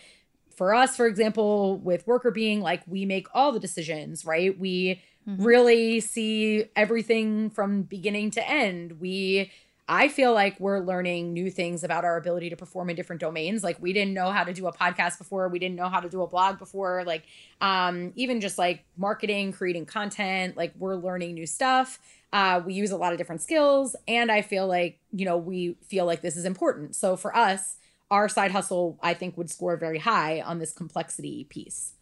for 0.54 0.74
us, 0.74 0.96
for 0.96 1.06
example, 1.06 1.78
with 1.78 2.04
Workr 2.06 2.34
Beeing 2.34 2.60
like 2.60 2.82
we 2.86 3.06
make 3.06 3.28
all 3.32 3.52
the 3.52 3.60
decisions, 3.60 4.24
right? 4.24 4.58
We 4.58 5.00
mm-hmm. 5.28 5.42
really 5.42 6.00
see 6.00 6.66
everything 6.76 7.50
from 7.50 7.82
beginning 7.82 8.30
to 8.32 8.48
end. 8.48 9.00
We 9.00 9.50
I 9.88 10.06
feel 10.06 10.32
like 10.32 10.60
we're 10.60 10.78
learning 10.78 11.32
new 11.32 11.50
things 11.50 11.82
about 11.82 12.04
our 12.04 12.16
ability 12.16 12.48
to 12.50 12.56
perform 12.56 12.90
in 12.90 12.96
different 12.96 13.20
domains. 13.20 13.64
Like 13.64 13.82
we 13.82 13.92
didn't 13.92 14.14
know 14.14 14.30
how 14.30 14.44
to 14.44 14.52
do 14.52 14.68
a 14.68 14.72
podcast 14.72 15.18
before, 15.18 15.48
we 15.48 15.58
didn't 15.58 15.74
know 15.74 15.88
how 15.88 15.98
to 15.98 16.08
do 16.08 16.22
a 16.22 16.28
blog 16.28 16.58
before, 16.58 17.02
like 17.04 17.24
um 17.60 18.12
even 18.14 18.40
just 18.40 18.56
like 18.56 18.84
marketing, 18.96 19.52
creating 19.52 19.86
content, 19.86 20.56
like 20.56 20.72
we're 20.78 20.94
learning 20.96 21.34
new 21.34 21.46
stuff. 21.46 21.98
Uh, 22.32 22.62
we 22.64 22.74
use 22.74 22.92
a 22.92 22.96
lot 22.96 23.10
of 23.12 23.18
different 23.18 23.42
skills, 23.42 23.96
and 24.06 24.30
I 24.30 24.42
feel 24.42 24.68
like, 24.68 25.00
you 25.12 25.24
know, 25.24 25.36
we 25.36 25.76
feel 25.88 26.04
like 26.06 26.20
this 26.20 26.36
is 26.36 26.44
important. 26.44 26.94
So 26.94 27.16
for 27.16 27.36
us, 27.36 27.78
our 28.10 28.28
side 28.28 28.52
hustle, 28.52 28.98
I 29.02 29.14
think, 29.14 29.36
would 29.36 29.50
score 29.50 29.76
very 29.76 29.98
high 29.98 30.40
on 30.40 30.58
this 30.58 30.72
complexity 30.72 31.44
piece. 31.44 31.94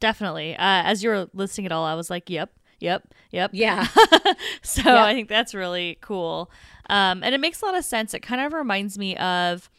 Definitely. 0.00 0.54
Uh, 0.54 0.82
as 0.84 1.02
you 1.04 1.10
were 1.10 1.28
listing 1.34 1.64
it 1.64 1.72
all, 1.72 1.84
I 1.84 1.94
was 1.94 2.10
like, 2.10 2.28
yep, 2.30 2.52
yep, 2.80 3.06
yep. 3.30 3.50
Yeah. 3.52 3.86
so 4.62 4.82
yep. 4.82 4.96
I 4.96 5.14
think 5.14 5.28
that's 5.28 5.54
really 5.54 5.98
cool. 6.00 6.50
Um, 6.88 7.22
and 7.22 7.34
it 7.34 7.38
makes 7.38 7.62
a 7.62 7.66
lot 7.66 7.76
of 7.76 7.84
sense. 7.84 8.14
It 8.14 8.20
kind 8.20 8.40
of 8.40 8.52
reminds 8.52 8.98
me 8.98 9.16
of 9.16 9.70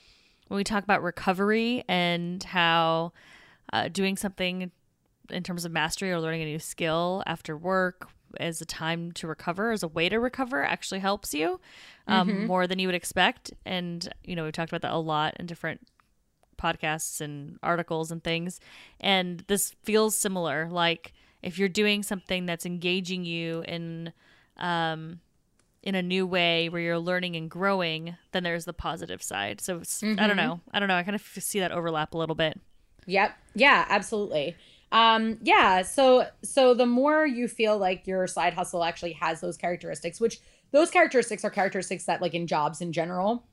when 0.48 0.58
we 0.58 0.64
talk 0.64 0.84
about 0.84 1.02
recovery 1.02 1.84
and 1.88 2.42
how 2.44 3.14
uh, 3.74 3.88
doing 3.88 4.16
something 4.16 4.72
in 5.30 5.44
terms 5.44 5.66
of 5.66 5.72
mastery 5.72 6.12
or 6.12 6.20
learning 6.20 6.44
a 6.44 6.46
new 6.46 6.60
skill 6.60 7.24
after 7.26 7.58
work 7.58 8.10
as 8.40 8.62
a 8.62 8.66
time 8.66 9.12
to 9.14 9.28
recover, 9.28 9.72
as 9.72 9.84
a 9.84 9.88
way 9.88 10.08
to 10.08 10.20
recover, 10.20 10.64
actually 10.64 11.00
helps 11.00 11.34
you 11.34 11.60
um, 12.08 12.28
mm-hmm. 12.28 12.46
more 12.46 12.68
than 12.68 12.80
you 12.80 12.88
would 12.88 12.96
expect. 12.96 13.52
And, 13.66 14.08
you 14.24 14.36
know, 14.36 14.44
we've 14.44 14.54
talked 14.54 14.72
about 14.72 14.82
that 14.84 14.94
a 14.94 14.98
lot 14.98 15.36
in 15.40 15.46
different 15.46 15.82
podcasts 16.62 17.22
and 17.22 17.58
articles 17.64 18.12
and 18.12 18.24
things. 18.24 18.60
And 19.00 19.44
this 19.48 19.76
feels 19.84 20.18
similar. 20.18 20.68
Like 20.70 21.14
if 21.42 21.58
you're 21.58 21.70
doing 21.70 22.04
something 22.04 22.46
that's 22.46 22.66
engaging 22.66 23.26
you 23.26 23.64
in, 23.68 24.14
um, 24.58 25.20
in 25.84 25.96
a 25.96 26.02
new 26.02 26.28
way 26.28 26.70
where 26.70 26.82
you're 26.82 27.00
learning 27.00 27.36
and 27.36 27.50
growing, 27.50 28.16
then 28.32 28.44
there's 28.44 28.66
the 28.66 28.74
positive 28.74 29.24
side. 29.24 29.60
So 29.60 29.80
mm-hmm. 29.80 30.20
I 30.20 30.28
don't 30.28 30.38
mm-hmm. 30.38 30.48
know. 30.48 30.62
I 30.72 30.80
don't 30.80 30.88
know. 30.88 30.96
I 30.96 31.04
kind 31.04 31.16
of 31.16 31.22
see 31.22 31.60
that 31.60 31.72
overlap 31.72 32.14
a 32.14 32.18
little 32.18 32.36
bit. 32.36 32.60
Yep. 33.08 33.36
Yeah, 33.56 33.86
absolutely. 33.90 34.56
Um, 34.92 35.38
yeah, 35.42 35.84
so 35.84 36.28
so 36.44 36.74
the 36.74 36.86
more 36.86 37.26
you 37.26 37.48
feel 37.48 37.78
like 37.78 38.06
your 38.08 38.28
side 38.28 38.54
hustle 38.54 38.84
actually 38.84 39.14
has 39.14 39.40
those 39.40 39.56
characteristics, 39.56 40.20
which 40.20 40.40
those 40.72 40.92
characteristics 40.92 41.46
are 41.46 41.50
characteristics 41.50 42.06
that 42.06 42.22
like 42.22 42.34
in 42.34 42.46
jobs 42.46 42.82
in 42.82 42.92
general, 42.92 43.46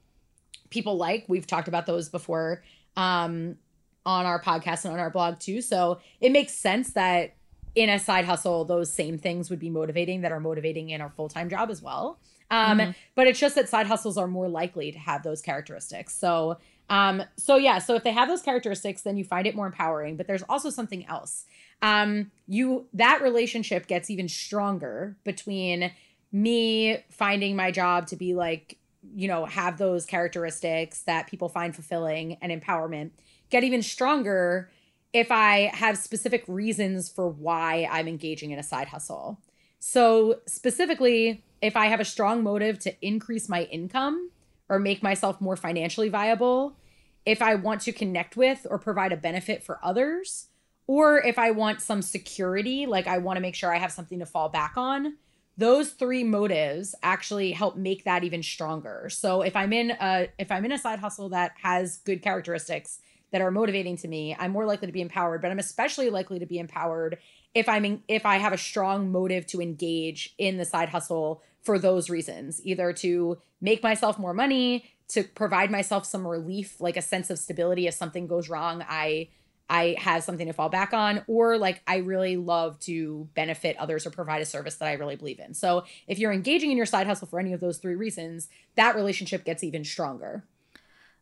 people 0.70 0.96
like. 0.96 1.24
We've 1.28 1.46
talked 1.46 1.68
about 1.68 1.86
those 1.86 2.08
before 2.08 2.64
um 2.98 3.56
on 4.04 4.26
our 4.26 4.42
podcast 4.42 4.84
and 4.84 4.92
on 4.92 4.98
our 4.98 5.10
blog 5.10 5.38
too. 5.38 5.62
So 5.62 6.00
it 6.20 6.32
makes 6.32 6.52
sense 6.52 6.92
that 6.92 7.34
in 7.74 7.90
a 7.90 7.98
side 7.98 8.24
hustle, 8.24 8.64
those 8.64 8.92
same 8.92 9.18
things 9.18 9.50
would 9.50 9.58
be 9.58 9.70
motivating 9.70 10.22
that 10.22 10.32
are 10.32 10.40
motivating 10.40 10.90
in 10.90 11.00
our 11.00 11.10
full 11.10 11.28
time 11.28 11.48
job 11.48 11.70
as 11.70 11.80
well. 11.80 12.18
Um, 12.50 12.78
mm-hmm. 12.78 12.90
But 13.14 13.26
it's 13.26 13.38
just 13.38 13.54
that 13.54 13.68
side 13.68 13.86
hustles 13.86 14.16
are 14.16 14.26
more 14.26 14.48
likely 14.48 14.90
to 14.92 14.98
have 14.98 15.22
those 15.22 15.42
characteristics. 15.42 16.14
So 16.14 16.58
um, 16.90 17.22
so 17.36 17.56
yeah, 17.56 17.78
so 17.78 17.94
if 17.94 18.02
they 18.02 18.12
have 18.12 18.28
those 18.28 18.40
characteristics, 18.40 19.02
then 19.02 19.16
you 19.18 19.24
find 19.24 19.46
it 19.46 19.54
more 19.54 19.66
empowering. 19.66 20.16
But 20.16 20.26
there's 20.26 20.44
also 20.48 20.70
something 20.70 21.06
else. 21.06 21.44
Um, 21.82 22.32
you 22.46 22.86
that 22.94 23.20
relationship 23.22 23.86
gets 23.86 24.10
even 24.10 24.28
stronger 24.28 25.16
between 25.22 25.92
me 26.32 26.98
finding 27.10 27.56
my 27.56 27.70
job 27.70 28.06
to 28.08 28.16
be 28.16 28.34
like, 28.34 28.77
you 29.14 29.28
know, 29.28 29.44
have 29.44 29.78
those 29.78 30.06
characteristics 30.06 31.02
that 31.02 31.26
people 31.26 31.48
find 31.48 31.74
fulfilling 31.74 32.36
and 32.40 32.52
empowerment 32.52 33.10
get 33.50 33.64
even 33.64 33.82
stronger 33.82 34.70
if 35.12 35.30
I 35.30 35.70
have 35.74 35.96
specific 35.96 36.44
reasons 36.46 37.08
for 37.08 37.28
why 37.28 37.88
I'm 37.90 38.08
engaging 38.08 38.50
in 38.50 38.58
a 38.58 38.62
side 38.62 38.88
hustle. 38.88 39.40
So, 39.80 40.40
specifically, 40.46 41.44
if 41.62 41.76
I 41.76 41.86
have 41.86 42.00
a 42.00 42.04
strong 42.04 42.42
motive 42.42 42.78
to 42.80 42.94
increase 43.00 43.48
my 43.48 43.64
income, 43.64 44.30
or 44.68 44.78
make 44.78 45.02
myself 45.02 45.40
more 45.40 45.56
financially 45.56 46.08
viable, 46.08 46.76
if 47.24 47.42
I 47.42 47.54
want 47.54 47.82
to 47.82 47.92
connect 47.92 48.36
with 48.36 48.66
or 48.68 48.78
provide 48.78 49.12
a 49.12 49.16
benefit 49.16 49.62
for 49.62 49.78
others, 49.82 50.48
or 50.86 51.18
if 51.18 51.38
I 51.38 51.50
want 51.50 51.82
some 51.82 52.02
security, 52.02 52.86
like 52.86 53.06
I 53.06 53.18
want 53.18 53.36
to 53.36 53.40
make 53.40 53.54
sure 53.54 53.74
I 53.74 53.78
have 53.78 53.92
something 53.92 54.18
to 54.18 54.26
fall 54.26 54.48
back 54.48 54.74
on. 54.76 55.16
Those 55.58 55.90
three 55.90 56.22
motives 56.22 56.94
actually 57.02 57.50
help 57.50 57.76
make 57.76 58.04
that 58.04 58.22
even 58.22 58.42
stronger. 58.42 59.08
So 59.10 59.42
if 59.42 59.56
I'm 59.56 59.72
in 59.72 59.90
a 59.90 60.28
if 60.38 60.52
I'm 60.52 60.64
in 60.64 60.72
a 60.72 60.78
side 60.78 61.00
hustle 61.00 61.28
that 61.30 61.52
has 61.62 61.98
good 61.98 62.22
characteristics 62.22 63.00
that 63.32 63.42
are 63.42 63.50
motivating 63.50 63.96
to 63.98 64.08
me, 64.08 64.36
I'm 64.38 64.52
more 64.52 64.64
likely 64.64 64.86
to 64.86 64.92
be 64.92 65.02
empowered, 65.02 65.42
but 65.42 65.50
I'm 65.50 65.58
especially 65.58 66.10
likely 66.10 66.38
to 66.38 66.46
be 66.46 66.58
empowered 66.58 67.18
if 67.54 67.68
I'm 67.68 67.84
in, 67.84 68.02
if 68.06 68.24
I 68.24 68.36
have 68.36 68.52
a 68.52 68.58
strong 68.58 69.10
motive 69.10 69.46
to 69.48 69.60
engage 69.60 70.34
in 70.38 70.58
the 70.58 70.64
side 70.64 70.90
hustle 70.90 71.42
for 71.60 71.76
those 71.76 72.08
reasons, 72.08 72.64
either 72.64 72.92
to 72.94 73.38
make 73.60 73.82
myself 73.82 74.18
more 74.18 74.32
money, 74.32 74.84
to 75.08 75.24
provide 75.24 75.70
myself 75.70 76.06
some 76.06 76.26
relief, 76.26 76.80
like 76.80 76.96
a 76.96 77.02
sense 77.02 77.30
of 77.30 77.38
stability 77.38 77.86
if 77.86 77.94
something 77.94 78.26
goes 78.26 78.48
wrong, 78.48 78.84
I 78.88 79.28
I 79.70 79.96
have 79.98 80.22
something 80.22 80.46
to 80.46 80.52
fall 80.52 80.68
back 80.68 80.92
on, 80.92 81.22
or 81.26 81.58
like 81.58 81.82
I 81.86 81.96
really 81.98 82.36
love 82.36 82.78
to 82.80 83.28
benefit 83.34 83.76
others 83.78 84.06
or 84.06 84.10
provide 84.10 84.40
a 84.40 84.46
service 84.46 84.76
that 84.76 84.88
I 84.88 84.94
really 84.94 85.16
believe 85.16 85.40
in. 85.40 85.54
So 85.54 85.84
if 86.06 86.18
you're 86.18 86.32
engaging 86.32 86.70
in 86.70 86.76
your 86.76 86.86
side 86.86 87.06
hustle 87.06 87.28
for 87.28 87.38
any 87.38 87.52
of 87.52 87.60
those 87.60 87.78
three 87.78 87.94
reasons, 87.94 88.48
that 88.76 88.96
relationship 88.96 89.44
gets 89.44 89.62
even 89.62 89.84
stronger. 89.84 90.44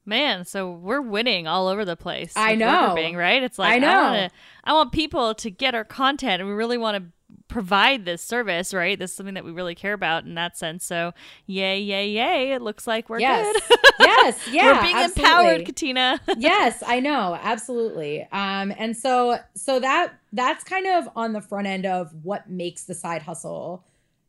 Man, 0.08 0.44
so 0.44 0.70
we're 0.70 1.00
winning 1.00 1.48
all 1.48 1.66
over 1.66 1.84
the 1.84 1.96
place. 1.96 2.32
I 2.36 2.54
know, 2.54 2.94
right. 3.16 3.42
It's 3.42 3.58
like 3.58 3.72
I 3.74 3.78
know. 3.78 3.88
I, 3.88 4.02
wanna, 4.02 4.30
I 4.62 4.72
want 4.72 4.92
people 4.92 5.34
to 5.34 5.50
get 5.50 5.74
our 5.74 5.82
content, 5.82 6.40
and 6.40 6.48
we 6.48 6.54
really 6.54 6.78
want 6.78 6.96
to 6.96 7.10
provide 7.56 8.04
this 8.04 8.20
service, 8.20 8.74
right? 8.74 8.98
This 8.98 9.12
is 9.12 9.16
something 9.16 9.32
that 9.32 9.42
we 9.42 9.50
really 9.50 9.74
care 9.74 9.94
about 9.94 10.26
in 10.26 10.34
that 10.34 10.58
sense. 10.58 10.84
So, 10.84 11.14
yay, 11.46 11.80
yay, 11.80 12.06
yay! 12.06 12.52
It 12.52 12.60
looks 12.60 12.86
like 12.86 13.08
we're 13.08 13.20
yes. 13.20 13.50
good. 13.66 13.78
yes, 14.00 14.48
yeah, 14.52 14.72
we're 14.74 14.82
being 14.82 14.94
absolutely. 14.94 15.22
empowered, 15.22 15.64
Katina. 15.64 16.20
yes, 16.36 16.82
I 16.86 17.00
know, 17.00 17.38
absolutely. 17.40 18.28
Um, 18.30 18.74
and 18.76 18.94
so, 18.94 19.38
so 19.54 19.80
that 19.80 20.12
that's 20.34 20.64
kind 20.64 20.86
of 20.86 21.08
on 21.16 21.32
the 21.32 21.40
front 21.40 21.66
end 21.66 21.86
of 21.86 22.12
what 22.22 22.50
makes 22.50 22.84
the 22.84 22.92
side 22.92 23.22
hustle 23.22 23.86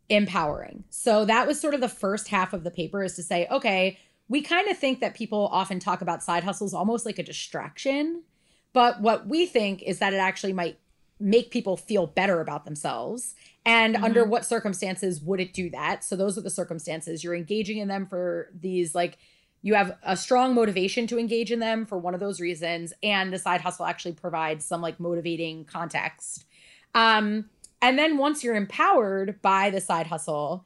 empowering. 0.08 0.86
So 0.90 1.26
that 1.26 1.48
was 1.48 1.60
sort 1.60 1.74
of 1.74 1.82
the 1.82 1.90
first 1.90 2.30
half 2.30 2.54
of 2.54 2.63
the 2.63 2.72
paper 2.72 3.04
is 3.04 3.18
to 3.18 3.24
say, 3.24 3.46
okay, 3.52 4.00
we 4.30 4.42
kind 4.42 4.70
of 4.70 4.78
think 4.78 5.02
that 5.02 5.16
people 5.16 5.50
often 5.52 5.82
talk 5.82 6.00
about 6.00 6.24
side 6.24 6.46
hustles 6.46 6.74
almost 6.74 7.06
like 7.06 7.20
a 7.20 7.24
distraction. 7.24 8.24
But 8.72 9.02
what 9.02 9.28
we 9.28 9.46
think 9.46 9.84
is 9.84 10.00
that 10.00 10.13
it 10.13 10.18
actually 10.18 10.54
might 10.54 10.78
make 11.20 11.52
people 11.52 11.78
feel 11.78 12.08
better 12.08 12.42
about 12.42 12.66
themselves. 12.66 13.36
And 13.66 13.96
mm-hmm. 13.96 14.04
under 14.04 14.24
what 14.24 14.46
circumstances 14.46 15.22
would 15.22 15.40
it 15.40 15.54
do 15.54 15.70
that? 15.72 16.04
So 16.04 16.16
those 16.16 16.38
are 16.38 16.42
the 16.42 16.50
circumstances. 16.50 17.24
You're 17.24 17.36
engaging 17.36 17.78
in 17.78 17.88
them 17.88 18.06
for 18.06 18.50
these 18.58 18.94
like 18.94 19.18
you 19.64 19.74
have 19.74 19.98
a 20.04 20.16
strong 20.16 20.54
motivation 20.54 21.08
to 21.08 21.18
engage 21.18 21.52
in 21.52 21.60
them 21.60 21.86
for 21.86 21.98
one 21.98 22.14
of 22.14 22.20
those 22.20 22.40
reasons 22.40 22.94
and 23.02 23.34
the 23.34 23.40
side 23.40 23.62
hustle 23.62 23.86
actually 23.86 24.14
provides 24.14 24.64
some 24.64 24.82
like 24.82 25.00
motivating 25.00 25.66
context. 25.66 26.46
Um 26.94 27.50
and 27.82 27.98
then 27.98 28.18
once 28.18 28.44
you're 28.44 28.56
empowered 28.56 29.42
by 29.42 29.70
the 29.70 29.82
side 29.82 30.08
hustle, 30.08 30.66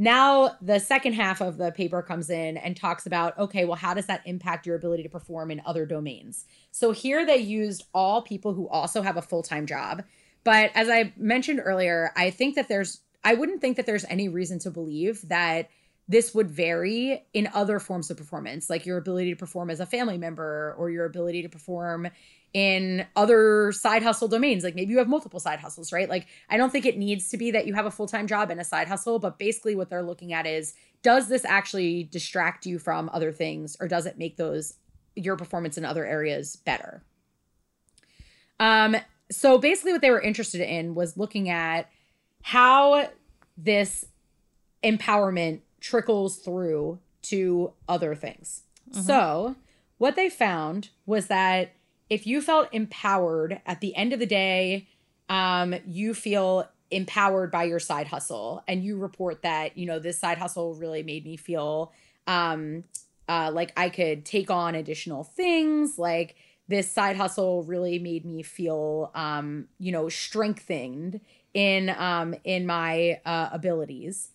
now 0.00 0.56
the 0.62 0.78
second 0.78 1.12
half 1.12 1.42
of 1.42 1.58
the 1.58 1.72
paper 1.72 2.00
comes 2.00 2.30
in 2.30 2.56
and 2.56 2.74
talks 2.74 3.04
about 3.04 3.36
okay, 3.38 3.66
well, 3.66 3.76
how 3.76 3.92
does 3.92 4.06
that 4.06 4.22
impact 4.24 4.66
your 4.66 4.74
ability 4.74 5.02
to 5.02 5.10
perform 5.10 5.50
in 5.50 5.60
other 5.66 5.84
domains? 5.84 6.46
So 6.70 6.92
here 6.92 7.26
they 7.26 7.36
used 7.36 7.84
all 7.92 8.22
people 8.22 8.54
who 8.54 8.66
also 8.66 9.02
have 9.02 9.18
a 9.18 9.22
full 9.22 9.42
time 9.42 9.66
job. 9.66 10.02
But 10.42 10.70
as 10.74 10.88
I 10.88 11.12
mentioned 11.18 11.60
earlier, 11.62 12.12
I 12.16 12.30
think 12.30 12.54
that 12.54 12.66
there's, 12.66 13.02
I 13.24 13.34
wouldn't 13.34 13.60
think 13.60 13.76
that 13.76 13.84
there's 13.84 14.06
any 14.06 14.30
reason 14.30 14.58
to 14.60 14.70
believe 14.70 15.28
that 15.28 15.68
this 16.08 16.34
would 16.34 16.50
vary 16.50 17.22
in 17.34 17.50
other 17.52 17.78
forms 17.78 18.10
of 18.10 18.16
performance, 18.16 18.70
like 18.70 18.86
your 18.86 18.96
ability 18.96 19.30
to 19.30 19.36
perform 19.36 19.68
as 19.68 19.80
a 19.80 19.86
family 19.86 20.16
member 20.16 20.74
or 20.78 20.88
your 20.88 21.04
ability 21.04 21.42
to 21.42 21.50
perform 21.50 22.08
in 22.52 23.06
other 23.14 23.72
side 23.72 24.02
hustle 24.02 24.28
domains. 24.28 24.64
Like 24.64 24.74
maybe 24.74 24.90
you 24.90 24.98
have 24.98 25.08
multiple 25.08 25.40
side 25.40 25.60
hustles, 25.60 25.92
right? 25.92 26.08
Like 26.08 26.26
I 26.48 26.56
don't 26.56 26.70
think 26.70 26.86
it 26.86 26.98
needs 26.98 27.28
to 27.30 27.36
be 27.36 27.50
that 27.52 27.66
you 27.66 27.74
have 27.74 27.86
a 27.86 27.90
full 27.90 28.06
time 28.06 28.26
job 28.26 28.50
and 28.50 28.60
a 28.60 28.64
side 28.64 28.88
hustle, 28.88 29.18
but 29.18 29.38
basically 29.38 29.74
what 29.74 29.90
they're 29.90 30.02
looking 30.02 30.32
at 30.32 30.46
is 30.46 30.74
does 31.02 31.28
this 31.28 31.44
actually 31.44 32.04
distract 32.04 32.66
you 32.66 32.78
from 32.78 33.08
other 33.12 33.32
things 33.32 33.76
or 33.80 33.88
does 33.88 34.06
it 34.06 34.18
make 34.18 34.36
those 34.36 34.74
your 35.14 35.36
performance 35.36 35.78
in 35.78 35.84
other 35.84 36.04
areas 36.04 36.56
better? 36.56 37.02
Um, 38.58 38.96
so 39.30 39.58
basically 39.58 39.92
what 39.92 40.02
they 40.02 40.10
were 40.10 40.20
interested 40.20 40.60
in 40.60 40.94
was 40.94 41.16
looking 41.16 41.48
at 41.48 41.88
how 42.42 43.08
this 43.56 44.06
empowerment 44.82 45.60
trickles 45.80 46.36
through 46.38 46.98
to 47.22 47.72
other 47.88 48.14
things. 48.14 48.62
Mm-hmm. 48.90 49.02
So, 49.02 49.56
what 49.98 50.16
they 50.16 50.30
found 50.30 50.88
was 51.04 51.26
that 51.26 51.72
if 52.10 52.26
you 52.26 52.42
felt 52.42 52.68
empowered 52.72 53.60
at 53.64 53.80
the 53.80 53.94
end 53.96 54.12
of 54.12 54.18
the 54.18 54.26
day, 54.26 54.88
um, 55.28 55.74
you 55.86 56.12
feel 56.12 56.68
empowered 56.90 57.52
by 57.52 57.62
your 57.62 57.78
side 57.78 58.08
hustle 58.08 58.62
and 58.66 58.84
you 58.84 58.98
report 58.98 59.42
that, 59.42 59.78
you 59.78 59.86
know, 59.86 60.00
this 60.00 60.18
side 60.18 60.38
hustle 60.38 60.74
really 60.74 61.04
made 61.04 61.24
me 61.24 61.36
feel 61.36 61.92
um, 62.26 62.84
uh, 63.28 63.50
like 63.52 63.72
I 63.76 63.88
could 63.88 64.24
take 64.24 64.50
on 64.50 64.74
additional 64.74 65.22
things, 65.22 65.98
like 65.98 66.34
this 66.66 66.90
side 66.90 67.16
hustle 67.16 67.62
really 67.64 67.98
made 67.98 68.24
me 68.24 68.42
feel 68.42 69.10
um, 69.14 69.66
you 69.78 69.92
know 69.92 70.08
strengthened 70.08 71.20
in 71.52 71.90
um, 71.90 72.34
in 72.44 72.66
my 72.66 73.20
uh, 73.24 73.50
abilities. 73.52 74.30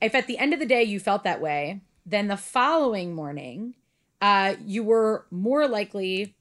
If 0.00 0.14
at 0.14 0.26
the 0.26 0.38
end 0.38 0.52
of 0.52 0.60
the 0.60 0.66
day 0.66 0.82
you 0.82 1.00
felt 1.00 1.24
that 1.24 1.40
way, 1.40 1.80
then 2.04 2.28
the 2.28 2.36
following 2.36 3.14
morning, 3.14 3.74
uh, 4.20 4.54
you 4.64 4.82
were 4.84 5.26
more 5.30 5.66
likely 5.66 6.34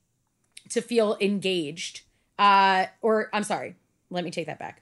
to 0.69 0.81
feel 0.81 1.17
engaged. 1.21 2.01
Uh, 2.37 2.87
or 3.01 3.29
I'm 3.33 3.43
sorry, 3.43 3.75
let 4.09 4.23
me 4.23 4.31
take 4.31 4.47
that 4.47 4.59
back. 4.59 4.81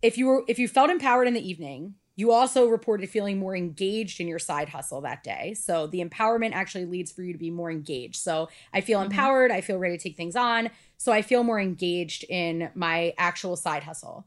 If 0.00 0.18
you 0.18 0.26
were 0.26 0.44
if 0.48 0.58
you 0.58 0.68
felt 0.68 0.90
empowered 0.90 1.28
in 1.28 1.34
the 1.34 1.48
evening, 1.48 1.94
you 2.14 2.32
also 2.32 2.66
reported 2.66 3.08
feeling 3.08 3.38
more 3.38 3.56
engaged 3.56 4.20
in 4.20 4.28
your 4.28 4.38
side 4.38 4.68
hustle 4.68 5.00
that 5.00 5.24
day. 5.24 5.54
So 5.54 5.86
the 5.86 6.04
empowerment 6.04 6.52
actually 6.52 6.84
leads 6.84 7.10
for 7.10 7.22
you 7.22 7.32
to 7.32 7.38
be 7.38 7.50
more 7.50 7.70
engaged. 7.70 8.16
So 8.16 8.48
I 8.72 8.80
feel 8.80 9.00
mm-hmm. 9.00 9.10
empowered, 9.10 9.50
I 9.50 9.60
feel 9.60 9.78
ready 9.78 9.96
to 9.96 10.02
take 10.02 10.16
things 10.16 10.36
on. 10.36 10.70
So 10.98 11.10
I 11.12 11.22
feel 11.22 11.42
more 11.42 11.58
engaged 11.58 12.24
in 12.28 12.70
my 12.74 13.14
actual 13.16 13.56
side 13.56 13.84
hustle. 13.84 14.26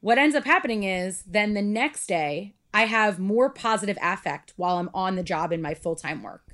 What 0.00 0.18
ends 0.18 0.34
up 0.34 0.44
happening 0.44 0.84
is 0.84 1.22
then 1.26 1.54
the 1.54 1.62
next 1.62 2.06
day, 2.06 2.54
I 2.72 2.84
have 2.84 3.18
more 3.18 3.50
positive 3.50 3.98
affect 4.00 4.52
while 4.56 4.78
I'm 4.78 4.90
on 4.94 5.16
the 5.16 5.22
job 5.22 5.52
in 5.52 5.62
my 5.62 5.74
full 5.74 5.96
time 5.96 6.22
work. 6.22 6.47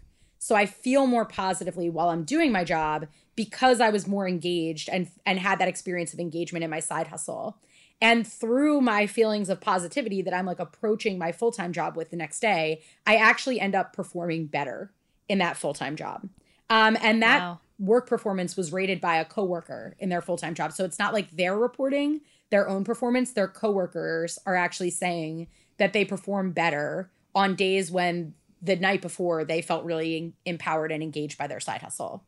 So 0.45 0.55
I 0.55 0.67
feel 0.67 1.07
more 1.07 1.25
positively 1.25 1.89
while 1.89 2.11
I'm 2.11 2.23
doing 2.23 2.53
my 2.53 2.65
job 2.65 3.07
because 3.35 3.81
I 3.81 3.89
was 3.89 4.07
more 4.07 4.29
engaged 4.29 4.91
and 4.91 5.09
and 5.25 5.39
had 5.39 5.59
that 5.59 5.69
experience 5.69 6.13
of 6.13 6.21
engagement 6.21 6.63
in 6.63 6.69
my 6.69 6.81
side 6.81 7.07
hustle. 7.09 7.57
And 8.03 8.27
through 8.27 8.83
my 8.83 9.07
feelings 9.07 9.49
of 9.49 9.63
positivity 9.63 10.21
that 10.21 10.35
I'm 10.35 10.45
like 10.45 10.59
approaching 10.59 11.17
my 11.17 11.33
full 11.33 11.51
time 11.51 11.73
job 11.73 11.97
with 11.97 12.11
the 12.11 12.19
next 12.19 12.41
day, 12.41 12.83
I 13.07 13.17
actually 13.17 13.59
end 13.59 13.75
up 13.75 13.95
performing 13.95 14.45
better 14.45 14.93
in 15.31 15.39
that 15.39 15.57
full 15.57 15.73
time 15.73 15.97
job. 15.97 16.29
Um, 16.69 16.99
and 17.01 17.23
that 17.23 17.41
wow. 17.41 17.61
work 17.79 18.07
performance 18.07 18.55
was 18.55 18.71
rated 18.71 19.01
by 19.01 19.17
a 19.17 19.25
coworker 19.25 19.97
in 19.99 20.11
their 20.11 20.21
full 20.21 20.37
time 20.37 20.55
job. 20.55 20.75
So 20.75 20.85
it's 20.85 20.99
not 20.99 21.15
like 21.15 21.31
they're 21.31 21.57
reporting 21.57 22.21
their 22.51 22.69
own 22.69 22.85
performance; 22.85 23.33
their 23.33 23.49
coworkers 23.49 24.39
are 24.45 24.57
actually 24.57 24.91
saying 24.91 25.47
that 25.79 25.95
they 25.95 26.05
perform 26.05 26.53
better 26.53 27.11
on 27.35 27.55
days 27.55 27.91
when 27.91 28.35
the 28.65 28.77
night 28.77 29.03
before 29.03 29.45
they 29.45 29.61
felt 29.61 29.85
really 29.85 30.33
empowered 30.45 30.91
and 30.91 31.03
engaged 31.03 31.39
by 31.39 31.47
their 31.47 31.61
side 31.61 31.83
hustle. 31.83 32.25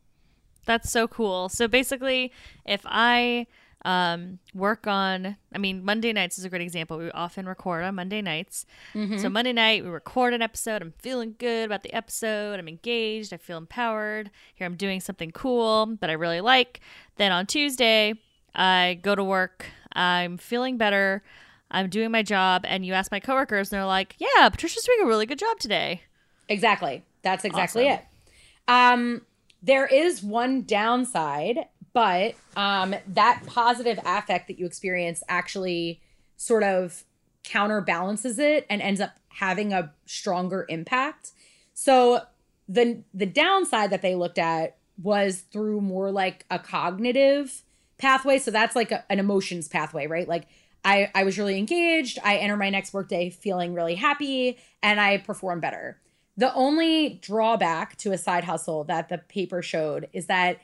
That's 0.65 0.91
so 0.91 1.07
cool. 1.07 1.49
So 1.49 1.67
basically, 1.67 2.31
if 2.65 2.81
I 2.85 3.47
um, 3.85 4.39
work 4.53 4.85
on, 4.85 5.37
I 5.53 5.57
mean, 5.57 5.83
Monday 5.83 6.11
nights 6.11 6.37
is 6.37 6.45
a 6.45 6.49
great 6.49 6.61
example. 6.61 6.97
We 6.97 7.09
often 7.11 7.47
record 7.47 7.83
on 7.83 7.95
Monday 7.95 8.21
nights. 8.21 8.65
Mm-hmm. 8.93 9.17
So 9.17 9.29
Monday 9.29 9.53
night, 9.53 9.83
we 9.83 9.89
record 9.89 10.33
an 10.33 10.41
episode. 10.41 10.81
I'm 10.81 10.93
feeling 10.99 11.35
good 11.39 11.65
about 11.65 11.83
the 11.83 11.93
episode. 11.93 12.59
I'm 12.59 12.67
engaged. 12.67 13.33
I 13.33 13.37
feel 13.37 13.57
empowered. 13.57 14.29
Here 14.55 14.67
I'm 14.67 14.75
doing 14.75 14.99
something 14.99 15.31
cool 15.31 15.97
that 16.01 16.09
I 16.09 16.13
really 16.13 16.41
like. 16.41 16.81
Then 17.15 17.31
on 17.31 17.45
Tuesday, 17.45 18.13
I 18.53 18.99
go 19.01 19.15
to 19.15 19.23
work. 19.23 19.65
I'm 19.93 20.37
feeling 20.37 20.77
better. 20.77 21.23
I'm 21.71 21.89
doing 21.89 22.11
my 22.11 22.23
job, 22.23 22.63
and 22.65 22.85
you 22.85 22.93
ask 22.93 23.11
my 23.11 23.19
coworkers, 23.19 23.71
and 23.71 23.77
they're 23.77 23.85
like, 23.85 24.15
"Yeah, 24.19 24.47
Patricia's 24.49 24.83
doing 24.83 25.01
a 25.01 25.05
really 25.05 25.25
good 25.25 25.39
job 25.39 25.59
today." 25.59 26.03
Exactly. 26.49 27.03
That's 27.21 27.45
exactly 27.45 27.89
awesome. 27.89 27.99
it. 27.99 28.71
Um, 28.71 29.21
there 29.61 29.85
is 29.85 30.23
one 30.23 30.63
downside, 30.63 31.65
but 31.93 32.35
um, 32.55 32.95
that 33.07 33.43
positive 33.47 33.99
affect 34.05 34.47
that 34.47 34.59
you 34.59 34.65
experience 34.65 35.23
actually 35.27 36.01
sort 36.37 36.63
of 36.63 37.03
counterbalances 37.43 38.39
it 38.39 38.65
and 38.69 38.81
ends 38.81 39.01
up 39.01 39.17
having 39.29 39.73
a 39.73 39.93
stronger 40.05 40.65
impact. 40.69 41.31
So 41.73 42.21
the 42.67 43.03
the 43.13 43.25
downside 43.25 43.89
that 43.91 44.01
they 44.01 44.15
looked 44.15 44.37
at 44.39 44.77
was 45.01 45.41
through 45.51 45.81
more 45.81 46.11
like 46.11 46.45
a 46.49 46.59
cognitive 46.59 47.63
pathway. 47.97 48.39
So 48.39 48.51
that's 48.51 48.75
like 48.75 48.91
a, 48.91 49.05
an 49.09 49.19
emotions 49.19 49.67
pathway, 49.67 50.07
right? 50.07 50.27
Like 50.27 50.47
I, 50.83 51.11
I 51.13 51.23
was 51.23 51.37
really 51.37 51.57
engaged. 51.57 52.19
I 52.23 52.37
enter 52.37 52.57
my 52.57 52.69
next 52.69 52.93
workday 52.93 53.29
feeling 53.29 53.73
really 53.73 53.95
happy 53.95 54.57
and 54.81 54.99
I 54.99 55.17
perform 55.17 55.59
better. 55.59 55.99
The 56.37 56.53
only 56.53 57.19
drawback 57.21 57.97
to 57.97 58.11
a 58.11 58.17
side 58.17 58.43
hustle 58.43 58.83
that 58.85 59.09
the 59.09 59.17
paper 59.17 59.61
showed 59.61 60.07
is 60.13 60.27
that 60.27 60.59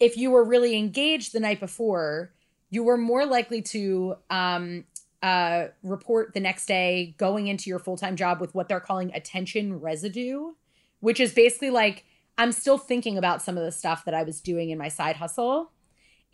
if 0.00 0.16
you 0.16 0.30
were 0.30 0.44
really 0.44 0.76
engaged 0.76 1.32
the 1.32 1.40
night 1.40 1.60
before, 1.60 2.32
you 2.70 2.82
were 2.82 2.96
more 2.96 3.26
likely 3.26 3.62
to 3.62 4.16
um, 4.30 4.84
uh, 5.22 5.66
report 5.82 6.32
the 6.34 6.40
next 6.40 6.66
day 6.66 7.14
going 7.18 7.46
into 7.46 7.68
your 7.68 7.78
full 7.78 7.96
time 7.96 8.16
job 8.16 8.40
with 8.40 8.54
what 8.54 8.68
they're 8.68 8.80
calling 8.80 9.12
attention 9.14 9.78
residue, 9.80 10.52
which 11.00 11.20
is 11.20 11.34
basically 11.34 11.70
like, 11.70 12.04
I'm 12.38 12.50
still 12.50 12.78
thinking 12.78 13.18
about 13.18 13.42
some 13.42 13.58
of 13.58 13.64
the 13.64 13.72
stuff 13.72 14.06
that 14.06 14.14
I 14.14 14.22
was 14.22 14.40
doing 14.40 14.70
in 14.70 14.78
my 14.78 14.88
side 14.88 15.16
hustle 15.16 15.70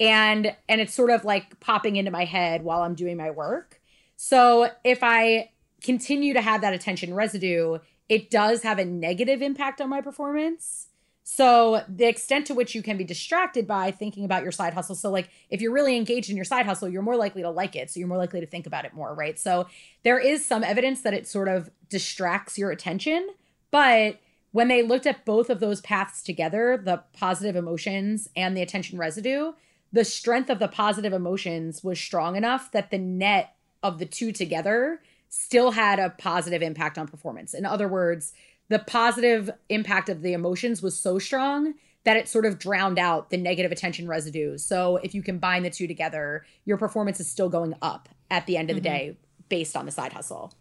and 0.00 0.54
and 0.68 0.80
it's 0.80 0.94
sort 0.94 1.10
of 1.10 1.24
like 1.24 1.58
popping 1.60 1.96
into 1.96 2.10
my 2.10 2.24
head 2.24 2.62
while 2.62 2.82
I'm 2.82 2.94
doing 2.94 3.16
my 3.16 3.30
work. 3.30 3.80
So 4.16 4.70
if 4.84 5.00
I 5.02 5.50
continue 5.82 6.34
to 6.34 6.40
have 6.40 6.60
that 6.60 6.74
attention 6.74 7.14
residue, 7.14 7.78
it 8.08 8.30
does 8.30 8.62
have 8.62 8.78
a 8.78 8.84
negative 8.84 9.42
impact 9.42 9.80
on 9.80 9.88
my 9.88 10.00
performance. 10.00 10.88
So 11.30 11.82
the 11.86 12.06
extent 12.06 12.46
to 12.46 12.54
which 12.54 12.74
you 12.74 12.82
can 12.82 12.96
be 12.96 13.04
distracted 13.04 13.66
by 13.66 13.90
thinking 13.90 14.24
about 14.24 14.42
your 14.42 14.50
side 14.50 14.72
hustle. 14.72 14.94
So 14.94 15.10
like 15.10 15.28
if 15.50 15.60
you're 15.60 15.72
really 15.72 15.94
engaged 15.94 16.30
in 16.30 16.36
your 16.36 16.44
side 16.46 16.64
hustle, 16.64 16.88
you're 16.88 17.02
more 17.02 17.16
likely 17.16 17.42
to 17.42 17.50
like 17.50 17.76
it. 17.76 17.90
So 17.90 18.00
you're 18.00 18.08
more 18.08 18.16
likely 18.16 18.40
to 18.40 18.46
think 18.46 18.66
about 18.66 18.86
it 18.86 18.94
more, 18.94 19.14
right? 19.14 19.38
So 19.38 19.66
there 20.04 20.18
is 20.18 20.46
some 20.46 20.64
evidence 20.64 21.02
that 21.02 21.12
it 21.12 21.28
sort 21.28 21.48
of 21.48 21.68
distracts 21.90 22.56
your 22.56 22.70
attention, 22.70 23.28
but 23.70 24.18
when 24.52 24.68
they 24.68 24.82
looked 24.82 25.06
at 25.06 25.26
both 25.26 25.50
of 25.50 25.60
those 25.60 25.82
paths 25.82 26.22
together, 26.22 26.80
the 26.82 27.02
positive 27.12 27.56
emotions 27.56 28.30
and 28.34 28.56
the 28.56 28.62
attention 28.62 28.98
residue, 28.98 29.52
the 29.92 30.06
strength 30.06 30.48
of 30.48 30.58
the 30.58 30.68
positive 30.68 31.12
emotions 31.12 31.84
was 31.84 32.00
strong 32.00 32.36
enough 32.36 32.72
that 32.72 32.90
the 32.90 32.98
net 32.98 33.54
of 33.82 33.98
the 33.98 34.06
two 34.06 34.32
together 34.32 35.02
still 35.28 35.72
had 35.72 35.98
a 35.98 36.10
positive 36.10 36.62
impact 36.62 36.98
on 36.98 37.06
performance. 37.06 37.54
In 37.54 37.66
other 37.66 37.88
words, 37.88 38.32
the 38.68 38.78
positive 38.78 39.50
impact 39.68 40.08
of 40.08 40.22
the 40.22 40.32
emotions 40.32 40.82
was 40.82 40.98
so 40.98 41.18
strong 41.18 41.74
that 42.04 42.16
it 42.16 42.28
sort 42.28 42.46
of 42.46 42.58
drowned 42.58 42.98
out 42.98 43.30
the 43.30 43.36
negative 43.36 43.72
attention 43.72 44.08
residue. 44.08 44.56
So 44.56 44.96
if 44.98 45.14
you 45.14 45.22
combine 45.22 45.62
the 45.62 45.70
two 45.70 45.86
together, 45.86 46.44
your 46.64 46.76
performance 46.76 47.20
is 47.20 47.30
still 47.30 47.48
going 47.48 47.74
up 47.82 48.08
at 48.30 48.46
the 48.46 48.56
end 48.56 48.70
of 48.70 48.76
the 48.76 48.88
mm-hmm. 48.88 48.96
day 48.96 49.16
based 49.48 49.76
on 49.76 49.86
the 49.86 49.92
side 49.92 50.12
hustle. 50.12 50.52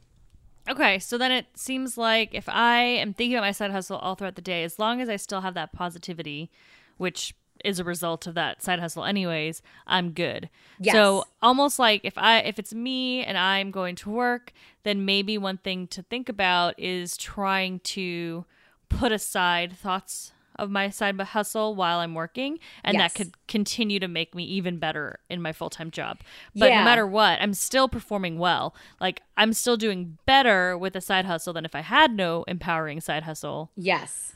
Okay, 0.69 0.99
so 0.99 1.17
then 1.17 1.31
it 1.31 1.45
seems 1.55 1.97
like 1.97 2.33
if 2.33 2.49
I 2.49 2.79
am 2.79 3.13
thinking 3.13 3.35
about 3.35 3.45
my 3.45 3.51
side 3.51 3.71
hustle 3.71 3.97
all 3.97 4.15
throughout 4.15 4.35
the 4.35 4.41
day, 4.41 4.63
as 4.63 4.79
long 4.79 4.99
as 4.99 5.07
I 5.07 5.15
still 5.15 5.41
have 5.41 5.53
that 5.53 5.71
positivity, 5.71 6.51
which 6.97 7.33
is 7.65 7.79
a 7.79 7.83
result 7.83 8.27
of 8.27 8.35
that 8.35 8.61
side 8.63 8.79
hustle 8.79 9.03
anyways, 9.05 9.61
I'm 9.85 10.11
good. 10.11 10.49
Yes. 10.79 10.93
So 10.93 11.25
almost 11.41 11.79
like 11.79 12.01
if 12.03 12.17
I 12.17 12.39
if 12.39 12.59
it's 12.59 12.73
me 12.73 13.23
and 13.23 13.37
I'm 13.37 13.71
going 13.71 13.95
to 13.97 14.09
work, 14.09 14.53
then 14.83 15.05
maybe 15.05 15.37
one 15.37 15.57
thing 15.57 15.87
to 15.87 16.01
think 16.03 16.29
about 16.29 16.79
is 16.79 17.17
trying 17.17 17.79
to 17.81 18.45
put 18.89 19.11
aside 19.11 19.73
thoughts 19.77 20.31
of 20.59 20.71
my 20.71 20.89
side 20.89 21.19
hustle 21.21 21.75
while 21.75 21.99
I'm 21.99 22.15
working, 22.15 22.57
and 22.83 22.97
Yes. 22.97 23.13
that 23.13 23.17
could 23.17 23.33
continue 23.47 23.99
to 23.99 24.07
make 24.07 24.33
me 24.33 24.43
even 24.45 24.79
better 24.79 25.19
in 25.29 25.39
my 25.39 25.53
full 25.53 25.69
time 25.69 25.91
job. 25.91 26.17
But 26.55 26.69
Yeah. 26.69 26.79
no 26.79 26.83
matter 26.85 27.05
what, 27.05 27.39
I'm 27.39 27.53
still 27.53 27.87
performing 27.87 28.39
well. 28.39 28.73
Like 28.99 29.21
I'm 29.35 29.53
still 29.53 29.77
doing 29.77 30.17
better 30.25 30.75
with 30.75 30.95
a 30.95 31.01
side 31.01 31.25
hustle 31.25 31.53
than 31.53 31.63
if 31.65 31.75
I 31.75 31.81
had 31.81 32.11
no 32.11 32.43
empowering 32.47 33.01
side 33.01 33.21
hustle. 33.23 33.69
Yes. 33.75 34.33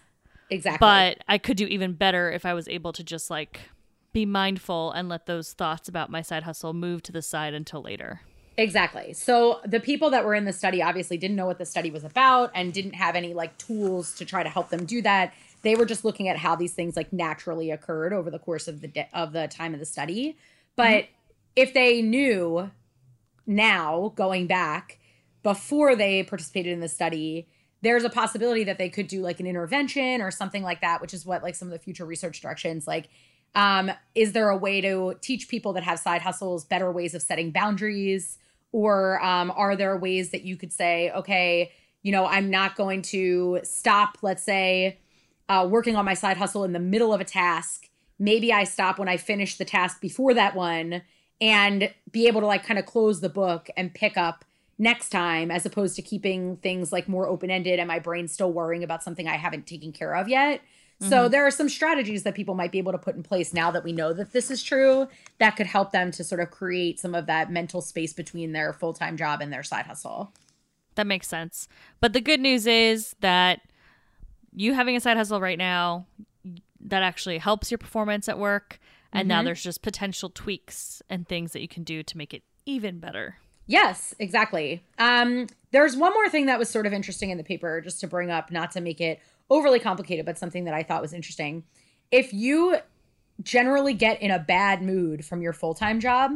Exactly. 0.52 0.86
But 0.86 1.24
I 1.28 1.38
could 1.38 1.58
do 1.58 1.66
even 1.66 1.94
better 1.94 2.30
if 2.30 2.46
I 2.46 2.54
was 2.54 2.68
able 2.68 2.92
to 2.94 3.04
just 3.04 3.30
like 3.30 3.62
be 4.14 4.26
mindful 4.26 4.92
and 4.92 5.08
let 5.08 5.26
those 5.26 5.54
thoughts 5.54 5.88
about 5.88 6.12
my 6.12 6.22
side 6.22 6.44
hustle 6.44 6.74
move 6.74 7.02
to 7.04 7.14
the 7.14 7.22
side 7.22 7.54
until 7.54 7.82
later. 7.82 8.22
Exactly. 8.58 9.14
So 9.14 9.62
the 9.66 9.80
people 9.80 10.10
that 10.10 10.26
were 10.26 10.36
in 10.36 10.44
the 10.44 10.52
study 10.52 10.84
obviously 10.84 11.18
didn't 11.18 11.38
know 11.38 11.46
what 11.46 11.58
the 11.58 11.66
study 11.66 11.90
was 11.90 12.04
about 12.04 12.52
and 12.54 12.74
didn't 12.74 12.96
have 12.96 13.16
any 13.16 13.34
like 13.34 13.58
tools 13.58 14.14
to 14.16 14.26
try 14.26 14.44
to 14.44 14.50
help 14.50 14.70
them 14.70 14.86
do 14.86 15.02
that. 15.04 15.34
They 15.62 15.76
were 15.76 15.86
just 15.86 16.04
looking 16.04 16.28
at 16.28 16.38
how 16.38 16.58
these 16.58 16.74
things 16.74 16.98
like 16.98 17.14
naturally 17.14 17.72
occurred 17.72 18.12
over 18.12 18.30
the 18.30 18.40
course 18.40 18.68
of 18.68 18.82
the 18.82 18.90
de- 18.90 19.10
of 19.14 19.32
the 19.32 19.48
time 19.48 19.74
of 19.74 19.80
the 19.80 19.86
study. 19.86 20.36
But 20.76 21.06
mm-hmm. 21.06 21.12
if 21.56 21.74
they 21.74 22.02
knew 22.02 22.70
now 23.48 24.12
going 24.16 24.48
back 24.48 25.00
before 25.44 25.96
they 25.96 26.24
participated 26.24 26.74
in 26.74 26.82
the 26.82 26.90
study, 26.90 27.48
there's 27.82 28.04
a 28.04 28.10
possibility 28.10 28.64
that 28.66 28.78
they 28.78 28.90
could 28.90 29.08
do 29.08 29.22
like 29.22 29.40
an 29.40 29.48
intervention 29.48 30.22
or 30.22 30.32
something 30.32 30.64
like 30.64 30.82
that, 30.82 31.02
which 31.02 31.14
is 31.14 31.26
what 31.26 31.44
like 31.44 31.56
some 31.56 31.68
of 31.68 31.72
the 31.72 31.80
future 31.80 32.06
research 32.06 32.42
directions 32.42 32.88
like 32.88 33.10
um, 33.56 33.92
is 34.16 34.32
there 34.32 34.50
a 34.50 34.58
way 34.58 34.82
to 34.82 35.16
teach 35.22 35.50
people 35.50 35.74
that 35.74 35.84
have 35.84 36.00
side 36.00 36.22
hustles 36.22 36.64
better 36.66 36.92
ways 36.92 37.14
of 37.14 37.22
setting 37.22 37.52
boundaries? 37.52 38.38
Or 38.72 39.22
um, 39.24 39.52
are 39.52 39.76
there 39.76 39.98
ways 39.98 40.32
that 40.32 40.44
you 40.44 40.56
could 40.56 40.72
say, 40.72 41.12
okay, 41.12 41.72
you 42.04 42.12
know, 42.12 42.26
I'm 42.26 42.50
not 42.50 42.76
going 42.76 43.02
to 43.04 43.60
stop, 43.64 44.18
let's 44.22 44.44
say, 44.44 45.00
uh, 45.50 45.68
working 45.70 45.96
on 45.96 46.06
my 46.06 46.14
side 46.14 46.38
hustle 46.38 46.64
in 46.64 46.72
the 46.72 46.80
middle 46.80 47.14
of 47.14 47.20
a 47.20 47.26
task. 47.26 47.90
Maybe 48.18 48.54
I 48.54 48.64
stop 48.64 48.98
when 48.98 49.10
I 49.10 49.18
finish 49.18 49.58
the 49.58 49.66
task 49.66 50.00
before 50.00 50.34
that 50.34 50.56
one 50.56 51.02
and 51.42 51.94
be 52.12 52.28
able 52.28 52.40
to 52.42 52.48
like 52.48 52.64
kind 52.64 52.80
of 52.80 52.86
close 52.86 53.20
the 53.20 53.30
book 53.30 53.70
and 53.76 53.94
pick 53.94 54.16
up 54.16 54.46
next 54.82 55.10
time 55.10 55.52
as 55.52 55.64
opposed 55.64 55.96
to 55.96 56.02
keeping 56.02 56.58
things 56.58 56.92
like 56.92 57.08
more 57.08 57.28
open 57.28 57.52
ended 57.52 57.80
and 57.80 57.88
my 57.88 58.00
brain 58.00 58.28
still 58.28 58.52
worrying 58.52 58.84
about 58.84 59.04
something 59.04 59.28
I 59.28 59.38
haven't 59.38 59.68
taken 59.68 59.92
care 59.92 60.16
of 60.16 60.28
yet. 60.28 60.60
So 61.00 61.24
mm-hmm. 61.24 61.32
there 61.32 61.46
are 61.46 61.52
some 61.52 61.70
strategies 61.70 62.24
that 62.24 62.36
people 62.36 62.56
might 62.56 62.72
be 62.72 62.80
able 62.80 62.92
to 62.92 62.98
put 62.98 63.16
in 63.16 63.24
place 63.24 63.54
now 63.54 63.72
that 63.72 63.84
we 63.84 63.92
know 63.92 64.12
that 64.14 64.34
this 64.34 64.52
is 64.52 64.62
true 64.62 65.08
that 65.40 65.52
could 65.52 65.68
help 65.68 65.92
them 65.92 66.12
to 66.12 66.24
sort 66.24 66.42
of 66.42 66.52
create 66.52 67.00
some 67.00 67.16
of 67.16 67.28
that 67.28 67.52
mental 67.52 67.82
space 67.82 68.12
between 68.12 68.52
their 68.52 68.74
full-time 68.74 69.18
job 69.18 69.40
and 69.40 69.54
their 69.54 69.64
side 69.64 69.86
hustle. 69.86 70.34
That 70.96 71.08
makes 71.08 71.28
sense. 71.28 71.68
But 72.00 72.14
the 72.14 72.22
good 72.22 72.40
news 72.40 72.68
is 72.68 73.16
that 73.22 73.62
you 74.54 74.74
having 74.74 74.96
a 74.96 75.00
side 75.00 75.18
hustle 75.18 75.40
right 75.40 75.58
now 75.58 76.08
that 76.80 77.04
actually 77.04 77.38
helps 77.38 77.70
your 77.72 77.78
performance 77.78 78.28
at 78.28 78.40
work 78.40 78.80
and 79.14 79.28
now 79.28 79.40
mm-hmm. 79.40 79.46
there's 79.46 79.64
just 79.64 79.82
potential 79.82 80.30
tweaks 80.30 81.02
and 81.10 81.28
things 81.28 81.54
that 81.54 81.62
you 81.62 81.68
can 81.68 81.84
do 81.84 82.02
to 82.02 82.18
make 82.18 82.34
it 82.34 82.44
even 82.66 83.00
better. 83.00 83.38
Yes, 83.68 84.14
exactly. 84.20 84.84
Um, 84.98 85.48
there's 85.72 85.96
one 85.96 86.14
more 86.14 86.30
thing 86.30 86.48
that 86.48 86.60
was 86.60 86.70
sort 86.70 86.86
of 86.86 86.94
interesting 86.94 87.30
in 87.30 87.38
the 87.38 87.44
paper, 87.44 87.80
just 87.82 88.00
to 88.02 88.08
bring 88.08 88.30
up, 88.30 88.52
not 88.52 88.72
to 88.72 88.82
make 88.82 89.00
it 89.00 89.20
overly 89.50 89.80
complicated, 89.80 90.26
but 90.26 90.38
something 90.38 90.66
that 90.66 90.74
I 90.74 90.84
thought 90.84 91.02
was 91.02 91.14
interesting. 91.14 91.64
If 92.12 92.34
you 92.34 92.78
generally 93.42 93.94
get 93.94 94.22
in 94.22 94.32
a 94.32 94.40
bad 94.40 94.82
mood 94.82 95.26
from 95.26 95.42
your 95.42 95.54
full 95.54 95.74
time 95.74 96.00
job, 96.00 96.32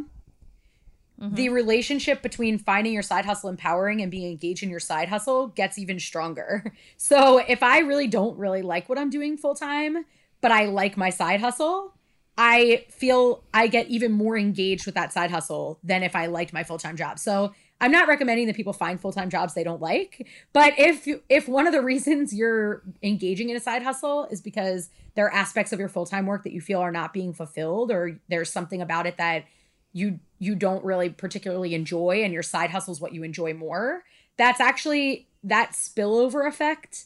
the 1.18 1.48
relationship 1.50 2.22
between 2.22 2.58
finding 2.58 2.94
your 2.94 3.02
side 3.02 3.26
hustle 3.26 3.50
empowering 3.50 4.02
and 4.02 4.12
being 4.12 4.30
engaged 4.30 4.64
in 4.64 4.70
your 4.70 4.82
side 4.82 5.08
hustle 5.08 5.48
gets 5.48 5.78
even 5.78 6.00
stronger. 6.00 6.74
So 6.98 7.38
if 7.38 7.64
I 7.64 7.80
really 7.80 8.08
don't 8.08 8.38
really 8.38 8.62
like 8.62 8.90
what 8.90 8.98
I'm 8.98 9.10
doing 9.10 9.38
full 9.38 9.56
time, 9.56 10.06
but 10.42 10.52
I 10.52 10.66
like 10.66 10.98
my 10.98 11.10
side 11.10 11.40
hustle, 11.40 11.94
I 12.38 12.86
feel 12.90 13.44
I 13.54 13.68
get 13.68 13.88
even 13.88 14.12
more 14.12 14.38
engaged 14.38 14.86
with 14.86 14.96
that 14.96 15.14
side 15.14 15.32
hustle 15.32 15.80
than 15.84 16.04
if 16.04 16.16
I 16.16 16.26
liked 16.26 16.52
my 16.54 16.64
full 16.64 16.78
time 16.78 16.98
job. 16.98 17.18
So 17.20 17.54
I'm 17.80 17.92
not 17.92 18.08
recommending 18.08 18.48
that 18.48 18.56
people 18.56 18.74
find 18.74 19.00
full 19.00 19.12
time 19.12 19.30
jobs 19.30 19.54
they 19.54 19.64
don't 19.64 19.82
like, 19.82 20.28
but 20.54 20.74
if 20.78 21.08
if 21.30 21.48
one 21.48 21.68
of 21.68 21.74
the 21.74 21.82
reasons 21.82 22.34
you're 22.34 22.84
engaging 23.04 23.50
in 23.50 23.56
a 23.56 23.60
side 23.60 23.84
hustle 23.84 24.28
is 24.32 24.42
because 24.42 24.90
there 25.16 25.26
are 25.26 25.34
aspects 25.34 25.74
of 25.74 25.80
your 25.80 25.90
full 25.90 26.06
time 26.06 26.26
work 26.26 26.44
that 26.44 26.54
you 26.54 26.62
feel 26.62 26.80
are 26.80 26.92
not 26.92 27.14
being 27.14 27.34
fulfilled, 27.34 27.92
or 27.92 28.20
there's 28.30 28.52
something 28.52 28.82
about 28.82 29.06
it 29.06 29.18
that 29.18 29.46
you 29.94 30.20
you 30.40 30.56
don't 30.56 30.84
really 30.84 31.10
particularly 31.10 31.74
enjoy, 31.74 32.22
and 32.24 32.34
your 32.34 32.44
side 32.44 32.70
hustle 32.70 32.94
is 32.94 33.02
what 33.02 33.14
you 33.14 33.24
enjoy 33.24 33.54
more, 33.54 34.04
that's 34.38 34.60
actually 34.60 35.28
that 35.44 35.72
spillover 35.72 36.48
effect 36.48 37.06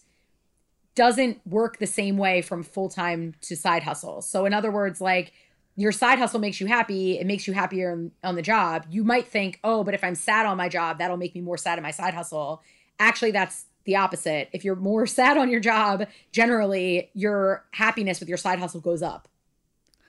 doesn't 0.99 1.39
work 1.47 1.77
the 1.77 1.87
same 1.87 2.17
way 2.17 2.41
from 2.41 2.61
full 2.61 2.89
time 2.89 3.33
to 3.39 3.55
side 3.55 3.83
hustle. 3.83 4.21
So, 4.21 4.45
in 4.45 4.53
other 4.53 4.69
words, 4.69 4.99
like 4.99 5.31
your 5.77 5.93
side 5.93 6.19
hustle 6.19 6.41
makes 6.41 6.59
you 6.59 6.67
happy, 6.67 7.17
it 7.17 7.25
makes 7.25 7.47
you 7.47 7.53
happier 7.53 8.11
on, 8.21 8.35
the 8.35 8.41
job. 8.41 8.85
You 8.89 9.05
might 9.05 9.25
think, 9.25 9.61
oh, 9.63 9.85
but 9.85 9.93
if 9.93 10.03
I'm 10.03 10.13
sad 10.13 10.45
on 10.45 10.57
my 10.57 10.67
job, 10.67 10.97
that'll 10.97 11.15
make 11.15 11.33
me 11.33 11.39
more 11.39 11.55
sad 11.55 11.77
in 11.79 11.83
my 11.83 11.91
side 11.91 12.13
hustle. 12.13 12.61
Actually, 12.99 13.31
that's 13.31 13.67
the 13.85 13.95
opposite. 13.95 14.49
If 14.51 14.65
you're 14.65 14.75
more 14.75 15.07
sad 15.19 15.37
on 15.37 15.49
your 15.49 15.61
job, 15.61 16.05
generally 16.33 17.11
your 17.13 17.63
happiness 17.71 18.19
with 18.19 18.27
your 18.27 18.37
side 18.37 18.59
hustle 18.59 18.81
goes 18.81 19.01
up. 19.01 19.29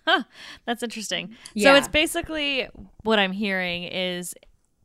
Huh, 0.08 0.24
that's 0.66 0.82
interesting. 0.82 1.36
So 1.56 1.76
it's 1.76 1.86
basically 1.86 2.66
what 3.04 3.20
I'm 3.20 3.30
hearing 3.30 3.84
is 3.84 4.34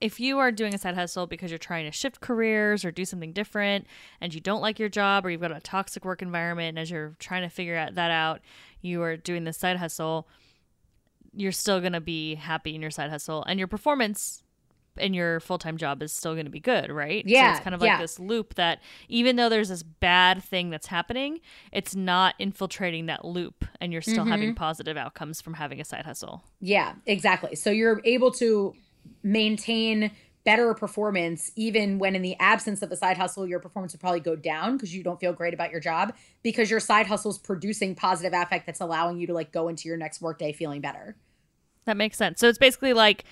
if 0.06 0.20
you 0.20 0.38
are 0.38 0.52
doing 0.52 0.72
a 0.72 0.78
side 0.78 0.94
hustle 0.94 1.26
because 1.26 1.50
you're 1.50 1.58
trying 1.58 1.84
to 1.86 1.92
shift 1.92 2.22
careers 2.22 2.86
or 2.86 2.92
do 2.92 3.04
something 3.06 3.34
different 3.34 3.88
and 4.22 4.36
you 4.36 4.40
don't 4.40 4.62
like 4.62 4.78
your 4.78 4.88
job 4.88 5.26
or 5.26 5.32
you've 5.32 5.42
got 5.42 5.52
a 5.52 5.60
toxic 5.60 6.06
work 6.06 6.22
environment 6.22 6.70
and 6.70 6.80
as 6.80 6.92
you're 6.92 7.16
trying 7.18 7.42
to 7.42 7.50
figure 7.50 7.76
out 7.76 7.96
that 7.96 8.12
out, 8.12 8.42
you 8.82 9.02
are 9.02 9.18
doing 9.18 9.46
this 9.46 9.58
side 9.58 9.78
hustle, 9.78 10.28
you're 11.34 11.52
still 11.52 11.80
going 11.80 11.94
to 11.94 12.00
be 12.00 12.36
happy 12.36 12.76
in 12.76 12.84
your 12.84 12.92
side 12.92 13.10
hustle 13.10 13.44
and 13.46 13.58
your 13.58 13.68
performance 13.68 14.44
in 14.98 15.16
your 15.16 15.40
full-time 15.40 15.76
job 15.76 16.04
is 16.04 16.14
still 16.14 16.34
going 16.34 16.46
to 16.46 16.52
be 16.52 16.60
good, 16.60 16.92
right? 16.92 17.24
Yeah. 17.26 17.54
So 17.54 17.56
it's 17.56 17.64
kind 17.64 17.74
of 17.74 17.82
like 17.82 17.88
yeah. 17.88 18.00
this 18.00 18.20
loop 18.20 18.54
that 18.54 18.82
even 19.10 19.38
though 19.38 19.50
there's 19.50 19.70
this 19.70 19.82
bad 19.82 20.44
thing 20.44 20.70
that's 20.70 20.88
happening, 20.88 21.42
it's 21.72 21.96
not 21.96 22.36
infiltrating 22.38 23.08
that 23.08 23.26
loop 23.26 23.66
and 23.82 23.92
you're 23.92 24.04
still 24.04 24.24
having 24.24 24.50
Mm-hmm. 24.50 24.56
positive 24.56 24.98
outcomes 24.98 25.42
from 25.42 25.56
having 25.56 25.82
a 25.82 25.84
side 25.84 26.06
hustle. 26.06 26.44
Yeah, 26.62 26.94
exactly. 27.08 27.56
So 27.56 27.72
you're 27.72 28.02
able 28.06 28.32
to 28.34 28.76
maintain 29.24 30.12
better 30.44 30.74
performance 30.76 31.52
even 31.56 31.98
when 31.98 32.16
in 32.16 32.22
the 32.22 32.36
absence 32.40 32.84
of 32.84 32.90
the 32.90 32.96
side 32.96 33.18
hustle 33.18 33.48
your 33.48 33.60
performance 33.60 33.94
would 33.94 34.00
probably 34.00 34.20
go 34.20 34.36
down 34.36 34.78
because 34.78 34.94
you 34.94 35.04
don't 35.04 35.20
feel 35.20 35.34
great 35.34 35.56
about 35.56 35.72
your 35.72 35.80
job 35.80 36.14
because 36.44 36.70
your 36.70 36.80
side 36.80 37.08
hustle 37.08 37.32
is 37.32 37.38
producing 37.40 37.96
positive 37.96 38.32
affect 38.32 38.68
that's 38.68 38.80
allowing 38.80 39.18
you 39.18 39.26
to 39.26 39.34
like 39.34 39.52
go 39.52 39.68
into 39.68 39.88
your 39.88 39.98
next 39.98 40.22
workday 40.22 40.52
feeling 40.54 40.82
better. 40.82 41.16
That 41.86 41.98
makes 41.98 42.18
sense. 42.18 42.40
So 42.40 42.48
it's 42.48 42.60
basically 42.60 42.94
like 42.94 43.26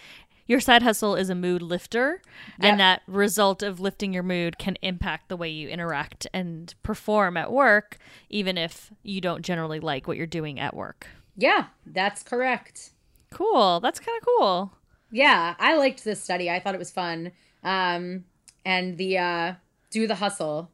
your 0.46 0.60
side 0.60 0.82
hustle 0.84 1.16
is 1.16 1.30
a 1.30 1.36
mood 1.36 1.62
lifter, 1.62 2.22
Yep. 2.60 2.72
and 2.72 2.80
that 2.80 3.02
result 3.08 3.64
of 3.64 3.80
lifting 3.80 4.14
your 4.14 4.24
mood 4.24 4.58
can 4.58 4.76
impact 4.82 5.30
the 5.30 5.38
way 5.38 5.50
you 5.50 5.70
interact 5.70 6.28
and 6.34 6.74
perform 6.84 7.38
at 7.38 7.52
work, 7.52 7.98
even 8.30 8.58
if 8.58 8.92
you 9.04 9.22
don't 9.22 9.44
generally 9.44 9.80
like 9.80 10.08
what 10.08 10.18
you're 10.18 10.28
doing 10.28 10.60
at 10.60 10.76
work. 10.76 11.08
Yeah, 11.38 11.68
that's 11.86 12.24
correct. 12.24 12.92
Cool. 13.32 13.80
That's 13.80 14.00
kind 14.00 14.18
of 14.22 14.26
cool. 14.26 14.74
Yeah, 15.14 15.56
I 15.60 15.78
liked 15.78 16.04
this 16.04 16.22
study. 16.22 16.50
I 16.50 16.60
thought 16.60 16.76
it 16.76 16.80
was 16.80 16.92
fun. 16.92 17.32
Um 17.64 18.26
and 18.66 18.98
the 18.98 19.18
uh 19.18 19.54
do 19.92 20.08
the 20.08 20.16
hustle 20.16 20.70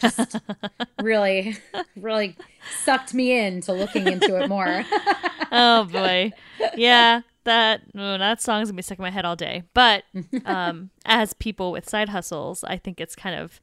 just 0.00 0.36
really 1.02 1.56
really 1.96 2.36
sucked 2.84 3.14
me 3.14 3.32
into 3.36 3.72
looking 3.72 4.06
into 4.06 4.40
it 4.40 4.48
more. 4.48 4.84
oh 5.52 5.84
boy 5.84 6.30
yeah 6.76 7.22
that 7.44 7.82
oh, 7.96 8.18
that 8.18 8.40
song's 8.40 8.68
gonna 8.68 8.76
be 8.76 8.82
stuck 8.82 8.98
in 8.98 9.02
my 9.02 9.10
head 9.10 9.24
all 9.24 9.36
day 9.36 9.64
but 9.74 10.04
um 10.44 10.90
as 11.04 11.32
people 11.34 11.72
with 11.72 11.88
side 11.88 12.08
hustles 12.08 12.62
i 12.64 12.76
think 12.76 13.00
it's 13.00 13.14
kind 13.16 13.38
of 13.38 13.60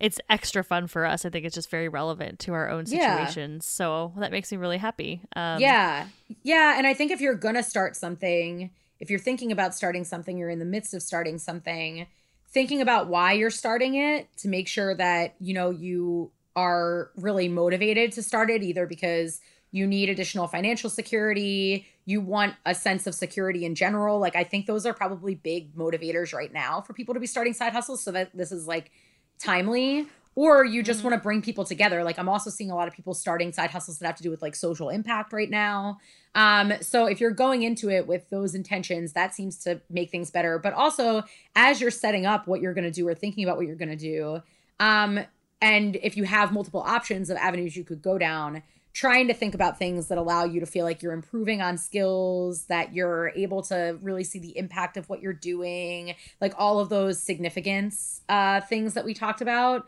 it's 0.00 0.20
extra 0.28 0.62
fun 0.62 0.86
for 0.86 1.04
us 1.06 1.24
i 1.24 1.30
think 1.30 1.44
it's 1.46 1.54
just 1.54 1.70
very 1.70 1.88
relevant 1.88 2.38
to 2.38 2.52
our 2.52 2.68
own 2.68 2.84
Yeah. 2.86 3.16
situations 3.26 3.66
so 3.66 4.12
that 4.18 4.30
makes 4.30 4.52
me 4.52 4.58
really 4.58 4.78
happy 4.78 5.22
um 5.36 5.60
yeah. 5.60 6.06
Yeah. 6.42 6.76
And 6.78 6.86
I 6.86 6.94
think 6.94 7.10
if 7.10 7.20
you're 7.20 7.34
to 7.56 7.62
start 7.62 7.96
something, 7.96 8.70
if 9.00 9.10
you're 9.10 9.18
thinking 9.18 9.50
about 9.50 9.74
starting 9.74 10.04
something, 10.04 10.36
you're 10.36 10.50
in 10.50 10.58
the 10.58 10.64
midst 10.64 10.94
of 10.94 11.02
starting 11.02 11.38
something, 11.38 12.06
thinking 12.48 12.80
about 12.80 13.08
why 13.08 13.32
you're 13.32 13.50
starting 13.50 13.94
it 13.94 14.28
to 14.38 14.48
make 14.48 14.68
sure 14.68 14.94
that, 14.94 15.34
you 15.40 15.54
know, 15.54 15.70
you 15.70 16.30
are 16.54 17.10
really 17.16 17.48
motivated 17.48 18.12
to 18.12 18.22
start 18.22 18.50
it 18.50 18.62
either 18.62 18.86
because 18.86 19.40
you 19.72 19.86
need 19.86 20.08
additional 20.08 20.46
financial 20.46 20.90
security, 20.90 21.86
you 22.04 22.20
want 22.20 22.54
a 22.66 22.74
sense 22.74 23.06
of 23.06 23.14
security 23.14 23.64
in 23.64 23.74
general. 23.74 24.18
Like 24.18 24.36
I 24.36 24.44
think 24.44 24.66
those 24.66 24.84
are 24.84 24.92
probably 24.92 25.34
big 25.34 25.74
motivators 25.76 26.34
right 26.34 26.52
now 26.52 26.80
for 26.80 26.92
people 26.92 27.14
to 27.14 27.20
be 27.20 27.26
starting 27.26 27.54
side 27.54 27.72
hustles 27.72 28.02
so 28.02 28.10
that 28.12 28.36
this 28.36 28.52
is 28.52 28.66
like 28.66 28.90
timely 29.38 30.06
or 30.34 30.64
you 30.64 30.82
just 30.82 31.00
mm-hmm. 31.00 31.08
want 31.08 31.20
to 31.20 31.22
bring 31.22 31.42
people 31.42 31.64
together. 31.64 32.04
Like 32.04 32.18
I'm 32.18 32.28
also 32.28 32.50
seeing 32.50 32.70
a 32.70 32.74
lot 32.74 32.88
of 32.88 32.94
people 32.94 33.14
starting 33.14 33.52
side 33.52 33.70
hustles 33.70 33.98
that 33.98 34.06
have 34.06 34.16
to 34.16 34.22
do 34.22 34.30
with 34.30 34.42
like 34.42 34.54
social 34.54 34.88
impact 34.88 35.32
right 35.32 35.50
now. 35.50 35.98
Um, 36.34 36.72
so 36.80 37.06
if 37.06 37.20
you're 37.20 37.32
going 37.32 37.62
into 37.62 37.90
it 37.90 38.06
with 38.06 38.30
those 38.30 38.54
intentions, 38.54 39.12
that 39.14 39.34
seems 39.34 39.58
to 39.64 39.80
make 39.90 40.10
things 40.10 40.30
better. 40.30 40.58
But 40.58 40.74
also, 40.74 41.24
as 41.56 41.80
you're 41.80 41.90
setting 41.90 42.26
up 42.26 42.46
what 42.46 42.60
you're 42.60 42.74
going 42.74 42.84
to 42.84 42.90
do 42.90 43.06
or 43.06 43.14
thinking 43.14 43.44
about 43.44 43.56
what 43.56 43.66
you're 43.66 43.76
going 43.76 43.90
to 43.90 43.96
do, 43.96 44.42
um, 44.78 45.20
and 45.60 45.96
if 45.96 46.16
you 46.16 46.24
have 46.24 46.52
multiple 46.52 46.80
options 46.80 47.28
of 47.28 47.36
avenues 47.36 47.76
you 47.76 47.84
could 47.84 48.00
go 48.00 48.16
down, 48.16 48.62
trying 48.92 49.28
to 49.28 49.34
think 49.34 49.54
about 49.54 49.78
things 49.78 50.08
that 50.08 50.18
allow 50.18 50.44
you 50.44 50.60
to 50.60 50.66
feel 50.66 50.84
like 50.84 51.02
you're 51.02 51.12
improving 51.12 51.60
on 51.60 51.78
skills, 51.78 52.64
that 52.64 52.94
you're 52.94 53.30
able 53.36 53.62
to 53.62 53.98
really 54.02 54.24
see 54.24 54.38
the 54.38 54.56
impact 54.56 54.96
of 54.96 55.08
what 55.08 55.20
you're 55.20 55.32
doing, 55.32 56.14
like 56.40 56.54
all 56.58 56.80
of 56.80 56.88
those 56.88 57.22
significance 57.22 58.22
uh, 58.28 58.60
things 58.62 58.94
that 58.94 59.04
we 59.04 59.14
talked 59.14 59.40
about. 59.40 59.86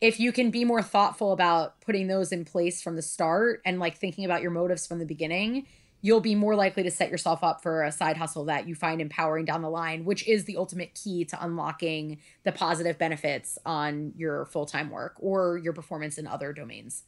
If 0.00 0.18
you 0.18 0.32
can 0.32 0.50
be 0.50 0.64
more 0.64 0.82
thoughtful 0.82 1.32
about 1.32 1.80
putting 1.80 2.06
those 2.06 2.32
in 2.32 2.44
place 2.44 2.80
from 2.80 2.96
the 2.96 3.02
start 3.02 3.60
and 3.64 3.78
like 3.78 3.98
thinking 3.98 4.24
about 4.24 4.42
your 4.42 4.50
motives 4.50 4.86
from 4.86 4.98
the 4.98 5.04
beginning, 5.04 5.66
you'll 6.02 6.20
be 6.20 6.34
more 6.34 6.54
likely 6.54 6.82
to 6.82 6.90
set 6.90 7.10
yourself 7.10 7.44
up 7.44 7.62
for 7.62 7.82
a 7.82 7.92
side 7.92 8.16
hustle 8.16 8.44
that 8.46 8.66
you 8.66 8.74
find 8.74 9.00
empowering 9.00 9.44
down 9.44 9.62
the 9.62 9.68
line, 9.68 10.04
which 10.04 10.26
is 10.26 10.44
the 10.44 10.56
ultimate 10.56 10.94
key 10.94 11.24
to 11.26 11.44
unlocking 11.44 12.18
the 12.44 12.52
positive 12.52 12.96
benefits 12.98 13.58
on 13.66 14.12
your 14.16 14.46
full 14.46 14.66
time 14.66 14.90
work 14.90 15.16
or 15.18 15.58
your 15.58 15.72
performance 15.72 16.16
in 16.16 16.26
other 16.26 16.52
domains. 16.52 17.04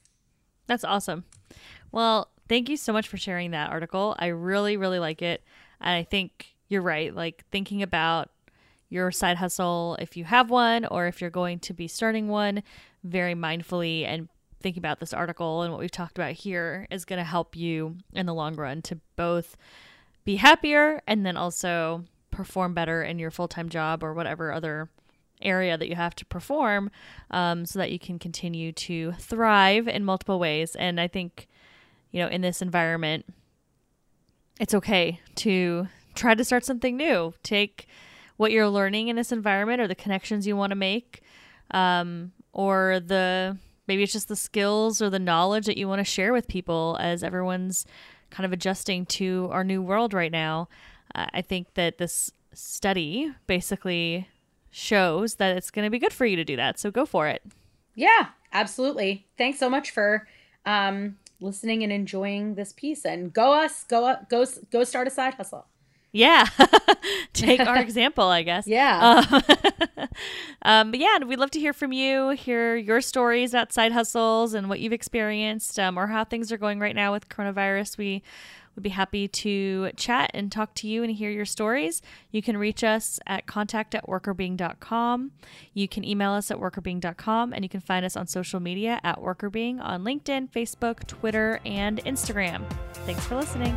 That's 0.66 0.84
awesome. 0.84 1.24
Well, 1.90 2.30
thank 2.48 2.68
you 2.68 2.76
so 2.76 2.92
much 2.92 3.08
for 3.08 3.16
sharing 3.16 3.52
that 3.52 3.70
article. 3.70 4.14
I 4.18 4.26
really, 4.26 4.76
really 4.76 4.98
like 4.98 5.22
it. 5.22 5.42
And 5.80 5.94
I 5.94 6.02
think 6.04 6.54
you're 6.68 6.82
right. 6.82 7.14
Like 7.14 7.44
thinking 7.50 7.82
about 7.82 8.30
your 8.92 9.10
side 9.10 9.38
hustle, 9.38 9.96
if 10.00 10.16
you 10.16 10.24
have 10.24 10.50
one 10.50 10.84
or 10.84 11.06
if 11.06 11.20
you're 11.20 11.30
going 11.30 11.58
to 11.60 11.72
be 11.72 11.88
starting 11.88 12.28
one, 12.28 12.62
very 13.02 13.34
mindfully 13.34 14.04
and 14.04 14.28
thinking 14.60 14.80
about 14.80 15.00
this 15.00 15.14
article 15.14 15.62
and 15.62 15.72
what 15.72 15.80
we've 15.80 15.90
talked 15.90 16.18
about 16.18 16.32
here 16.32 16.86
is 16.90 17.04
going 17.04 17.18
to 17.18 17.24
help 17.24 17.56
you 17.56 17.96
in 18.12 18.26
the 18.26 18.34
long 18.34 18.54
run 18.54 18.82
to 18.82 19.00
both 19.16 19.56
be 20.24 20.36
happier 20.36 21.00
and 21.06 21.26
then 21.26 21.36
also 21.36 22.04
perform 22.30 22.74
better 22.74 23.02
in 23.02 23.18
your 23.18 23.30
full 23.30 23.48
time 23.48 23.68
job 23.68 24.04
or 24.04 24.12
whatever 24.12 24.52
other 24.52 24.88
area 25.40 25.76
that 25.76 25.88
you 25.88 25.96
have 25.96 26.14
to 26.14 26.26
perform 26.26 26.90
um, 27.30 27.66
so 27.66 27.78
that 27.78 27.90
you 27.90 27.98
can 27.98 28.18
continue 28.18 28.72
to 28.72 29.12
thrive 29.12 29.88
in 29.88 30.04
multiple 30.04 30.38
ways. 30.38 30.76
And 30.76 31.00
I 31.00 31.08
think, 31.08 31.48
you 32.12 32.20
know, 32.20 32.28
in 32.28 32.42
this 32.42 32.62
environment, 32.62 33.24
it's 34.60 34.74
okay 34.74 35.18
to 35.36 35.88
try 36.14 36.34
to 36.34 36.44
start 36.44 36.64
something 36.64 36.96
new. 36.96 37.34
Take 37.42 37.88
what 38.42 38.50
you're 38.50 38.68
learning 38.68 39.06
in 39.06 39.14
this 39.14 39.30
environment 39.30 39.80
or 39.80 39.86
the 39.86 39.94
connections 39.94 40.48
you 40.48 40.56
want 40.56 40.72
to 40.72 40.76
make 40.76 41.22
um, 41.70 42.32
or 42.52 42.98
the 42.98 43.56
maybe 43.86 44.02
it's 44.02 44.12
just 44.12 44.26
the 44.26 44.34
skills 44.34 45.00
or 45.00 45.08
the 45.08 45.18
knowledge 45.20 45.64
that 45.66 45.76
you 45.76 45.86
want 45.86 46.00
to 46.00 46.04
share 46.04 46.32
with 46.32 46.48
people 46.48 46.96
as 47.00 47.22
everyone's 47.22 47.86
kind 48.30 48.44
of 48.44 48.52
adjusting 48.52 49.06
to 49.06 49.48
our 49.52 49.62
new 49.62 49.80
world 49.80 50.12
right 50.12 50.32
now. 50.32 50.68
Uh, 51.14 51.26
I 51.32 51.40
think 51.40 51.74
that 51.74 51.98
this 51.98 52.32
study 52.52 53.32
basically 53.46 54.26
shows 54.72 55.36
that 55.36 55.56
it's 55.56 55.70
going 55.70 55.86
to 55.86 55.90
be 55.90 56.00
good 56.00 56.12
for 56.12 56.26
you 56.26 56.34
to 56.34 56.44
do 56.44 56.56
that. 56.56 56.80
So 56.80 56.90
go 56.90 57.06
for 57.06 57.28
it. 57.28 57.42
Yeah, 57.94 58.28
absolutely. 58.52 59.24
Thanks 59.38 59.60
so 59.60 59.70
much 59.70 59.92
for 59.92 60.26
um, 60.66 61.16
listening 61.40 61.84
and 61.84 61.92
enjoying 61.92 62.56
this 62.56 62.72
piece. 62.72 63.04
And 63.04 63.32
go 63.32 63.52
us, 63.52 63.84
go 63.84 64.04
up 64.04 64.28
go 64.28 64.44
go 64.72 64.82
start 64.82 65.06
a 65.06 65.10
side 65.10 65.34
hustle. 65.34 65.66
Yeah. 66.12 66.46
Take 67.32 67.60
our 67.60 67.76
example, 67.80 68.24
I 68.24 68.42
guess. 68.42 68.66
Yeah. 68.66 69.24
Um, 69.30 69.42
um, 70.62 70.90
but 70.90 71.00
yeah, 71.00 71.18
we'd 71.24 71.38
love 71.38 71.50
to 71.52 71.60
hear 71.60 71.72
from 71.72 71.92
you, 71.92 72.30
hear 72.30 72.76
your 72.76 73.00
stories 73.00 73.54
about 73.54 73.72
side 73.72 73.92
hustles 73.92 74.54
and 74.54 74.68
what 74.68 74.80
you've 74.80 74.92
experienced 74.92 75.78
um, 75.78 75.98
or 75.98 76.08
how 76.08 76.24
things 76.24 76.52
are 76.52 76.58
going 76.58 76.78
right 76.78 76.94
now 76.94 77.12
with 77.12 77.28
coronavirus. 77.28 77.96
We 77.96 78.22
would 78.74 78.82
be 78.82 78.90
happy 78.90 79.28
to 79.28 79.90
chat 79.96 80.30
and 80.32 80.50
talk 80.50 80.74
to 80.76 80.88
you 80.88 81.02
and 81.02 81.12
hear 81.12 81.30
your 81.30 81.44
stories. 81.44 82.00
You 82.30 82.40
can 82.40 82.56
reach 82.56 82.82
us 82.82 83.20
at 83.26 83.46
contact 83.46 83.94
at 83.94 84.06
workrbeeing.com. 84.06 85.32
You 85.74 85.88
can 85.88 86.04
email 86.04 86.32
us 86.32 86.50
at 86.50 86.58
workrbeeing.com 86.58 87.52
and 87.52 87.64
you 87.64 87.68
can 87.68 87.80
find 87.80 88.04
us 88.04 88.16
on 88.16 88.26
social 88.26 88.60
media 88.60 88.98
at 89.04 89.18
workrbeeing 89.18 89.82
on 89.82 90.04
LinkedIn, 90.04 90.50
Facebook, 90.50 91.06
Twitter, 91.06 91.60
and 91.66 92.02
Instagram. 92.04 92.62
Thanks 93.04 93.24
for 93.26 93.36
listening. 93.36 93.76